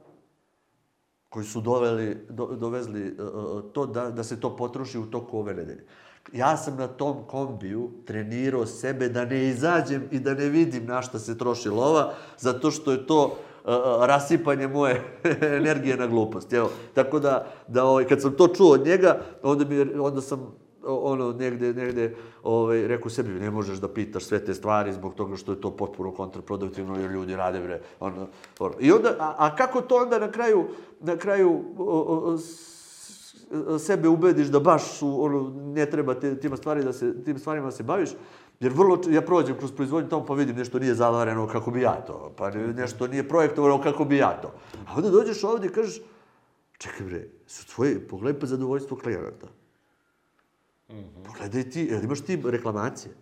koji 1.30 1.46
su 1.46 1.62
doveli, 1.62 2.26
do, 2.30 2.46
dovezli 2.46 3.12
uh, 3.12 3.72
to 3.74 3.86
da, 3.86 4.12
da 4.12 4.24
se 4.24 4.40
to 4.40 4.56
potroši 4.56 5.00
u 5.00 5.06
toku 5.06 5.40
ove 5.40 5.54
nedelje. 5.54 5.86
Ja 6.34 6.58
sam 6.58 6.76
na 6.78 6.88
tom 6.88 7.24
kombiju 7.28 7.92
trenirao 8.06 8.66
sebe 8.66 9.10
da 9.10 9.26
ne 9.26 9.48
izađem 9.48 10.08
i 10.12 10.20
da 10.20 10.34
ne 10.34 10.50
vidim 10.50 10.86
na 10.86 11.02
šta 11.02 11.20
se 11.20 11.38
troši 11.38 11.70
lova, 11.70 12.14
zato 12.38 12.72
što 12.72 12.92
je 12.92 13.08
to 13.08 13.26
uh, 13.26 13.72
rasipanje 14.06 14.68
moje 14.68 15.20
energije 15.60 15.98
na 15.98 16.08
glupost. 16.08 16.54
Evo, 16.54 16.70
tako 16.94 17.20
da, 17.20 17.48
da 17.68 17.86
ovaj, 17.86 18.06
kad 18.06 18.22
sam 18.22 18.32
to 18.32 18.48
čuo 18.48 18.74
od 18.74 18.86
njega, 18.86 19.22
onda, 19.44 19.66
mi, 19.66 20.00
onda 20.00 20.22
sam 20.22 20.54
ono, 20.88 21.32
negde, 21.32 21.74
negde, 21.74 22.16
ovaj, 22.44 22.88
rekao 22.88 23.10
sebi, 23.10 23.30
ne 23.30 23.52
možeš 23.52 23.78
da 23.78 23.88
pitaš 23.88 24.24
sve 24.24 24.46
te 24.46 24.54
stvari 24.54 24.94
zbog 24.94 25.14
toga 25.14 25.36
što 25.36 25.52
je 25.52 25.62
to 25.62 25.72
potpuno 25.72 26.12
kontraproduktivno 26.12 27.00
jer 27.00 27.12
ljudi 27.12 27.36
rade, 27.36 27.60
bre, 27.60 27.82
ono, 28.00 28.28
ono. 28.60 28.74
I 28.80 28.92
onda, 28.92 29.16
a, 29.20 29.36
a 29.38 29.56
kako 29.56 29.82
to 29.82 29.96
onda 29.96 30.20
na 30.20 30.32
kraju, 30.32 30.66
na 31.00 31.18
kraju 31.18 31.64
o, 31.78 31.84
o, 31.84 32.38
sebe 33.80 34.08
ubediš 34.08 34.48
da 34.48 34.60
baš 34.60 35.02
u, 35.02 35.24
ono, 35.24 35.54
ne 35.74 35.86
treba 35.86 36.14
te, 36.14 36.36
tima 36.40 36.58
stvari 36.58 36.84
da 36.84 36.94
se, 36.94 37.24
tim 37.24 37.40
stvarima 37.40 37.66
da 37.66 37.72
se 37.72 37.84
baviš, 37.84 38.10
jer 38.60 38.72
vrlo, 38.74 39.00
ja 39.10 39.22
prođem 39.22 39.58
kroz 39.58 39.72
proizvodnju 39.72 40.10
tamo 40.10 40.26
pa 40.26 40.34
vidim 40.34 40.56
nešto 40.56 40.80
nije 40.80 40.96
zavareno 40.96 41.48
kako 41.48 41.72
bi 41.72 41.82
ja 41.82 42.04
to, 42.08 42.34
pa 42.38 42.50
ne- 42.50 42.74
nešto 42.74 43.08
nije 43.08 43.28
projektovano 43.28 43.82
kako 43.82 44.06
bi 44.06 44.18
ja 44.18 44.42
to. 44.42 44.54
A 44.88 44.96
onda 44.96 45.10
dođeš 45.10 45.44
ovdje 45.44 45.70
i 45.70 45.74
kažeš, 45.74 46.02
čekaj 46.78 47.06
bre, 47.06 47.28
su 47.48 47.68
tvoje, 47.76 48.08
pogledaj 48.08 48.40
pa 48.40 48.46
zadovoljstvo 48.46 48.98
klijenata. 48.98 49.48
Pogledaj 51.28 51.70
ti, 51.70 51.82
jel 51.92 52.04
imaš 52.04 52.22
ti 52.22 52.42
reklamacije? 52.46 53.14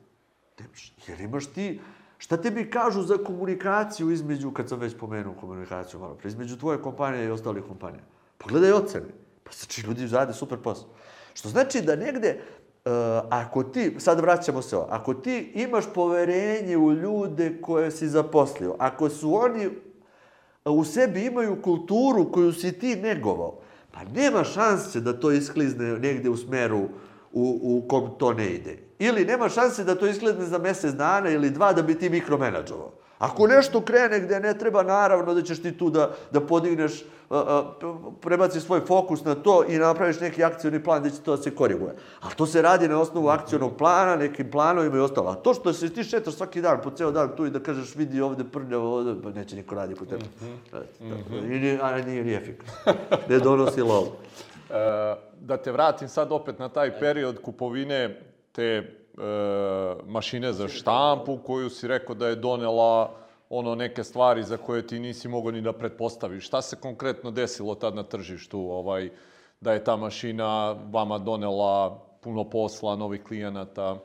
Nemaš. 0.60 0.94
Jel 1.08 1.22
imaš 1.22 1.46
ti, 1.46 1.80
šta 2.18 2.38
tebi 2.38 2.70
kažu 2.70 3.02
za 3.02 3.18
komunikaciju 3.18 4.12
između, 4.12 4.52
kad 4.52 4.70
sam 4.70 4.80
već 4.80 4.98
pomenuo 4.98 5.34
komunikaciju 5.34 6.00
malo 6.00 6.16
pre, 6.16 6.28
između 6.28 6.58
tvoje 6.58 6.82
kompanije 6.82 7.26
i 7.26 7.32
ostalih 7.32 7.64
kompanija? 7.64 8.04
Pogledaj 8.38 8.72
ocene. 8.72 9.25
Pa 9.46 9.52
znači 9.52 9.82
ljudi 9.82 10.08
rade 10.08 10.34
super 10.34 10.58
posao. 10.58 10.88
Što 11.34 11.50
znači 11.50 11.82
da 11.82 11.96
negde, 11.96 12.40
uh, 12.86 12.92
ako 13.30 13.64
ti, 13.64 13.96
sad 14.00 14.20
vraćamo 14.20 14.62
se 14.62 14.78
ovo, 14.78 14.88
ako 14.90 15.14
ti 15.14 15.52
imaš 15.56 15.86
poverenje 15.94 16.78
u 16.78 16.94
ljude 16.94 17.62
koje 17.62 17.92
si 17.92 18.08
zaposlio, 18.08 18.76
ako 18.80 19.10
su 19.10 19.36
oni 19.36 19.70
u 20.66 20.84
sebi 20.84 21.26
imaju 21.26 21.62
kulturu 21.62 22.32
koju 22.32 22.54
si 22.54 22.80
ti 22.80 22.96
negovao, 22.96 23.60
pa 23.92 24.04
nema 24.04 24.44
šanse 24.44 25.00
da 25.00 25.20
to 25.20 25.32
isklizne 25.32 26.00
negde 26.00 26.30
u 26.30 26.38
smeru 26.38 26.80
u, 27.34 27.60
u 27.64 27.88
kom 27.88 28.10
to 28.18 28.34
ne 28.34 28.54
ide. 28.54 28.78
Ili 29.00 29.26
nema 29.26 29.50
šanse 29.50 29.84
da 29.84 29.96
to 29.96 30.08
isklizne 30.08 30.46
za 30.46 30.58
mesec 30.58 30.94
dana 30.94 31.30
ili 31.30 31.50
dva 31.50 31.74
da 31.74 31.82
bi 31.82 32.00
ti 32.00 32.10
mikromenadžovao. 32.10 32.92
Ako 33.26 33.48
nešto 33.48 33.82
krene 33.82 34.20
gde 34.20 34.40
ne 34.40 34.54
treba, 34.58 34.84
naravno 34.84 35.34
da 35.34 35.42
ćeš 35.42 35.62
ti 35.62 35.78
tu 35.78 35.90
da, 35.90 36.12
da 36.32 36.42
podigneš, 36.42 37.02
a, 37.30 37.38
a, 37.38 37.64
prebaciš 38.22 38.64
svoj 38.64 38.82
fokus 38.82 39.24
na 39.24 39.36
to 39.36 39.64
i 39.68 39.78
napraviš 39.78 40.20
neki 40.20 40.44
akcioni 40.44 40.84
plan 40.84 41.02
gde 41.02 41.10
će 41.10 41.22
to 41.22 41.36
da 41.36 41.42
se 41.42 41.56
koriguje. 41.56 41.96
Ali 42.22 42.36
to 42.36 42.46
se 42.46 42.62
radi 42.62 42.88
na 42.88 43.00
osnovu 43.00 43.28
akcionog 43.28 43.78
plana, 43.78 44.16
nekim 44.16 44.52
planovima 44.52 44.98
i 44.98 45.00
ostalo. 45.00 45.32
A 45.32 45.36
to 45.36 45.54
što 45.54 45.74
se 45.74 45.90
ti 45.94 46.04
šetaš 46.04 46.34
svaki 46.34 46.62
dan, 46.62 46.82
po 46.84 46.92
ceo 46.92 47.12
dan 47.12 47.36
tu 47.38 47.46
i 47.46 47.50
da 47.50 47.60
kažeš 47.60 47.96
vidi 47.96 48.22
ovde 48.22 48.44
prljavo, 48.44 48.96
ovde, 48.96 49.16
pa 49.24 49.30
neće 49.30 49.56
niko 49.56 49.76
radi 49.76 49.96
po 49.96 50.06
tebi. 50.06 50.26
I 51.32 51.60
nije, 51.60 51.80
a 51.82 52.02
nije 52.02 52.24
ni 52.24 52.34
efikasno. 52.34 52.94
Ne 53.30 53.40
donosi 53.40 53.82
lovu. 53.82 54.12
E, 54.70 55.16
da 55.42 55.58
te 55.58 55.72
vratim 55.72 56.10
sad 56.10 56.32
opet 56.32 56.60
na 56.60 56.70
taj 56.70 57.00
period 57.00 57.42
kupovine 57.42 58.22
te 58.52 58.98
mašine 60.06 60.54
za 60.54 60.68
štampu 60.68 61.38
koju 61.46 61.70
si 61.70 61.88
rekao 61.88 62.16
da 62.16 62.28
je 62.28 62.36
donela 62.36 63.12
ono 63.50 63.76
neke 63.76 64.04
stvari 64.04 64.44
za 64.44 64.58
koje 64.58 64.88
ti 64.88 65.00
nisi 65.00 65.28
mogao 65.28 65.52
ni 65.52 65.62
da 65.62 65.74
pretpostaviš. 65.74 66.48
Šta 66.48 66.62
se 66.62 66.76
konkretno 66.76 67.32
desilo 67.32 67.76
tad 67.76 67.96
na 67.96 68.04
tržištu? 68.04 68.60
Ovaj, 68.60 69.10
da 69.62 69.74
je 69.74 69.84
ta 69.84 69.96
mašina 69.96 70.76
vama 70.92 71.18
donela 71.18 72.02
puno 72.22 72.50
posla, 72.50 72.96
novih 72.96 73.24
klijenata? 73.24 73.98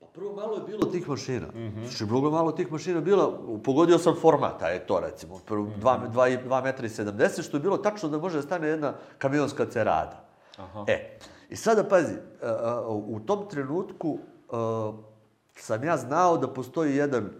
Pa 0.00 0.06
Prvo 0.06 0.34
malo 0.34 0.54
je 0.54 0.62
bilo 0.66 0.86
tih 0.86 1.08
mašina. 1.08 1.46
Mm 1.46 1.58
-hmm. 1.58 1.86
Znači, 1.86 2.04
mnogo 2.04 2.30
malo 2.30 2.52
tih 2.52 2.72
mašina 2.72 3.00
bilo. 3.00 3.38
Pogodio 3.64 3.98
sam 3.98 4.16
format, 4.20 4.62
a 4.62 4.68
je 4.68 4.86
to 4.86 5.00
recimo. 5.00 5.40
Prvo 5.46 5.68
2 5.82 6.62
metra 6.62 6.86
i 6.86 6.88
70, 6.88 7.42
što 7.42 7.56
je 7.56 7.60
bilo 7.60 7.76
tačno 7.76 8.08
da 8.08 8.18
može 8.18 8.36
da 8.36 8.42
stane 8.42 8.68
jedna 8.68 8.94
kamionska 9.18 9.66
cerada. 9.66 10.24
Aha. 10.56 10.84
E, 10.86 11.18
i 11.50 11.56
sada 11.56 11.84
pazi, 11.84 12.14
a, 12.42 12.46
a, 12.46 12.88
u 12.88 13.20
tom 13.20 13.48
trenutku 13.48 14.18
sam 15.54 15.84
ja 15.84 15.96
znao 15.96 16.38
da 16.38 16.48
postoji 16.48 16.96
jedan 16.96 17.30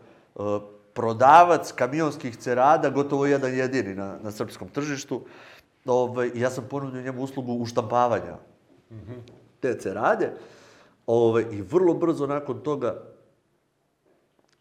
prodavac 0.95 1.73
kamionskih 1.73 2.37
cerada, 2.37 2.91
gotovo 2.91 3.27
jedan 3.27 3.55
jedini 3.55 3.95
na, 3.95 4.19
na 4.23 4.31
srpskom 4.31 4.69
tržištu. 4.69 5.23
I 6.35 6.41
ja 6.41 6.51
sam 6.51 6.67
ponudio 6.71 7.03
njemu 7.03 7.23
uslugu 7.23 7.53
uštampavanja 7.53 8.37
mm 8.91 8.95
-hmm. 8.95 9.33
te 9.61 9.79
cerade. 9.79 10.33
Ove, 11.07 11.47
I 11.53 11.63
vrlo 11.63 11.95
brzo 11.95 12.27
nakon 12.27 12.61
toga 12.61 13.03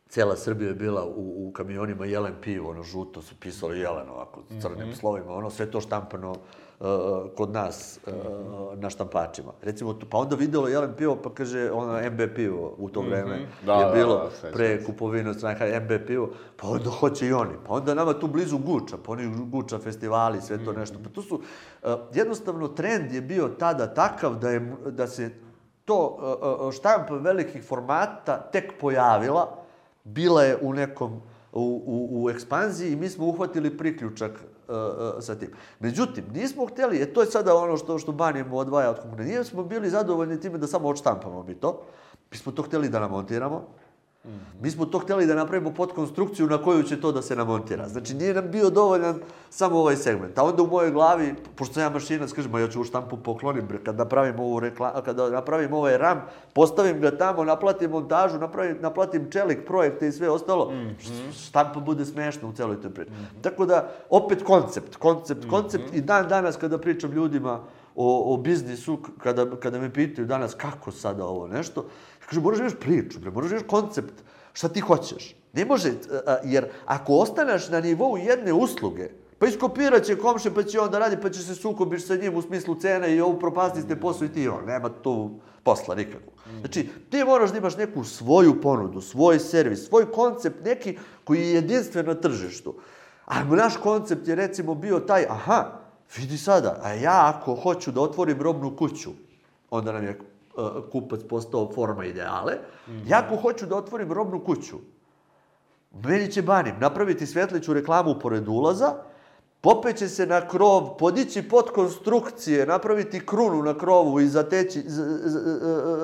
Cela 0.09 0.35
Srbija 0.35 0.69
je 0.69 0.75
bila 0.75 1.05
u, 1.05 1.47
u 1.47 1.51
kamionima 1.51 2.05
Jelen 2.05 2.33
pivo, 2.41 2.69
ono 2.69 2.83
žuto 2.83 3.21
su 3.21 3.35
pisali 3.39 3.79
Jelen 3.79 4.09
ovako, 4.09 4.43
crnim 4.61 4.95
slovima, 4.95 5.33
ono 5.33 5.49
sve 5.49 5.71
to 5.71 5.81
štampano 5.81 6.35
kod 7.35 7.53
nas 7.53 7.99
uh, 8.05 8.13
na 8.79 8.89
štampačima. 8.89 9.51
Recimo, 9.61 9.99
pa 10.09 10.17
onda 10.17 10.35
videlo 10.35 10.67
Jelen 10.67 10.93
pivo, 10.97 11.15
pa 11.15 11.33
kaže 11.33 11.71
ono 11.71 12.09
MB 12.11 12.21
pivo 12.35 12.75
u 12.77 12.89
to 12.89 13.01
vreme 13.01 13.47
Da, 13.65 13.73
je 13.73 13.85
da, 13.85 13.91
bilo 13.91 14.15
da, 14.15 14.31
sećam 14.31 14.51
pre 14.53 14.83
kupovine 14.83 15.29
od 15.29 15.37
strane 15.37 15.79
MB 15.79 15.91
pivo, 16.07 16.29
pa 16.55 16.67
onda 16.67 16.89
hoće 16.89 17.27
i 17.27 17.33
oni. 17.33 17.53
Pa 17.67 17.73
onda 17.73 17.93
nama 17.93 18.13
tu 18.13 18.27
blizu 18.27 18.57
Guča, 18.57 18.97
pa 19.05 19.11
oni 19.11 19.45
Guča 19.45 19.79
festivali, 19.79 20.41
sve 20.41 20.65
to 20.65 20.73
nešto. 20.73 20.97
Pa 21.03 21.09
to 21.09 21.21
su, 21.21 21.35
uh, 21.35 21.89
jednostavno 22.13 22.67
trend 22.67 23.13
je 23.13 23.21
bio 23.21 23.47
tada 23.47 23.93
takav 23.93 24.35
da, 24.35 24.49
je, 24.49 24.75
da 24.85 25.07
se 25.07 25.31
to 25.85 26.17
štampa 26.73 27.13
velikih 27.13 27.63
formata 27.63 28.49
tek 28.51 28.73
pojavila, 28.79 29.63
bila 30.03 30.43
je 30.43 30.57
u 30.61 30.73
nekom, 30.73 31.21
u, 31.51 31.83
u, 31.85 32.23
u 32.23 32.29
ekspanziji 32.29 32.91
i 32.91 32.95
mi 32.95 33.09
smo 33.09 33.25
uhvatili 33.25 33.77
priključak 33.77 34.31
sa 35.19 35.35
tim. 35.35 35.49
Međutim, 35.79 36.25
nismo 36.33 36.65
hteli, 36.65 37.01
e 37.01 37.13
to 37.13 37.21
je 37.21 37.27
sada 37.27 37.55
ono 37.55 37.77
što, 37.77 37.99
što 37.99 38.11
Banjemo 38.11 38.57
odvaja 38.57 38.89
od 38.89 38.99
komunije, 38.99 39.27
nije 39.27 39.43
smo 39.43 39.63
bili 39.63 39.89
zadovoljni 39.89 40.39
time 40.39 40.57
da 40.57 40.67
samo 40.67 40.87
odštampamo 40.87 41.43
mi 41.43 41.55
to, 41.55 41.83
mi 42.31 42.37
smo 42.37 42.51
to 42.51 42.61
hteli 42.61 42.89
da 42.89 42.99
namontiramo, 42.99 43.67
Mi 44.61 44.71
smo 44.71 44.85
to 44.85 44.99
hteli 44.99 45.25
da 45.25 45.35
napravimo 45.35 45.73
podkonstrukciju 45.73 46.47
na 46.47 46.57
koju 46.57 46.83
će 46.83 47.01
to 47.01 47.11
da 47.11 47.21
se 47.21 47.35
namontira. 47.35 47.87
Znači, 47.87 48.13
nije 48.13 48.33
nam 48.33 48.51
bio 48.51 48.69
dovoljan 48.69 49.19
samo 49.49 49.79
ovaj 49.79 49.95
segment. 49.95 50.37
A 50.37 50.43
onda 50.43 50.63
u 50.63 50.67
mojoj 50.67 50.91
glavi, 50.91 51.35
pošto 51.55 51.79
ja 51.79 51.89
mašinac, 51.89 52.31
kažem, 52.31 52.59
ja 52.59 52.67
ću 52.67 52.81
u 52.81 52.83
štampu 52.83 53.17
poklonim, 53.17 53.67
kad 53.85 53.97
napravim 53.97 54.39
ovu 54.39 54.59
rekla, 54.59 55.01
kada 55.05 55.29
napravim 55.29 55.73
ovaj 55.73 55.97
RAM, 55.97 56.21
postavim 56.53 57.01
ga 57.01 57.11
tamo, 57.17 57.43
naplatim 57.43 57.91
montažu, 57.91 58.39
napravim, 58.39 58.77
naplatim 58.81 59.31
čelik, 59.31 59.65
projekte 59.67 60.07
i 60.07 60.11
sve 60.11 60.29
ostalo, 60.29 60.73
štampa 61.33 61.79
bude 61.79 62.05
smešna 62.05 62.49
u 62.49 62.53
celoj 62.53 62.81
toj 62.81 62.93
priči. 62.93 63.11
Tako 63.41 63.65
da, 63.65 63.89
opet 64.09 64.43
koncept, 64.43 64.95
koncept, 64.95 65.49
koncept 65.49 65.93
i 65.93 66.01
dan 66.01 66.27
danas 66.27 66.57
kada 66.57 66.77
pričam 66.77 67.11
ljudima 67.11 67.59
o, 67.95 68.33
o 68.33 68.37
biznisu, 68.37 68.97
kada, 69.17 69.45
kada 69.59 69.79
me 69.79 69.93
pitaju 69.93 70.27
danas 70.27 70.53
kako 70.53 70.91
sada 70.91 71.25
ovo 71.25 71.47
nešto, 71.47 71.85
kaže, 72.27 72.41
moraš 72.41 72.59
da 72.59 72.63
imaš 72.63 72.79
priču, 72.79 73.19
bre, 73.19 73.31
moraš 73.31 73.49
da 73.49 73.55
imaš 73.55 73.67
koncept, 73.69 74.13
šta 74.53 74.69
ti 74.69 74.79
hoćeš. 74.79 75.35
Ne 75.53 75.65
može, 75.65 75.93
jer 76.43 76.69
ako 76.85 77.13
ostaneš 77.13 77.69
na 77.69 77.81
nivou 77.81 78.17
jedne 78.17 78.53
usluge, 78.53 79.09
pa 79.39 79.47
iskopirat 79.47 80.03
će 80.03 80.17
komše, 80.17 80.53
pa 80.53 80.63
će 80.63 80.79
on 80.79 80.91
da 80.91 80.99
radi, 80.99 81.17
pa 81.21 81.29
će 81.29 81.43
se 81.43 81.55
sukobiš 81.55 82.05
sa 82.07 82.15
njim 82.15 82.35
u 82.35 82.41
smislu 82.41 82.75
cene 82.75 83.15
i 83.15 83.21
ovu 83.21 83.39
propasti 83.39 83.81
ste 83.81 83.95
posao 83.95 84.25
i 84.25 84.33
ti 84.33 84.47
on. 84.47 84.65
Nema 84.65 84.89
tu 84.89 85.39
posla 85.63 85.95
nikakvog. 85.95 86.33
Znači, 86.59 86.89
ti 87.09 87.23
moraš 87.23 87.51
da 87.51 87.57
imaš 87.57 87.77
neku 87.77 88.03
svoju 88.03 88.61
ponudu, 88.61 89.01
svoj 89.01 89.39
servis, 89.39 89.87
svoj 89.87 90.11
koncept, 90.11 90.65
neki 90.65 90.97
koji 91.23 91.39
je 91.39 91.53
jedinstven 91.53 92.05
na 92.05 92.15
tržištu. 92.15 92.75
A 93.25 93.43
naš 93.43 93.77
koncept 93.77 94.27
je 94.27 94.35
recimo 94.35 94.75
bio 94.75 94.99
taj, 94.99 95.25
aha, 95.29 95.79
vidi 96.17 96.37
sada, 96.37 96.79
a 96.83 96.93
ja 96.93 97.33
ako 97.35 97.55
hoću 97.55 97.91
da 97.91 98.01
otvorim 98.01 98.41
robnu 98.41 98.75
kuću, 98.75 99.11
onda 99.69 99.91
nam 99.91 100.03
je 100.03 100.19
kupac 100.91 101.19
postao 101.29 101.71
forma 101.75 102.05
ideale, 102.05 102.53
ja 103.07 103.23
ako 103.25 103.35
hoću 103.35 103.65
da 103.65 103.75
otvorim 103.75 104.13
robnu 104.13 104.39
kuću, 104.39 104.77
meni 106.03 106.31
će 106.31 106.41
banim 106.41 106.75
napraviti 106.79 107.25
svetliću 107.25 107.73
reklamu 107.73 108.15
pored 108.19 108.47
ulaza, 108.47 108.93
popeće 109.61 110.07
se 110.07 110.25
na 110.25 110.47
krov, 110.47 110.97
podići 110.97 111.41
pod 111.41 111.71
konstrukcije, 111.71 112.65
napraviti 112.65 113.25
krunu 113.25 113.63
na 113.63 113.77
krovu 113.77 114.19
i 114.19 114.27
zateći, 114.27 114.81
z, 114.81 115.03
z, 115.23 115.39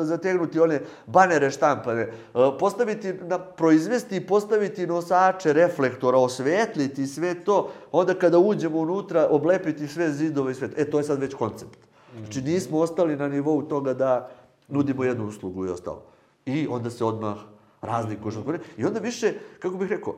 zategnuti 0.01 0.59
one 0.59 0.81
banere 1.05 1.49
štampane, 1.51 2.01
e, 2.01 2.11
postaviti, 2.59 3.13
na, 3.13 3.39
proizvesti 3.39 4.15
i 4.15 4.27
postaviti 4.27 4.87
nosače 4.87 5.53
reflektora, 5.53 6.17
osvetliti 6.17 7.07
sve 7.07 7.43
to, 7.43 7.69
onda 7.91 8.13
kada 8.13 8.37
uđemo 8.37 8.79
unutra, 8.79 9.27
oblepiti 9.31 9.87
sve 9.87 10.11
zidove 10.11 10.51
i 10.51 10.55
sve. 10.55 10.69
E, 10.77 10.89
to 10.89 10.97
je 10.97 11.03
sad 11.03 11.19
već 11.19 11.33
koncept. 11.33 11.79
Znači, 12.19 12.41
nismo 12.41 12.79
ostali 12.79 13.15
na 13.15 13.27
nivou 13.27 13.61
toga 13.61 13.93
da 13.93 14.29
nudimo 14.73 15.03
jednu 15.03 15.27
uslugu 15.27 15.65
i 15.65 15.69
ostalo. 15.69 16.01
I 16.45 16.67
onda 16.69 16.89
se 16.89 17.05
odmah 17.05 17.37
od 17.81 18.33
konkurencije. 18.33 18.73
I 18.77 18.85
onda 18.85 18.99
više, 18.99 19.33
kako 19.59 19.77
bih 19.77 19.89
rekao, 19.89 20.15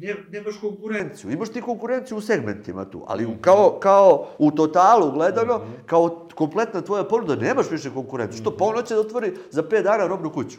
ne, 0.00 0.14
nemaš 0.30 0.58
konkurenciju. 0.60 1.30
Imaš 1.30 1.48
ti 1.48 1.62
konkurenciju 1.62 2.16
u 2.16 2.20
segmentima 2.20 2.84
tu, 2.84 3.02
ali 3.06 3.26
u- 3.26 3.36
kao, 3.40 3.78
kao 3.80 4.26
u 4.38 4.50
totalu 4.50 5.12
gledano, 5.12 5.60
kao 5.86 6.26
kompletna 6.34 6.80
tvoja 6.80 7.04
ponuda, 7.04 7.36
nemaš 7.36 7.70
više 7.70 7.90
konkurenciju. 7.90 8.40
Što? 8.40 8.56
Pa 8.56 8.64
on 8.64 8.74
hoće 8.74 8.94
da 8.94 9.00
otvori 9.00 9.34
za 9.50 9.62
5 9.62 9.82
dana 9.82 10.06
robnu 10.06 10.30
kuću. 10.30 10.58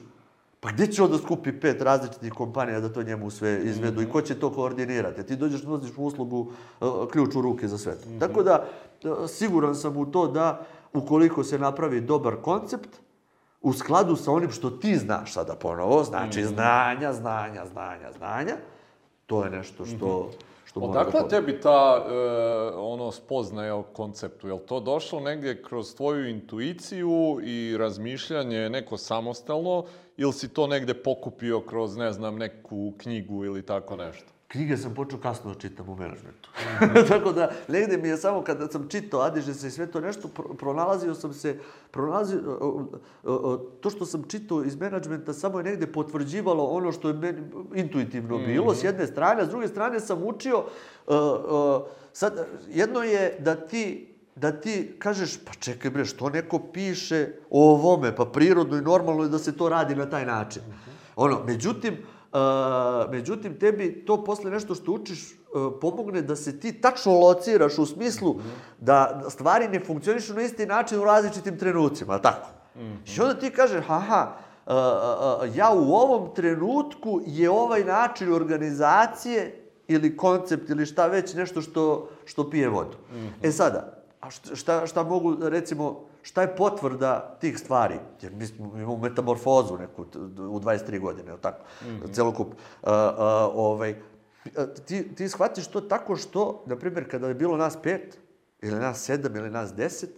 Pa 0.62 0.72
gde 0.72 0.88
će 0.88 1.04
on 1.04 1.12
da 1.12 1.18
skupi 1.18 1.60
pet 1.60 1.82
različitih 1.82 2.34
kompanija 2.34 2.80
da 2.80 2.94
to 2.94 3.04
njemu 3.04 3.30
sve 3.30 3.62
izvedu 3.64 4.02
i 4.02 4.10
ko 4.10 4.22
će 4.22 4.36
to 4.36 4.50
koordinirati? 4.50 5.24
Ti 5.24 5.36
dođeš, 5.36 5.64
nudiš 5.64 5.90
uslugu, 5.98 6.52
uh, 6.82 6.88
ključ 7.12 7.36
u 7.36 7.42
ruke 7.42 7.68
za 7.68 7.78
sve 7.78 7.96
to. 7.96 8.08
Tako 8.20 8.44
da, 8.44 8.66
uh, 9.04 9.30
siguran 9.30 9.76
sam 9.76 9.98
u 9.98 10.06
to 10.06 10.28
da 10.28 10.66
ukoliko 10.94 11.44
se 11.44 11.60
napravi 11.60 12.02
dobar 12.02 12.36
koncept, 12.42 12.90
u 13.62 13.74
skladu 13.74 14.16
sa 14.16 14.32
onim 14.32 14.52
što 14.52 14.70
ti 14.70 14.96
znaš 14.96 15.34
sada 15.34 15.56
ponovo, 15.56 16.04
znači 16.04 16.44
znanja, 16.44 17.14
znanja, 17.14 17.66
znanja, 17.66 18.12
znanja, 18.18 18.56
to 19.26 19.44
je 19.44 19.50
nešto 19.50 19.86
što, 19.86 20.32
što 20.66 20.80
mora 20.80 20.94
da 20.94 21.00
Odakle 21.00 21.22
pođe. 21.22 21.30
tebi 21.36 21.62
ta 21.62 22.06
e, 22.10 22.14
ono 22.76 23.12
spoznaja 23.12 23.76
o 23.76 23.84
konceptu? 23.84 24.48
Je 24.48 24.54
li 24.54 24.60
to 24.60 24.80
došlo 24.80 25.20
negdje 25.20 25.64
kroz 25.64 25.96
tvoju 25.96 26.30
intuiciju 26.30 27.40
i 27.44 27.78
razmišljanje 27.78 28.70
neko 28.70 28.98
samostalno 28.98 29.86
ili 30.18 30.34
si 30.34 30.54
to 30.54 30.68
negdje 30.68 31.04
pokupio 31.04 31.62
kroz, 31.62 31.98
ne 31.98 32.14
znam, 32.14 32.38
neku 32.38 32.94
knjigu 32.98 33.46
ili 33.46 33.66
tako 33.66 33.96
nešto? 33.96 34.39
Knjige 34.52 34.78
sam 34.78 34.94
počeo 34.94 35.20
kasno 35.20 35.54
da 35.54 35.60
čitam 35.60 35.90
u 35.90 35.96
menadžmentu. 35.96 36.50
Tako 37.10 37.32
da, 37.32 37.52
negde 37.68 37.98
mi 37.98 38.08
je 38.08 38.18
samo 38.18 38.42
kada 38.42 38.68
sam 38.68 38.88
čitao 38.90 39.22
Adiže 39.22 39.54
se 39.54 39.68
i 39.68 39.72
sve 39.72 39.88
to 39.88 40.00
nešto, 40.02 40.28
pro, 40.28 40.44
pronalazio 40.44 41.14
sam 41.14 41.34
se, 41.34 41.60
pronalazio, 41.92 42.40
o, 42.62 42.86
o, 43.24 43.34
o, 43.34 43.58
to 43.58 43.90
što 43.90 44.06
sam 44.06 44.24
čitao 44.24 44.64
iz 44.64 44.76
menadžmenta 44.76 45.34
samo 45.34 45.60
je 45.60 45.64
negde 45.64 45.88
potvrđivalo 45.88 46.64
ono 46.64 46.92
što 46.92 47.08
je 47.08 47.14
meni 47.14 47.42
intuitivno 47.76 48.38
bilo, 48.38 48.76
s 48.76 48.84
jedne 48.84 49.08
strane, 49.08 49.42
a 49.42 49.46
s 49.46 49.50
druge 49.50 49.68
strane 49.68 50.00
sam 50.00 50.24
učio, 50.24 50.58
uh, 50.58 51.16
uh, 51.16 51.88
sad, 52.14 52.48
jedno 52.70 53.04
je 53.04 53.38
da 53.40 53.56
ti 53.56 54.06
da 54.36 54.52
ti 54.52 54.96
kažeš, 55.00 55.38
pa 55.46 55.54
čekaj 55.54 55.92
bre, 55.92 56.06
što 56.06 56.30
neko 56.30 56.60
piše 56.60 57.28
o 57.50 57.74
ovome, 57.74 58.16
pa 58.16 58.26
prirodno 58.26 58.78
i 58.78 58.82
normalno 58.82 59.24
je 59.24 59.30
da 59.30 59.40
se 59.40 59.58
to 59.58 59.70
radi 59.70 59.96
na 59.96 60.10
taj 60.10 60.26
način. 60.26 60.62
Ono, 61.16 61.44
međutim, 61.46 61.94
Uh, 61.94 62.19
međutim, 63.10 63.60
tebi 63.60 64.06
to 64.06 64.24
posle 64.24 64.52
nešto 64.52 64.76
što 64.76 64.92
učiš 64.92 65.34
uh, 65.34 65.74
pomogne 65.82 66.22
da 66.22 66.36
se 66.36 66.60
ti 66.60 66.82
tačno 66.82 67.20
lociraš 67.20 67.78
u 67.78 67.86
smislu 67.86 68.36
da 68.80 69.22
stvari 69.30 69.68
ne 69.68 69.80
funkcionišu 69.80 70.34
na 70.34 70.42
isti 70.42 70.66
način 70.66 71.00
u 71.00 71.04
različitim 71.04 71.58
trenucima, 71.58 72.20
tako? 72.20 72.48
I 73.18 73.22
onda 73.22 73.34
ti 73.34 73.50
kažeš, 73.50 73.86
aha, 73.88 74.36
uh, 74.66 74.74
uh, 74.74 75.50
uh, 75.50 75.58
ja 75.58 75.72
u 75.74 75.94
ovom 75.94 76.36
trenutku 76.36 77.22
je 77.26 77.50
ovaj 77.50 77.84
način 77.84 78.34
organizacije 78.34 79.66
ili 79.88 80.18
koncept 80.18 80.70
ili 80.70 80.86
šta 80.86 81.08
već 81.08 81.34
nešto 81.34 81.62
što, 81.62 82.10
što 82.26 82.50
pije 82.50 82.70
vodu. 82.70 82.98
E 83.44 83.52
sada, 83.52 84.04
a 84.22 84.30
šta, 84.30 84.88
šta 84.88 85.04
mogu, 85.04 85.36
recimo, 85.42 86.09
šta 86.22 86.42
je 86.42 86.56
potvrda 86.56 87.38
tih 87.42 87.60
stvari? 87.60 88.00
Jer 88.22 88.34
mi 88.34 88.48
smo, 88.48 88.66
imamo 88.76 88.98
metamorfozu 88.98 89.78
neku 89.78 90.02
u 90.52 90.60
23 90.60 91.00
godine, 91.00 91.38
tako? 91.42 91.64
Mm 91.82 91.88
-hmm. 91.88 92.14
Celokup. 92.14 92.48
Uh, 92.48 92.56
uh, 92.84 92.92
ovaj, 93.54 93.96
ti, 94.86 95.16
ti 95.16 95.30
shvatiš 95.30 95.68
to 95.68 95.82
tako 95.82 96.16
što, 96.16 96.64
na 96.66 96.76
primjer, 96.76 97.12
kada 97.12 97.28
je 97.28 97.34
bilo 97.34 97.58
nas 97.58 97.78
pet, 97.84 98.18
ili 98.62 98.80
nas 98.80 99.04
sedam, 99.04 99.36
ili 99.36 99.50
nas 99.50 99.74
deset, 99.74 100.10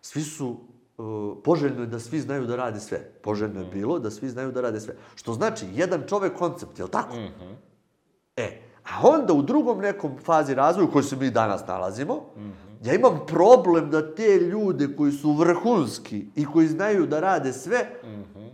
svi 0.00 0.22
su 0.22 0.60
uh, 0.98 1.38
poželjno 1.44 1.80
je 1.80 1.86
da 1.86 1.98
svi 1.98 2.20
znaju 2.20 2.46
da 2.46 2.56
rade 2.56 2.80
sve. 2.80 2.98
Poželjno 3.22 3.60
je 3.60 3.66
bilo 3.66 3.98
da 3.98 4.10
svi 4.10 4.28
znaju 4.28 4.52
da 4.52 4.60
rade 4.60 4.80
sve. 4.80 4.94
Što 5.14 5.32
znači, 5.32 5.66
jedan 5.74 6.02
čovek 6.08 6.36
koncept, 6.38 6.78
je 6.78 6.84
li 6.84 6.90
tako? 6.90 7.16
Mm 7.16 7.18
-hmm. 7.18 7.54
E, 8.36 8.62
a 8.84 9.08
onda 9.08 9.32
u 9.32 9.42
drugom 9.42 9.78
nekom 9.78 10.18
fazi 10.24 10.54
razvoja 10.54 10.88
u 10.88 10.92
kojoj 10.92 11.02
se 11.02 11.16
mi 11.16 11.30
danas 11.30 11.66
nalazimo, 11.66 12.14
mm 12.14 12.40
-hmm. 12.40 12.69
Ja 12.84 12.94
imam 12.94 13.20
problem 13.26 13.90
da 13.90 14.14
te 14.14 14.38
ljude 14.38 14.88
koji 14.96 15.12
su 15.12 15.32
vrhunski 15.32 16.26
i 16.36 16.46
koji 16.46 16.68
znaju 16.68 17.06
da 17.06 17.20
rade 17.20 17.52
sve, 17.52 17.78
mm 18.04 18.08
-hmm. 18.08 18.48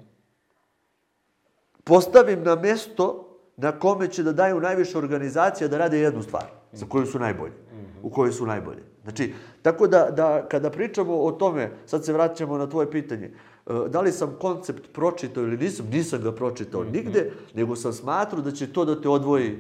postavim 1.85 2.43
na 2.43 2.55
mesto 2.55 3.23
na 3.57 3.73
kome 3.73 4.09
će 4.09 4.23
da 4.23 4.33
daju 4.33 4.61
najviše 4.61 4.99
organizacija 4.99 5.69
da 5.69 5.79
rade 5.79 5.99
jednu 5.99 6.23
stvar, 6.23 6.45
za 6.73 6.87
koju 6.89 7.07
su 7.07 7.19
najbolji, 7.19 7.53
mm 7.53 7.77
-hmm. 7.77 8.01
u 8.03 8.11
kojoj 8.11 8.33
su 8.33 8.47
najbolji. 8.47 8.83
Znači, 9.03 9.35
tako 9.63 9.87
da, 9.87 10.11
da 10.11 10.49
kada 10.49 10.71
pričamo 10.71 11.17
o 11.17 11.33
tome, 11.33 11.71
sad 11.87 12.05
se 12.05 12.13
vraćamo 12.13 12.59
na 12.59 12.67
tvoje 12.67 12.91
pitanje, 12.91 13.27
e, 13.27 13.73
da 13.89 14.01
li 14.01 14.13
sam 14.13 14.37
koncept 14.41 14.93
pročitao 14.93 15.43
ili 15.43 15.57
nisam, 15.57 15.87
nisam 15.93 16.23
ga 16.23 16.33
pročitao 16.33 16.81
mm 16.81 16.87
-hmm. 16.87 16.93
nigde, 16.93 17.31
nego 17.55 17.77
sam 17.77 17.93
smatrao 17.93 18.43
da 18.43 18.51
će 18.51 18.73
to 18.73 18.85
da 18.85 19.01
te 19.01 19.09
odvoji 19.09 19.59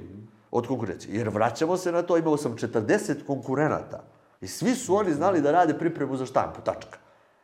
od 0.50 0.66
konkurencije. 0.66 1.18
Jer 1.18 1.28
vraćamo 1.28 1.76
se 1.76 1.92
na 1.92 2.02
to, 2.02 2.16
imao 2.16 2.36
sam 2.36 2.56
40 2.56 3.14
konkurenata 3.26 4.15
i 4.41 4.47
svi 4.47 4.74
su 4.74 4.97
oni 4.97 5.12
znali 5.12 5.41
da 5.41 5.51
rade 5.51 5.78
pripremu 5.78 6.16
za 6.16 6.26
štampu, 6.26 6.61
tačka. 6.61 6.99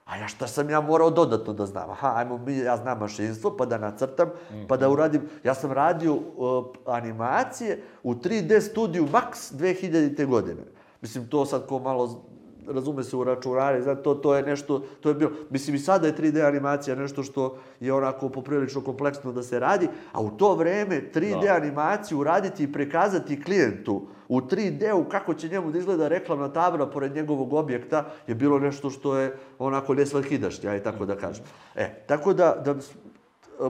A 0.05 0.16
ja 0.16 0.28
šta 0.28 0.47
sam 0.47 0.70
ja 0.70 0.80
morao 0.80 1.11
dodatno 1.11 1.53
da 1.53 1.66
znam? 1.66 1.90
Aha, 1.90 2.12
ajmo 2.16 2.38
mi, 2.38 2.57
ja 2.57 2.76
znam 2.76 2.99
mašinstvo, 2.99 3.57
pa 3.57 3.66
da 3.66 3.78
nacrtam, 3.78 4.30
pa 4.68 4.76
da 4.76 4.88
uradim. 4.88 5.22
Ja 5.45 5.55
sam 5.55 5.72
radio 5.72 6.14
uh, 6.14 6.66
animacije 6.86 7.82
u 8.03 8.14
3D 8.14 8.61
studiju 8.61 9.09
Max 9.12 9.55
2000. 9.55 10.26
godine. 10.26 10.62
Mislim, 11.01 11.28
to 11.28 11.47
sad 11.47 11.66
ko 11.66 11.78
malo 11.78 12.24
razume 12.68 13.02
se 13.02 13.16
u 13.16 13.24
računare, 13.24 13.82
znači 13.82 14.02
to, 14.02 14.14
to 14.14 14.34
je 14.36 14.42
nešto, 14.42 14.82
to 15.00 15.08
je 15.08 15.14
bilo, 15.14 15.30
mislim 15.50 15.76
i 15.76 15.78
sada 15.78 16.06
je 16.06 16.16
3D 16.16 16.48
animacija 16.48 16.96
nešto 16.96 17.22
što 17.22 17.58
je 17.80 17.92
onako 17.92 18.28
poprilično 18.28 18.80
kompleksno 18.80 19.32
da 19.32 19.42
se 19.42 19.58
radi, 19.58 19.88
a 20.12 20.20
u 20.20 20.30
to 20.30 20.54
vreme 20.54 21.02
3D 21.14 21.44
da. 21.44 21.54
animaciju 21.54 22.24
raditi 22.24 22.64
i 22.64 22.72
prekazati 22.72 23.42
klijentu 23.42 24.02
u 24.28 24.40
3D-u 24.40 25.04
kako 25.04 25.34
će 25.34 25.48
njemu 25.48 25.70
da 25.70 25.78
izgleda 25.78 26.08
reklamna 26.08 26.48
tabla 26.48 26.90
pored 26.90 27.14
njegovog 27.14 27.52
objekta 27.52 28.04
je 28.26 28.34
bilo 28.34 28.58
nešto 28.58 28.90
što 28.90 29.18
je 29.18 29.36
onako 29.58 29.94
nesvakidašnje, 29.94 30.68
aj 30.68 30.82
tako 30.82 31.06
da 31.06 31.16
kažem. 31.16 31.44
E, 31.74 32.04
tako 32.06 32.34
da, 32.34 32.62
da 32.64 32.74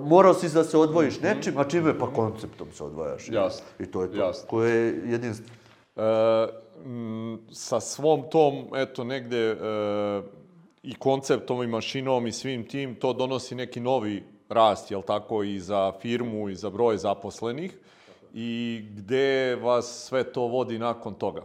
morao 0.01 0.34
si 0.34 0.49
da 0.55 0.64
se 0.64 0.78
odvojiš 0.78 1.20
nečim, 1.20 1.59
a 1.59 1.64
čime? 1.64 1.99
Pa 1.99 2.07
konceptom 2.07 2.72
se 2.72 2.84
odvojaš. 2.84 3.28
Jasno. 3.28 3.66
I 3.78 3.86
to 3.86 4.03
je 4.03 4.12
to, 4.12 4.16
Jasno. 4.16 4.49
koje 4.49 4.74
je 4.74 5.03
jedinstveno. 5.07 5.53
E, 5.97 6.62
sa 7.51 7.81
svom 7.81 8.23
tom, 8.31 8.66
eto, 8.77 9.05
negde 9.05 9.39
e, 9.39 9.57
i 10.83 10.95
konceptom 10.95 11.62
i 11.62 11.66
mašinom 11.66 12.27
i 12.27 12.33
svim 12.33 12.64
tim, 12.68 12.95
to 12.95 13.12
donosi 13.12 13.55
neki 13.55 13.81
novi 13.81 14.23
rast, 14.49 14.91
jel 14.91 15.03
tako, 15.03 15.43
i 15.43 15.61
za 15.61 15.93
firmu 16.01 16.49
i 16.49 16.55
za 16.55 16.70
broj 16.70 16.97
zaposlenih. 16.97 17.79
I 18.35 18.83
gde 18.97 19.57
vas 19.62 20.07
sve 20.09 20.25
to 20.33 20.41
vodi 20.41 20.79
nakon 20.79 21.14
toga? 21.14 21.43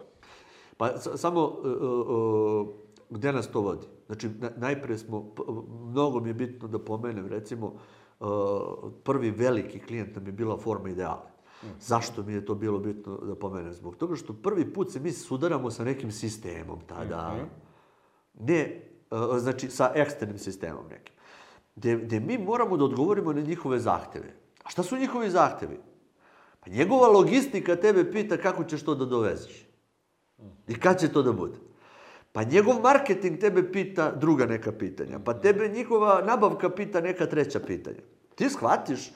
Pa 0.78 0.98
samo 0.98 1.44
uh, 1.44 1.82
uh, 2.08 2.68
gde 3.10 3.34
nas 3.34 3.52
to 3.52 3.62
vodi? 3.62 3.88
Znači, 4.06 4.30
na, 4.40 4.52
najpre 4.58 4.98
smo, 4.98 5.34
mnogo 5.90 6.20
mi 6.20 6.30
je 6.30 6.34
bitno 6.34 6.68
da 6.68 6.80
pomenem, 6.80 7.28
recimo, 7.28 7.74
uh, 8.20 8.28
prvi 9.04 9.32
veliki 9.32 9.80
klijent 9.80 10.16
nam 10.16 10.26
je 10.26 10.32
bila 10.32 10.58
forma 10.58 10.90
ideala. 10.90 11.37
Zašto 11.80 12.24
mi 12.24 12.34
je 12.34 12.46
to 12.46 12.56
bilo 12.56 12.80
bitno 12.80 13.18
da 13.18 13.36
pomenem? 13.36 13.74
Zbog 13.74 13.96
toga 13.96 14.16
što 14.16 14.34
prvi 14.34 14.74
put 14.74 14.92
se 14.92 15.00
mi 15.00 15.12
sudaramo 15.12 15.72
sa 15.72 15.84
nekim 15.84 16.12
sistemom 16.12 16.80
tada. 16.88 17.36
-hmm. 17.36 17.46
Ne, 18.40 18.82
uh, 19.12 19.38
znači 19.38 19.70
sa 19.70 19.92
eksternim 19.96 20.38
sistemom 20.38 20.86
nekim. 20.90 21.16
Gde, 21.76 21.96
gde 21.96 22.20
mi 22.20 22.38
moramo 22.38 22.78
da 22.78 22.84
odgovorimo 22.84 23.34
na 23.34 23.42
njihove 23.42 23.80
zahteve. 23.80 24.34
A 24.64 24.70
šta 24.70 24.84
su 24.84 24.98
njihovi 24.98 25.30
zahtevi? 25.30 25.80
Pa 26.60 26.70
njegova 26.70 27.08
logistika 27.08 27.76
tebe 27.76 28.12
pita 28.12 28.38
kako 28.38 28.64
ćeš 28.64 28.84
to 28.84 28.96
da 28.96 29.06
doveziš. 29.06 29.68
I 30.68 30.80
kad 30.80 31.00
će 31.00 31.12
to 31.12 31.24
da 31.24 31.32
bude. 31.32 31.58
Pa 32.32 32.44
njegov 32.44 32.82
marketing 32.82 33.40
tebe 33.40 33.72
pita 33.72 34.12
druga 34.12 34.46
neka 34.46 34.72
pitanja. 34.72 35.20
Pa 35.20 35.34
tebe 35.34 35.68
njihova 35.68 36.22
nabavka 36.26 36.70
pita 36.70 37.02
neka 37.02 37.26
treća 37.26 37.60
pitanja. 37.60 38.02
Ti 38.36 38.50
shvatiš 38.50 39.12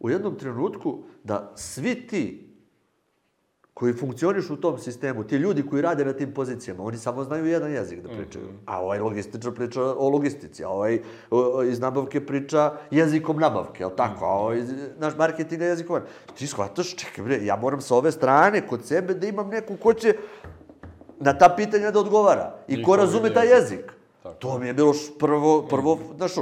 u 0.00 0.10
jednom 0.10 0.38
trenutku 0.38 0.98
da 1.24 1.52
svi 1.56 2.06
ti 2.06 2.50
koji 3.74 3.92
funkcionišu 3.92 4.54
u 4.54 4.56
tom 4.56 4.78
sistemu, 4.78 5.24
ti 5.24 5.36
ljudi 5.36 5.62
koji 5.62 5.82
rade 5.82 6.04
na 6.04 6.12
tim 6.12 6.34
pozicijama, 6.34 6.84
oni 6.84 6.98
samo 6.98 7.24
znaju 7.24 7.46
jedan 7.46 7.72
jezik 7.72 8.02
da 8.02 8.08
pričaju. 8.08 8.44
Mm 8.44 8.48
-hmm. 8.48 8.62
A 8.66 8.80
ovaj 8.80 8.98
logističar 8.98 9.52
priča 9.54 9.82
o 9.82 10.08
logistici, 10.08 10.64
a 10.64 10.68
ovaj 10.68 10.98
iz 11.70 11.80
nabavke 11.80 12.26
priča 12.26 12.72
jezikom 12.90 13.36
nabavke, 13.36 13.82
jel 13.82 13.90
tako? 13.96 14.24
A 14.24 14.28
ovaj 14.28 14.62
naš 14.98 15.16
marketing 15.16 15.62
je 15.62 15.68
jezikom. 15.68 16.00
Ti 16.34 16.46
shvataš, 16.46 16.96
čekaj 16.96 17.24
bre, 17.24 17.44
ja 17.44 17.56
moram 17.56 17.80
sa 17.80 17.94
ove 17.94 18.12
strane 18.12 18.66
kod 18.66 18.84
sebe 18.84 19.14
da 19.14 19.26
imam 19.26 19.48
neku 19.48 19.76
ko 19.76 19.94
će 19.94 20.14
na 21.20 21.38
ta 21.38 21.48
pitanja 21.56 21.90
da 21.90 22.00
odgovara. 22.00 22.54
I 22.68 22.82
ko 22.82 22.96
razume 22.96 23.34
taj 23.34 23.48
jezik. 23.48 23.92
Tako. 24.22 24.34
To 24.34 24.58
mi 24.58 24.66
je 24.66 24.74
bilo 24.74 24.94
prvo, 25.18 25.62
prvo, 25.62 25.98
znaš, 26.16 26.32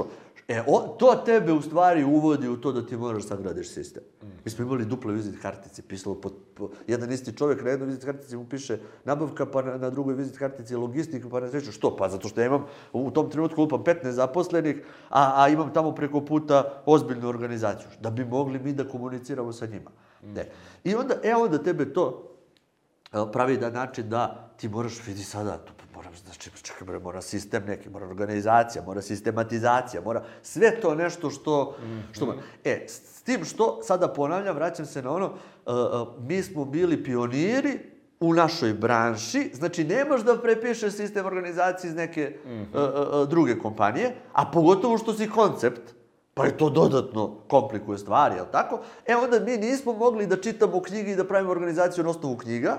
E, 0.49 0.63
o, 0.67 0.97
to 0.99 1.15
tebe 1.15 1.53
u 1.53 1.63
stvari 1.63 2.05
uvodi 2.05 2.49
u 2.49 2.57
to 2.57 2.73
da 2.73 2.87
ti 2.87 2.97
moraš 2.97 3.25
sad 3.25 3.45
radiš 3.45 3.69
sistem. 3.69 4.03
Mm. 4.23 4.27
Mi 4.45 4.51
smo 4.51 4.65
imali 4.65 4.85
duple 4.85 5.13
vizit 5.13 5.43
kartice, 5.43 5.83
pisalo 5.83 6.15
po, 6.15 6.31
po, 6.55 6.71
jedan 6.87 7.13
isti 7.13 7.37
čovjek 7.37 7.65
na 7.65 7.71
jednoj 7.71 7.87
vizit 7.87 8.05
kartici 8.05 8.37
mu 8.37 8.45
piše 8.49 8.79
nabavka, 9.05 9.47
pa 9.47 9.63
na, 9.63 9.77
na 9.77 9.91
drugoj 9.91 10.15
vizit 10.15 10.39
kartici 10.39 10.75
logistika, 10.75 11.29
pa 11.29 11.41
na 11.41 11.51
trećoj. 11.51 11.73
Što? 11.73 11.97
Pa 11.97 12.09
zato 12.09 12.29
što 12.29 12.41
ja 12.41 12.47
imam 12.47 12.65
u 12.93 13.11
tom 13.11 13.31
trenutku 13.31 13.61
lupam 13.61 13.85
15 13.85 14.11
zaposlenih, 14.11 14.83
a, 15.09 15.43
a 15.43 15.49
imam 15.49 15.73
tamo 15.73 15.93
preko 15.95 16.21
puta 16.21 16.83
ozbiljnu 16.87 17.29
organizaciju. 17.29 17.89
Da 18.01 18.11
bi 18.11 18.25
mogli 18.25 18.59
mi 18.59 18.73
da 18.73 18.89
komuniciramo 18.89 19.53
sa 19.53 19.67
njima. 19.67 19.91
Mm. 20.23 20.33
Ne. 20.33 20.51
I 20.85 20.95
onda, 20.95 21.15
e 21.23 21.35
onda 21.35 21.63
tebe 21.63 21.93
to 21.93 22.35
pravi 23.33 23.57
da 23.57 23.71
način 23.71 24.09
da 24.09 24.51
ti 24.57 24.69
moraš 24.69 25.07
vidi 25.07 25.23
sada, 25.23 25.59
to 25.59 25.73
znači, 26.25 26.51
čekaj, 26.63 26.87
bre, 26.87 26.99
mora 26.99 27.23
sistem 27.23 27.63
neki, 27.67 27.89
mora 27.89 28.07
organizacija, 28.07 28.85
mora 28.87 29.03
sistematizacija, 29.03 30.03
mora 30.03 30.25
sve 30.43 30.81
to 30.81 30.95
nešto 30.95 31.31
što... 31.31 31.77
Mm 31.83 31.85
-hmm. 31.85 32.03
što 32.13 32.35
e, 32.65 32.85
s 32.89 33.23
tim 33.23 33.45
što, 33.45 33.81
sada 33.83 34.09
ponavljam, 34.09 34.57
vraćam 34.57 34.87
se 34.87 35.03
na 35.03 35.13
ono, 35.13 35.27
uh, 35.27 35.75
uh, 35.75 36.09
mi 36.29 36.43
smo 36.43 36.65
bili 36.65 37.05
pioniri 37.05 37.79
u 38.21 38.35
našoj 38.35 38.73
branši, 38.73 39.51
znači 39.55 39.85
nemaš 39.85 40.21
da 40.21 40.39
prepišeš 40.39 40.93
sistem 40.93 41.27
organizacije 41.27 41.89
iz 41.89 41.97
neke 41.97 42.37
mm 42.45 42.49
-hmm. 42.49 43.23
uh, 43.23 43.29
druge 43.29 43.59
kompanije, 43.59 44.15
a 44.33 44.51
pogotovo 44.51 44.99
što 44.99 45.13
si 45.15 45.31
koncept, 45.31 45.95
pa 46.35 46.45
je 46.45 46.57
to 46.57 46.71
dodatno 46.71 47.37
komplikuje 47.49 47.99
stvari, 47.99 48.35
jel 48.35 48.47
tako? 48.53 48.81
E 49.07 49.17
onda 49.17 49.41
mi 49.41 49.57
nismo 49.57 49.93
mogli 49.93 50.27
da 50.27 50.37
čitamo 50.37 50.83
knjige 50.83 51.13
i 51.13 51.17
da 51.17 51.25
pravimo 51.25 51.51
organizaciju 51.51 52.05
na 52.05 52.11
osnovu 52.11 52.37
knjiga, 52.37 52.79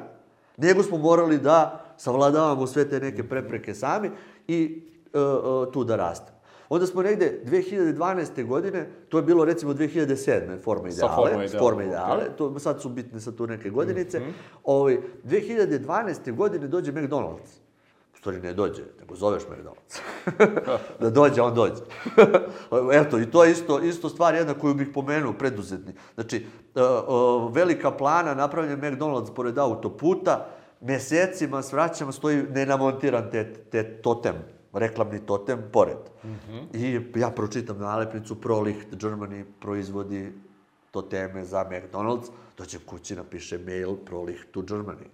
nego 0.60 0.84
smo 0.84 0.98
morali 0.98 1.38
da 1.38 1.86
savladavamo 1.98 2.68
sve 2.68 2.90
te 2.90 3.00
neke 3.00 3.30
prepreke 3.30 3.74
sami 3.74 4.12
i 4.48 4.84
uh, 5.14 5.22
uh, 5.22 5.74
tu 5.74 5.84
da 5.84 5.96
rastemo. 5.96 6.40
Onda 6.70 6.86
smo 6.86 7.02
negde 7.02 7.42
2012. 7.46 8.48
godine, 8.48 8.88
to 9.10 9.18
je 9.18 9.24
bilo 9.24 9.46
recimo 9.46 9.74
2007. 9.74 10.62
forma 10.64 10.90
ideale, 10.90 11.16
forma 11.16 11.44
ideale, 11.44 11.60
forma 11.60 11.84
ideale 11.84 12.24
okay. 12.24 12.38
to, 12.38 12.60
sad 12.60 12.82
su 12.82 12.90
bitne 12.90 13.20
sa 13.20 13.32
tu 13.32 13.48
neke 13.48 13.70
godinice. 13.70 14.20
Mm 14.20 14.24
-hmm. 14.24 14.34
Ovaj, 14.64 14.98
2012. 15.26 16.36
godine 16.36 16.68
dođe 16.68 16.92
McDonald's. 16.92 17.69
Stvari 18.20 18.42
ne 18.42 18.54
dođe, 18.54 18.84
nego 19.00 19.16
zoveš 19.16 19.44
McDonald's. 19.44 20.00
da 21.02 21.10
dođe, 21.10 21.42
on 21.42 21.56
dođe. 21.56 21.82
Eto, 23.02 23.20
i 23.20 23.32
to 23.32 23.44
je 23.44 23.52
isto, 23.52 23.80
isto 23.80 24.10
stvar 24.10 24.36
jedna 24.36 24.54
koju 24.54 24.74
bih 24.74 24.88
pomenuo, 24.94 25.34
preduzetni. 25.34 25.94
Znači, 26.16 26.46
uh, 26.76 26.82
uh, 27.08 27.56
velika 27.56 27.92
plana, 27.92 28.34
napravljen 28.34 28.82
McDonald's 28.82 29.34
pored 29.36 29.58
autoputa, 29.58 30.48
mesecima 30.82 31.62
s 31.62 31.74
vraćama 31.74 32.12
stoji 32.12 32.44
nenamontiran 32.44 33.32
te, 33.32 33.54
te 33.54 34.02
totem, 34.02 34.36
reklamni 34.74 35.26
totem 35.26 35.64
pored. 35.72 35.98
Mm 36.24 36.30
-hmm. 36.30 36.64
I 36.74 37.20
ja 37.20 37.30
pročitam 37.30 37.80
nalepnicu 37.80 38.42
Prolicht 38.42 38.94
Germany 38.94 39.44
proizvodi 39.62 40.34
toteme 40.92 41.46
za 41.46 41.66
McDonald's, 41.72 42.30
dođem 42.58 42.82
kući, 42.86 43.16
napiše 43.16 43.58
mail 43.58 43.96
Prolicht 44.06 44.52
to 44.52 44.62
Germany. 44.62 45.08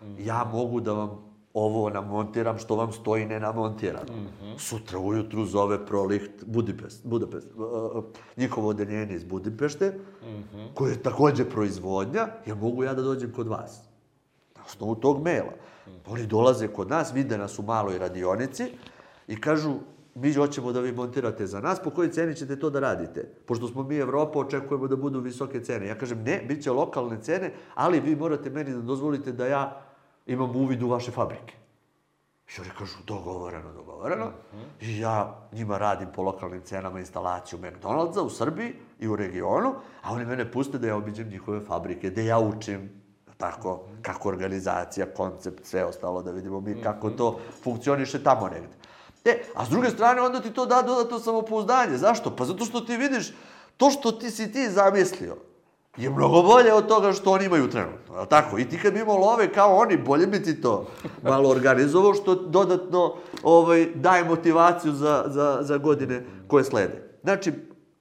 Mm 0.00 0.06
-hmm. 0.06 0.26
Ja 0.26 0.44
mogu 0.52 0.80
da 0.80 0.92
vam 0.92 1.33
ovo 1.54 1.90
namontiram 1.90 2.58
što 2.58 2.76
vam 2.76 2.92
stoji 2.92 3.26
nenamontirano. 3.26 4.12
Mm 4.12 4.26
-hmm. 4.42 4.58
Sutra 4.58 4.98
ujutru 4.98 5.44
zove 5.44 5.86
Prolicht 5.86 6.44
Budipest, 6.46 7.06
Budapest, 7.06 7.46
uh, 7.56 8.04
njihovo 8.36 8.68
odeljenje 8.68 9.14
iz 9.14 9.24
Budimpešte, 9.24 9.90
mm 9.90 10.26
-hmm. 10.26 10.68
koje 10.74 10.90
je 10.90 11.02
takođe 11.02 11.44
proizvodnja, 11.44 12.28
ja 12.46 12.54
mogu 12.54 12.84
ja 12.84 12.94
da 12.94 13.02
dođem 13.02 13.32
kod 13.32 13.48
vas 13.48 13.80
osnovu 14.66 14.94
tog 14.94 15.22
maila. 15.24 15.52
Oni 16.06 16.26
dolaze 16.26 16.68
kod 16.68 16.90
nas, 16.90 17.14
vide 17.14 17.38
nas 17.38 17.58
u 17.58 17.62
maloj 17.62 17.98
radionici 17.98 18.64
i 19.28 19.40
kažu, 19.40 19.74
mi 20.14 20.32
hoćemo 20.32 20.72
da 20.72 20.80
vi 20.80 20.92
montirate 20.92 21.46
za 21.46 21.60
nas, 21.60 21.82
po 21.84 21.90
kojoj 21.90 22.10
ceni 22.10 22.34
ćete 22.34 22.58
to 22.58 22.70
da 22.70 22.80
radite? 22.80 23.28
Pošto 23.46 23.68
smo 23.68 23.82
mi 23.82 23.96
Evropa, 23.96 24.38
očekujemo 24.38 24.88
da 24.88 24.96
budu 24.96 25.20
visoke 25.20 25.60
cene. 25.60 25.86
Ja 25.86 25.98
kažem, 25.98 26.22
ne, 26.22 26.44
bit 26.48 26.62
će 26.62 26.70
lokalne 26.70 27.22
cene, 27.22 27.52
ali 27.74 28.00
vi 28.00 28.16
morate 28.16 28.50
meni 28.50 28.70
da 28.70 28.80
dozvolite 28.80 29.32
da 29.32 29.46
ja 29.46 29.83
imam 30.26 30.56
uvid 30.56 30.82
u 30.82 30.88
vaše 30.88 31.10
fabrike. 31.10 31.54
I 32.56 32.60
oni 32.60 32.70
kažu, 32.78 32.96
dogovoreno, 33.06 33.72
dogovoreno. 33.72 34.26
Mm 34.26 34.56
-hmm. 34.56 34.64
I 34.80 34.98
ja 34.98 35.48
njima 35.52 35.78
radim 35.78 36.08
po 36.14 36.22
lokalnim 36.22 36.62
cenama 36.62 37.00
instalaciju 37.00 37.58
McDonald'sa 37.58 38.20
u 38.20 38.30
Srbiji 38.30 38.74
i 39.00 39.08
u 39.08 39.16
regionu, 39.16 39.74
a 40.02 40.12
oni 40.12 40.24
mene 40.24 40.52
puste 40.52 40.78
da 40.78 40.86
ja 40.86 40.96
obiđem 40.96 41.28
njihove 41.28 41.60
fabrike, 41.60 42.10
da 42.10 42.20
ja 42.20 42.38
učim 42.38 43.04
tako, 43.36 43.80
kako 44.02 44.28
organizacija, 44.28 45.06
koncept, 45.16 45.64
sve 45.64 45.84
ostalo, 45.84 46.22
da 46.22 46.30
vidimo 46.30 46.60
mi 46.60 46.82
kako 46.82 47.10
to 47.10 47.40
funkcioniše 47.62 48.22
tamo 48.24 48.48
negde. 48.48 48.76
E, 49.24 49.42
a 49.54 49.64
s 49.66 49.68
druge 49.68 49.90
strane, 49.90 50.20
onda 50.20 50.40
ti 50.40 50.50
to 50.50 50.66
da 50.66 50.82
dodatno 50.82 51.18
samopouzdanje. 51.18 51.96
Zašto? 51.96 52.36
Pa 52.36 52.44
zato 52.44 52.64
što 52.64 52.80
ti 52.80 52.96
vidiš, 52.96 53.32
to 53.76 53.90
što 53.90 54.12
ti 54.12 54.30
si 54.30 54.52
ti 54.52 54.70
zamislio, 54.70 55.36
je 55.96 56.10
mnogo 56.10 56.42
bolje 56.42 56.72
od 56.72 56.86
toga 56.86 57.12
što 57.12 57.32
oni 57.32 57.44
imaju 57.44 57.70
trenutno, 57.70 58.20
je 58.20 58.28
tako? 58.28 58.58
I 58.58 58.68
ti 58.68 58.78
kad 58.78 58.92
bi 58.92 59.00
imao 59.00 59.16
love 59.16 59.52
kao 59.52 59.76
oni, 59.76 59.96
bolje 59.96 60.26
bi 60.26 60.42
ti 60.42 60.60
to 60.60 60.86
malo 61.22 61.50
organizovao, 61.50 62.14
što 62.14 62.34
dodatno 62.34 63.14
ovaj, 63.42 63.86
daje 63.94 64.24
motivaciju 64.24 64.92
za, 64.92 65.24
za, 65.26 65.58
za 65.60 65.78
godine 65.78 66.24
koje 66.46 66.64
slede. 66.64 67.18
Znači, 67.22 67.52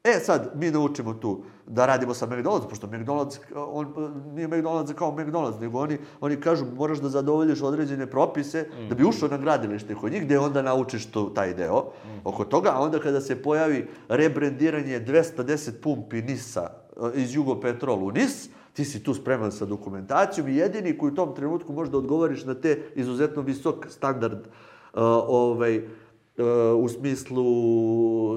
e 0.04 0.20
sad, 0.20 0.52
mi 0.56 0.72
naučimo 0.72 1.14
tu 1.14 1.44
da 1.68 1.86
radimo 1.86 2.14
sa 2.14 2.28
McDonald's, 2.28 2.70
pošto 2.70 2.88
McDonald's, 2.88 3.38
on, 3.56 3.94
nije 4.34 4.48
McDonald's 4.48 4.94
kao 4.94 5.12
McDonald's, 5.12 5.62
nego 5.62 5.80
oni, 5.80 5.98
oni 6.22 6.42
kažu 6.42 6.66
moraš 6.76 6.98
da 6.98 7.10
zadovoljiš 7.10 7.62
određene 7.62 8.06
propise 8.06 8.70
da 8.90 8.96
bi 8.96 9.04
ušao 9.04 9.30
na 9.30 9.38
gradilište 9.38 9.96
kod 9.96 10.12
njih, 10.12 10.24
gde 10.26 10.40
onda 10.40 10.62
naučiš 10.62 11.12
to, 11.12 11.24
taj 11.24 11.54
deo 11.54 11.92
oko 12.24 12.46
toga, 12.46 12.72
a 12.74 12.80
onda 12.80 13.00
kada 13.00 13.22
se 13.22 13.42
pojavi 13.42 13.88
rebrendiranje 14.10 15.00
210 15.00 15.72
pumpi 15.82 16.22
NIS-a 16.22 16.83
iz 17.16 17.36
Jugopetrol 17.36 18.04
u 18.04 18.12
NIS, 18.12 18.50
ti 18.74 18.86
si 18.86 19.04
tu 19.04 19.14
spreman 19.14 19.52
sa 19.52 19.66
dokumentacijom 19.66 20.48
i 20.48 20.56
jedini 20.56 20.98
koji 20.98 21.12
u 21.12 21.16
tom 21.16 21.36
trenutku 21.36 21.74
može 21.74 21.92
da 21.92 21.98
odgovoriš 21.98 22.46
na 22.46 22.54
te 22.54 22.92
izuzetno 22.96 23.42
visok 23.42 23.88
standard 23.90 24.40
uh, 24.40 25.02
ovaj, 25.28 25.78
uh, 25.78 25.84
u 26.78 26.90
smislu 26.90 27.46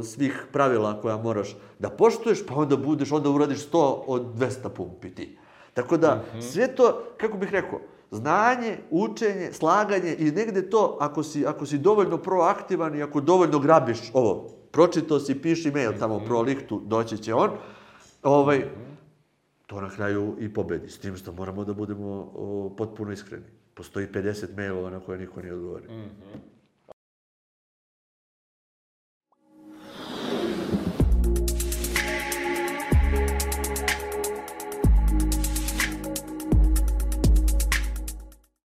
svih 0.02 0.46
pravila 0.52 1.00
koja 1.00 1.16
moraš 1.16 1.56
da 1.78 1.90
poštuješ, 1.90 2.46
pa 2.46 2.54
onda 2.54 2.76
budeš, 2.76 3.12
onda 3.12 3.30
uradiš 3.30 3.70
100 3.70 4.02
od 4.06 4.22
200 4.38 4.68
pumpi 4.68 5.10
ti. 5.14 5.38
Tako 5.74 5.96
da, 5.96 6.14
mm 6.14 6.36
-hmm. 6.36 6.42
sve 6.42 6.74
to, 6.74 7.02
kako 7.16 7.36
bih 7.36 7.50
rekao, 7.52 7.80
znanje, 8.10 8.78
učenje, 8.90 9.52
slaganje 9.52 10.16
i 10.18 10.30
negde 10.30 10.70
to, 10.70 10.96
ako 11.00 11.22
si, 11.22 11.46
ako 11.46 11.66
si 11.66 11.78
dovoljno 11.78 12.18
proaktivan 12.18 12.94
i 12.94 13.02
ako 13.02 13.20
dovoljno 13.20 13.58
grabiš 13.58 13.98
ovo, 14.12 14.48
pročitao 14.70 15.20
si, 15.20 15.42
piši 15.42 15.70
mail 15.70 15.92
tamo 15.98 16.20
pro 16.26 16.40
lihtu, 16.40 16.80
doći 16.84 17.18
će 17.18 17.34
on, 17.34 17.50
ovaj, 18.26 18.64
to 19.66 19.80
na 19.80 19.90
kraju 19.90 20.36
i 20.40 20.54
pobedi. 20.54 20.88
S 20.88 20.98
tim 20.98 21.16
što 21.16 21.32
moramo 21.32 21.64
da 21.64 21.74
budemo 21.74 22.32
o, 22.34 22.74
potpuno 22.78 23.12
iskreni. 23.12 23.44
Postoji 23.74 24.06
50 24.06 24.56
mailova 24.56 24.90
na 24.90 25.00
koje 25.00 25.18
niko 25.18 25.42
nije 25.42 25.54
odgovorio. 25.54 25.90
Mm 25.90 25.94
-hmm. 25.94 26.55